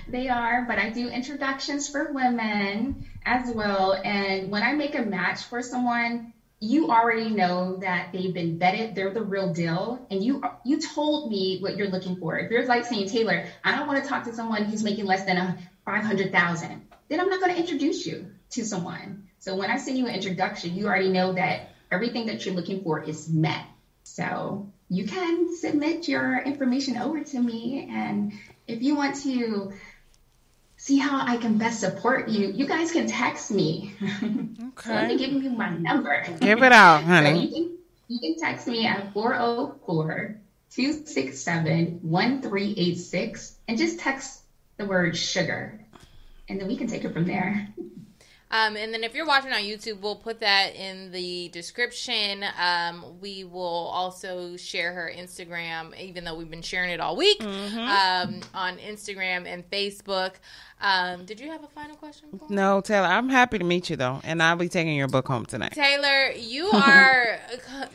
they 0.08 0.30
are, 0.30 0.66
but 0.68 0.80
I 0.80 0.90
do 0.90 1.10
introductions 1.10 1.88
for 1.88 2.12
women 2.12 3.06
as 3.24 3.54
well. 3.54 3.94
And 3.94 4.50
when 4.50 4.64
I 4.64 4.74
make 4.74 4.96
a 4.96 5.04
match 5.04 5.44
for 5.44 5.62
someone, 5.62 6.34
you 6.60 6.90
already 6.90 7.30
know 7.30 7.76
that 7.78 8.12
they've 8.12 8.34
been 8.34 8.58
vetted, 8.58 8.96
they're 8.96 9.14
the 9.14 9.22
real 9.22 9.54
deal, 9.54 10.04
and 10.10 10.24
you 10.24 10.44
you 10.64 10.80
told 10.80 11.30
me 11.30 11.60
what 11.60 11.78
you're 11.78 11.90
looking 11.90 12.16
for. 12.16 12.40
If 12.40 12.50
you're 12.50 12.66
like 12.66 12.86
saying, 12.86 13.10
Taylor, 13.10 13.46
I 13.64 13.76
don't 13.76 13.88
want 13.88 14.02
to 14.02 14.10
talk 14.10 14.24
to 14.24 14.34
someone 14.34 14.66
who's 14.66 14.84
making 14.84 15.06
less 15.06 15.26
than 15.26 15.38
a 15.38 15.58
five 15.86 16.04
hundred 16.04 16.32
thousand, 16.32 16.88
then 17.10 17.20
I'm 17.20 17.30
not 17.30 17.42
going 17.42 17.54
to 17.54 17.60
introduce 17.60 18.08
you 18.08 18.32
to 18.52 18.66
someone. 18.66 19.28
So 19.42 19.56
when 19.56 19.72
I 19.72 19.78
send 19.78 19.98
you 19.98 20.06
an 20.08 20.14
introduction, 20.16 20.76
you 20.76 20.86
already 20.88 21.10
know 21.10 21.34
that 21.34 21.70
everything 21.92 22.28
that 22.28 22.46
you're 22.46 22.54
looking 22.56 22.84
for 22.84 23.02
is 23.04 23.28
met. 23.28 23.66
So 24.04 24.72
you 24.88 25.06
can 25.08 25.56
submit 25.56 26.08
your 26.08 26.38
information 26.40 26.98
over 26.98 27.24
to 27.24 27.40
me. 27.42 27.90
And 27.92 28.34
if 28.68 28.84
you 28.84 28.96
want 28.96 29.16
to 29.24 29.74
see 30.78 30.98
how 30.98 31.26
I 31.26 31.38
can 31.38 31.58
best 31.58 31.80
support 31.80 32.30
you, 32.30 32.52
you 32.52 32.68
guys 32.68 32.92
can 32.92 33.08
text 33.08 33.52
me. 33.52 33.94
so 34.00 34.06
let 34.94 35.08
me 35.08 35.16
Okay. 35.16 35.18
give 35.18 35.32
you 35.44 35.50
my 35.50 35.70
number. 35.76 36.24
Give 36.40 36.62
it 36.62 36.72
out, 36.72 37.02
So 37.02 37.06
honey. 37.08 37.48
you 37.48 37.52
can, 37.54 37.78
you 38.10 38.20
can 38.20 38.36
text 38.40 38.68
me 38.68 38.86
at 38.86 39.12
404 39.14 40.38
267 40.72 42.00
1386 42.04 43.58
and 43.68 43.78
just 43.78 44.00
text 44.00 44.44
the 44.78 44.86
word 44.86 45.18
sugar. 45.18 45.80
And 46.48 46.60
then 46.60 46.68
we 46.68 46.78
can 46.78 46.88
take 46.88 47.04
it 47.06 47.14
from 47.14 47.26
there. 47.26 47.68
Um, 48.52 48.76
and 48.76 48.94
then 48.94 49.04
if 49.04 49.16
you're 49.16 49.26
watching 49.26 49.52
on 49.54 49.62
YouTube, 49.62 50.02
we'll 50.02 50.18
put 50.18 50.42
that 50.42 50.76
in 50.76 51.12
the 51.12 51.50
description. 51.50 52.44
Um, 52.60 53.20
we 53.22 53.46
will 53.46 53.62
also 53.62 54.58
share 54.58 54.94
her 54.94 55.12
Instagram, 55.16 55.98
even 55.98 56.26
though 56.26 56.36
we've 56.36 56.50
been 56.50 56.62
sharing 56.62 56.92
it 56.92 57.00
all 57.00 57.16
week 57.16 57.42
um, 57.42 58.42
on 58.54 58.78
Instagram 58.78 59.48
and 59.48 59.68
Facebook. 59.70 60.34
Um, 60.82 61.26
did 61.26 61.40
you 61.40 61.50
have 61.52 61.64
a 61.64 61.68
final 61.68 61.96
question? 61.96 62.30
For 62.32 62.50
me? 62.50 62.56
No, 62.56 62.82
Taylor, 62.82 63.06
I'm 63.08 63.30
happy 63.30 63.60
to 63.60 63.64
meet 63.64 63.90
you 63.90 63.96
though, 63.96 64.20
and 64.24 64.42
I'll 64.42 64.56
be 64.56 64.68
taking 64.68 64.96
your 64.96 65.08
book 65.08 65.28
home 65.28 65.46
tonight. 65.46 65.74
Taylor, 65.74 66.32
you 66.32 66.70
are 66.74 67.40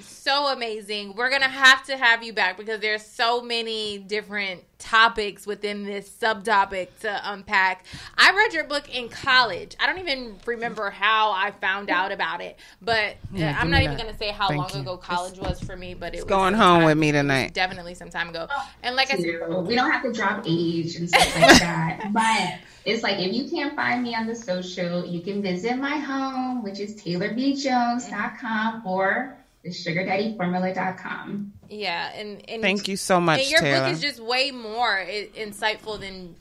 so 0.00 0.46
amazing. 0.52 1.14
We're 1.16 1.30
gonna 1.30 1.48
have 1.48 1.84
to 1.86 1.96
have 1.96 2.22
you 2.22 2.32
back 2.32 2.56
because 2.56 2.80
there's 2.80 3.04
so 3.04 3.42
many 3.42 3.98
different 3.98 4.62
topics 4.78 5.46
within 5.46 5.84
this 5.84 6.08
subtopic 6.08 6.88
to 7.00 7.20
unpack. 7.32 7.86
I 8.16 8.32
read 8.36 8.52
your 8.52 8.64
book 8.64 8.94
in 8.94 9.08
college. 9.08 9.74
I 9.80 9.86
don't 9.86 9.98
even 9.98 10.36
remember 10.46 10.90
how 10.90 11.32
I 11.32 11.50
found 11.50 11.90
out 11.90 12.12
about 12.12 12.40
it, 12.40 12.58
but 12.82 13.16
Yeah, 13.32 13.56
uh, 13.56 13.60
I'm 13.62 13.70
not 13.70 13.82
even 13.82 13.96
that. 13.96 14.06
gonna 14.06 14.18
say 14.18 14.28
how 14.30 14.48
Thank 14.48 14.60
long 14.60 14.70
you. 14.74 14.80
ago 14.82 14.96
college 14.96 15.38
was 15.40 15.58
for 15.60 15.76
me, 15.76 15.94
but 15.94 16.14
it 16.14 16.18
was 16.18 16.24
going 16.24 16.54
home 16.54 16.84
with 16.84 16.98
me 16.98 17.10
tonight. 17.10 17.52
Definitely 17.54 17.94
some 17.94 18.10
time 18.10 18.28
ago. 18.28 18.46
And 18.82 18.94
like 18.94 19.12
I 19.12 19.16
said. 19.16 19.66
We 19.66 19.74
don't 19.74 19.90
have 19.90 20.02
to 20.02 20.12
drop 20.12 20.44
age 20.46 20.96
and 20.96 21.08
stuff 21.08 21.40
like 21.40 21.58
that. 21.60 22.10
But 22.12 22.60
it's 22.86 23.02
like 23.02 23.18
if 23.18 23.32
you 23.32 23.50
can't 23.50 23.74
find 23.74 24.02
me 24.02 24.14
on 24.14 24.26
the 24.26 24.34
social, 24.34 25.04
you 25.04 25.20
can 25.20 25.42
visit 25.42 25.76
my 25.76 25.96
home, 25.98 26.62
which 26.62 26.78
is 26.78 26.94
taylorbjones.com 26.96 28.86
or 28.86 29.36
the 29.62 29.70
sugardaddyformula.com. 29.70 31.52
yeah, 31.68 32.12
and 32.14 32.48
and 32.48 32.62
Thank 32.62 32.86
you 32.88 32.96
so 32.96 33.20
much, 33.20 33.40
and 33.40 33.50
your 33.50 33.60
Taylor. 33.60 33.84
book 33.84 33.92
is 33.92 34.00
just 34.00 34.20
way 34.20 34.52
more 34.52 35.04
insightful 35.36 35.98
than 35.98 36.36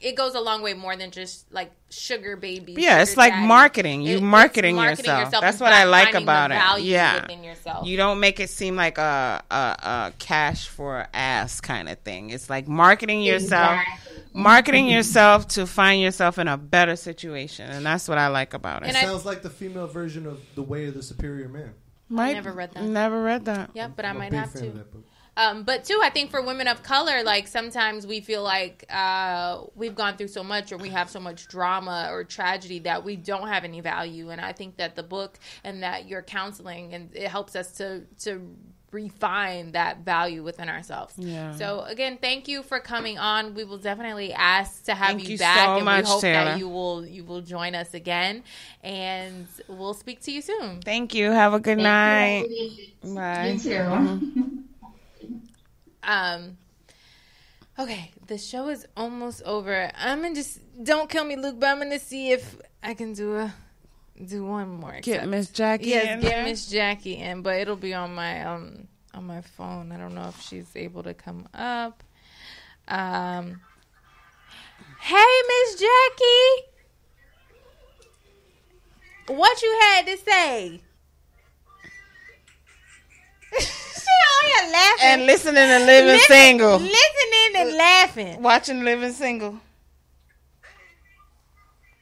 it 0.00 0.16
goes 0.16 0.34
a 0.34 0.40
long 0.40 0.62
way 0.62 0.74
more 0.74 0.96
than 0.96 1.10
just 1.10 1.52
like 1.52 1.70
sugar 1.90 2.36
baby. 2.36 2.74
Yeah, 2.78 3.02
it's 3.02 3.16
like 3.16 3.32
daddy. 3.32 3.46
marketing. 3.46 4.02
You 4.02 4.10
It- 4.12 4.14
it's 4.14 4.22
marketing 4.22 4.76
yourself. 4.76 5.30
That's 5.40 5.60
what 5.60 5.72
I 5.72 5.84
like 5.84 6.04
finding 6.12 6.26
the 6.26 6.32
about 6.32 6.50
it. 6.78 6.82
Yeah. 6.84 7.20
within 7.22 7.44
yourself. 7.44 7.86
You 7.86 7.96
don't 7.96 8.18
make 8.20 8.40
it 8.40 8.50
seem 8.50 8.76
like 8.76 8.98
a, 8.98 9.42
a, 9.50 9.54
a 9.54 10.12
cash 10.18 10.68
for 10.68 11.06
ass 11.12 11.60
kind 11.60 11.88
of 11.88 11.98
thing. 12.00 12.30
It's 12.30 12.48
like 12.48 12.66
marketing 12.68 13.22
yourself, 13.22 13.78
Exactly. 13.80 14.22
marketing 14.40 14.88
yourself 14.88 15.48
to 15.48 15.66
find 15.66 16.00
yourself 16.00 16.38
in 16.38 16.48
a 16.48 16.56
better 16.56 16.96
situation, 16.96 17.70
and 17.70 17.84
that's 17.84 18.08
what 18.08 18.18
I 18.18 18.28
like 18.28 18.54
about 18.54 18.82
it. 18.82 18.88
And 18.88 18.96
It 18.96 19.02
I- 19.02 19.06
sounds 19.06 19.24
like 19.24 19.42
the 19.42 19.50
female 19.50 19.86
version 19.86 20.26
of 20.26 20.40
The 20.54 20.62
Way 20.62 20.86
of 20.86 20.94
the 20.94 21.02
Superior 21.02 21.48
Man. 21.48 21.74
Might- 22.08 22.32
never 22.32 22.52
read 22.52 22.72
that. 22.72 22.82
Never 22.84 23.22
read 23.22 23.44
that. 23.44 23.70
Yep, 23.74 23.92
but 23.96 24.04
I 24.04 24.08
I'm 24.08 24.16
a 24.16 24.18
might 24.20 24.30
big 24.30 24.40
have 24.40 24.52
fan 24.52 24.62
to. 24.62 24.84
Of 25.36 25.36
that 25.36 25.54
book. 25.54 25.56
Um, 25.56 25.62
but 25.64 25.84
too, 25.84 26.00
I 26.02 26.10
think 26.10 26.30
for 26.30 26.42
women 26.42 26.68
of 26.68 26.82
color, 26.82 27.22
like 27.22 27.48
sometimes 27.48 28.06
we 28.06 28.20
feel 28.20 28.42
like 28.42 28.84
uh, 28.90 29.62
we've 29.74 29.94
gone 29.94 30.16
through 30.16 30.28
so 30.28 30.42
much, 30.44 30.72
or 30.72 30.76
we 30.76 30.90
have 30.90 31.10
so 31.10 31.20
much 31.20 31.48
drama 31.48 32.08
or 32.10 32.24
tragedy 32.24 32.80
that 32.80 33.04
we 33.04 33.16
don't 33.16 33.48
have 33.48 33.64
any 33.64 33.80
value. 33.80 34.30
And 34.30 34.40
I 34.40 34.52
think 34.52 34.76
that 34.76 34.96
the 34.96 35.02
book 35.02 35.38
and 35.64 35.82
that 35.82 36.08
your 36.08 36.22
counseling 36.22 36.94
and 36.94 37.14
it 37.14 37.28
helps 37.28 37.56
us 37.56 37.72
to 37.72 38.02
to 38.20 38.56
refine 38.92 39.72
that 39.72 39.98
value 40.04 40.42
within 40.42 40.68
ourselves. 40.68 41.14
Yeah. 41.16 41.54
So 41.54 41.82
again, 41.82 42.18
thank 42.20 42.48
you 42.48 42.62
for 42.62 42.80
coming 42.80 43.18
on. 43.18 43.54
We 43.54 43.64
will 43.64 43.78
definitely 43.78 44.32
ask 44.32 44.84
to 44.84 44.94
have 44.94 45.08
Thank 45.08 45.24
you, 45.24 45.32
you 45.32 45.38
back, 45.38 45.66
so 45.66 45.76
and 45.76 45.84
much, 45.84 46.04
we 46.04 46.10
hope 46.10 46.20
Taylor. 46.22 46.44
that 46.46 46.58
you 46.58 46.68
will 46.68 47.06
you 47.06 47.24
will 47.24 47.40
join 47.40 47.74
us 47.74 47.94
again, 47.94 48.42
and 48.82 49.46
we'll 49.68 49.94
speak 49.94 50.20
to 50.22 50.32
you 50.32 50.42
soon. 50.42 50.80
Thank 50.82 51.14
you. 51.14 51.30
Have 51.30 51.54
a 51.54 51.60
good 51.60 51.78
night. 51.78 52.46
You. 52.48 53.14
Bye. 53.14 53.50
You 53.50 53.60
too. 53.60 54.62
Um. 56.02 56.58
Okay, 57.78 58.10
the 58.26 58.36
show 58.36 58.68
is 58.68 58.86
almost 58.96 59.42
over. 59.44 59.90
I'm 59.96 60.22
gonna 60.22 60.34
just 60.34 60.60
don't 60.84 61.08
kill 61.08 61.24
me, 61.24 61.36
Luke. 61.36 61.56
But 61.58 61.70
I'm 61.70 61.78
gonna 61.78 61.98
see 61.98 62.30
if 62.30 62.56
I 62.82 62.94
can 62.94 63.14
do 63.14 63.36
a 63.36 63.54
do 64.26 64.44
one 64.44 64.68
more. 64.68 64.98
Get 65.00 65.26
Miss 65.28 65.48
Jackie. 65.48 65.88
Yes, 65.88 66.14
in 66.14 66.20
get. 66.20 66.44
Miss 66.44 66.68
Jackie 66.68 67.16
in, 67.16 67.42
but 67.42 67.56
it'll 67.56 67.76
be 67.76 67.94
on 67.94 68.14
my 68.14 68.44
um 68.44 68.88
on 69.14 69.26
my 69.26 69.40
phone. 69.40 69.92
I 69.92 69.96
don't 69.96 70.14
know 70.14 70.28
if 70.28 70.40
she's 70.40 70.70
able 70.76 71.02
to 71.04 71.14
come 71.14 71.48
up. 71.54 72.02
Um, 72.88 73.60
hey, 75.00 75.42
Miss 75.48 75.80
Jackie, 75.80 76.66
what 79.28 79.62
you 79.62 79.78
had 79.80 80.06
to 80.06 80.16
say? 80.18 80.80
Here 84.44 84.72
laughing 84.72 84.98
And 85.06 85.26
listening 85.26 85.54
to 85.54 85.78
Living 85.80 86.06
Listen- 86.06 86.26
Single. 86.36 86.78
listening 86.78 87.56
and 87.56 87.74
laughing. 87.76 88.42
Watching 88.42 88.82
Living 88.84 89.12
Single. 89.12 89.58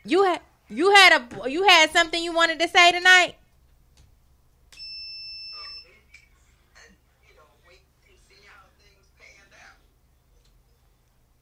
You 0.04 0.24
had 0.24 0.40
you 0.70 0.94
had 0.94 1.20
a 1.44 1.50
you 1.50 1.64
had 1.66 1.90
something 1.90 2.22
you 2.22 2.32
wanted 2.32 2.58
to 2.60 2.68
say 2.68 2.92
tonight. 2.92 3.34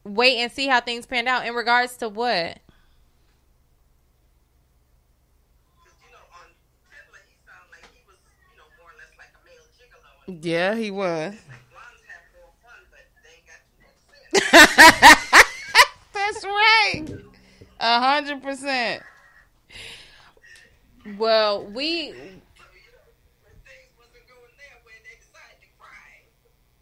Wait 0.05 0.37
and 0.39 0.53
see 0.53 0.67
how 0.69 0.81
things 0.81 1.05
panned 1.07 1.27
out 1.29 1.47
in 1.47 1.55
regards 1.55 1.97
to 1.97 2.09
what? 2.09 2.59
Yeah, 10.27 10.75
he 10.75 10.91
was. 10.91 11.35
That's 14.53 16.45
right. 16.45 17.05
A 17.81 18.01
hundred 18.01 18.43
percent. 18.43 19.03
Well, 21.19 21.65
we 21.67 22.13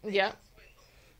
Yep. 0.03 0.37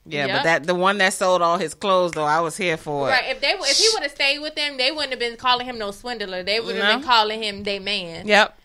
Yeah, 0.08 0.28
Yep. 0.28 0.38
but 0.38 0.44
that 0.44 0.64
the 0.68 0.76
one 0.76 1.00
that 1.00 1.14
sold 1.14 1.42
all 1.42 1.58
his 1.58 1.74
clothes 1.74 2.12
though, 2.12 2.24
I 2.26 2.40
was 2.42 2.56
here 2.56 2.78
for 2.78 3.08
it. 3.08 3.12
Right. 3.12 3.26
If 3.32 3.42
they 3.42 3.52
if 3.54 3.78
he 3.78 3.88
would 3.94 4.04
have 4.04 4.12
stayed 4.12 4.38
with 4.40 4.54
them, 4.56 4.78
they 4.78 4.92
wouldn't 4.92 5.10
have 5.12 5.20
been 5.20 5.36
calling 5.38 5.66
him 5.66 5.80
no 5.80 5.90
swindler. 5.92 6.44
They 6.44 6.60
would 6.60 6.76
have 6.76 6.84
No. 6.86 6.98
been 7.00 7.04
calling 7.08 7.42
him 7.42 7.64
they 7.64 7.80
man. 7.80 8.28
Yep. 8.28 8.58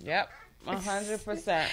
Yep. 0.00 0.30
A 0.66 0.78
hundred 0.78 1.24
percent. 1.24 1.70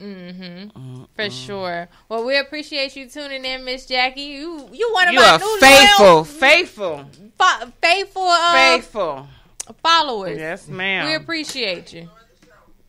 Mm-hmm. 0.00 1.04
For 1.14 1.28
sure. 1.28 1.88
Well, 2.08 2.24
we 2.24 2.38
appreciate 2.38 2.96
you 2.96 3.06
tuning 3.08 3.44
in, 3.44 3.64
Miss 3.66 3.84
Jackie. 3.84 4.22
You 4.22 4.68
you 4.72 4.90
one 4.92 5.08
of 5.08 5.12
You 5.12 5.20
my 5.20 5.28
are 5.28 5.38
new 5.38 5.58
faithful, 5.60 6.06
loyal, 6.06 6.24
faithful, 6.24 7.04
fo- 7.38 7.72
faithful, 7.82 8.22
uh, 8.26 8.52
faithful. 8.54 9.28
followers. 9.82 10.38
Yes, 10.38 10.68
ma'am. 10.68 11.06
We 11.06 11.14
appreciate 11.14 11.92
you. 11.92 12.08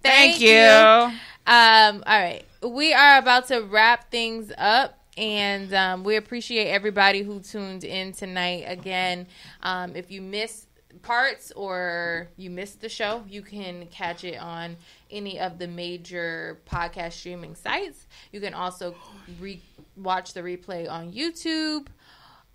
Thank, 0.01 0.39
you. 0.39 0.57
Um, 0.57 2.03
all 2.07 2.19
right. 2.19 2.43
We 2.63 2.93
are 2.93 3.17
about 3.17 3.47
to 3.49 3.59
wrap 3.59 4.09
things 4.09 4.53
up. 4.57 4.97
And 5.17 5.73
um, 5.73 6.03
we 6.03 6.15
appreciate 6.15 6.69
everybody 6.69 7.21
who 7.21 7.39
tuned 7.41 7.83
in 7.83 8.13
tonight. 8.13 8.63
Again, 8.67 9.27
um, 9.61 9.95
if 9.95 10.09
you 10.09 10.21
missed 10.21 10.67
parts 11.01 11.51
or 11.55 12.29
you 12.37 12.49
missed 12.49 12.81
the 12.81 12.89
show, 12.89 13.23
you 13.27 13.41
can 13.41 13.87
catch 13.87 14.23
it 14.23 14.37
on 14.37 14.77
any 15.09 15.39
of 15.39 15.57
the 15.59 15.67
major 15.67 16.59
podcast 16.69 17.13
streaming 17.13 17.55
sites. 17.55 18.07
You 18.31 18.39
can 18.39 18.53
also 18.53 18.95
re- 19.39 19.61
watch 19.97 20.33
the 20.33 20.41
replay 20.41 20.89
on 20.89 21.11
YouTube. 21.11 21.87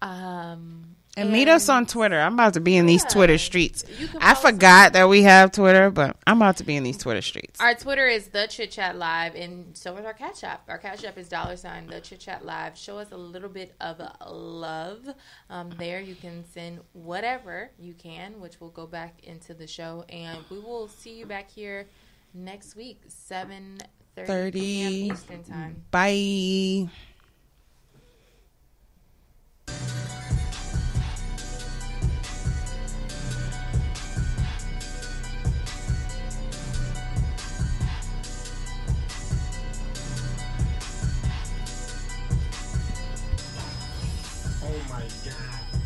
Um, 0.03 0.97
And 1.17 1.33
meet 1.33 1.49
us 1.49 1.69
on 1.71 1.87
Twitter. 1.87 2.21
I'm 2.21 2.35
about 2.35 2.55
to 2.55 2.61
be 2.61 2.77
in 2.77 2.85
these 2.85 3.03
Twitter 3.05 3.39
streets. 3.39 3.85
I 4.01 4.07
follow 4.07 4.33
us 4.33 4.41
forgot 4.43 4.93
that 4.93 5.09
we 5.09 5.23
have 5.23 5.51
Twitter, 5.51 5.91
but 5.91 6.17
I'm 6.27 6.37
about 6.37 6.59
to 6.59 6.65
be 6.65 6.77
in 6.77 6.83
these 6.83 6.99
Twitter 6.99 7.23
streets. 7.23 7.59
Our 7.59 7.75
Twitter 7.75 8.07
is 8.07 8.29
the 8.29 8.47
Chit 8.49 8.71
Chat 8.71 8.97
Live, 8.97 9.35
and 9.35 9.75
so 9.77 9.97
is 9.97 10.05
our 10.05 10.13
Cash 10.13 10.45
App. 10.45 10.65
Our 10.69 10.77
Cash 10.77 11.05
App 11.05 11.17
is 11.17 11.29
dollar 11.29 11.57
sign 11.57 11.87
the 11.87 12.01
Chit 12.01 12.21
Chat 12.21 12.45
Live. 12.45 12.77
Show 12.77 12.99
us 12.99 13.13
a 13.13 13.17
little 13.17 13.49
bit 13.49 13.75
of 13.81 14.01
love. 14.29 15.09
Um, 15.49 15.71
there, 15.79 16.01
you 16.01 16.15
can 16.17 16.45
send 16.53 16.81
whatever 16.93 17.71
you 17.79 17.95
can, 17.95 18.39
which 18.41 18.61
will 18.61 18.71
go 18.71 18.87
back 18.87 19.21
into 19.23 19.55
the 19.55 19.67
show, 19.67 20.05
and 20.11 20.39
we 20.51 20.59
will 20.59 20.89
see 20.89 21.15
you 21.15 21.25
back 21.25 21.51
here 21.51 21.87
next 22.35 22.77
week, 22.77 23.01
seven 23.09 23.79
thirty 24.15 24.61
p.m. 24.61 24.93
30. 24.93 24.97
Eastern 25.15 25.45
time. 25.45 25.83
Bye. 25.91 26.91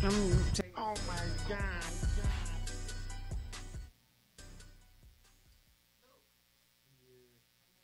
I'm 0.03 0.09
Oh 0.75 0.95
my. 1.07 1.30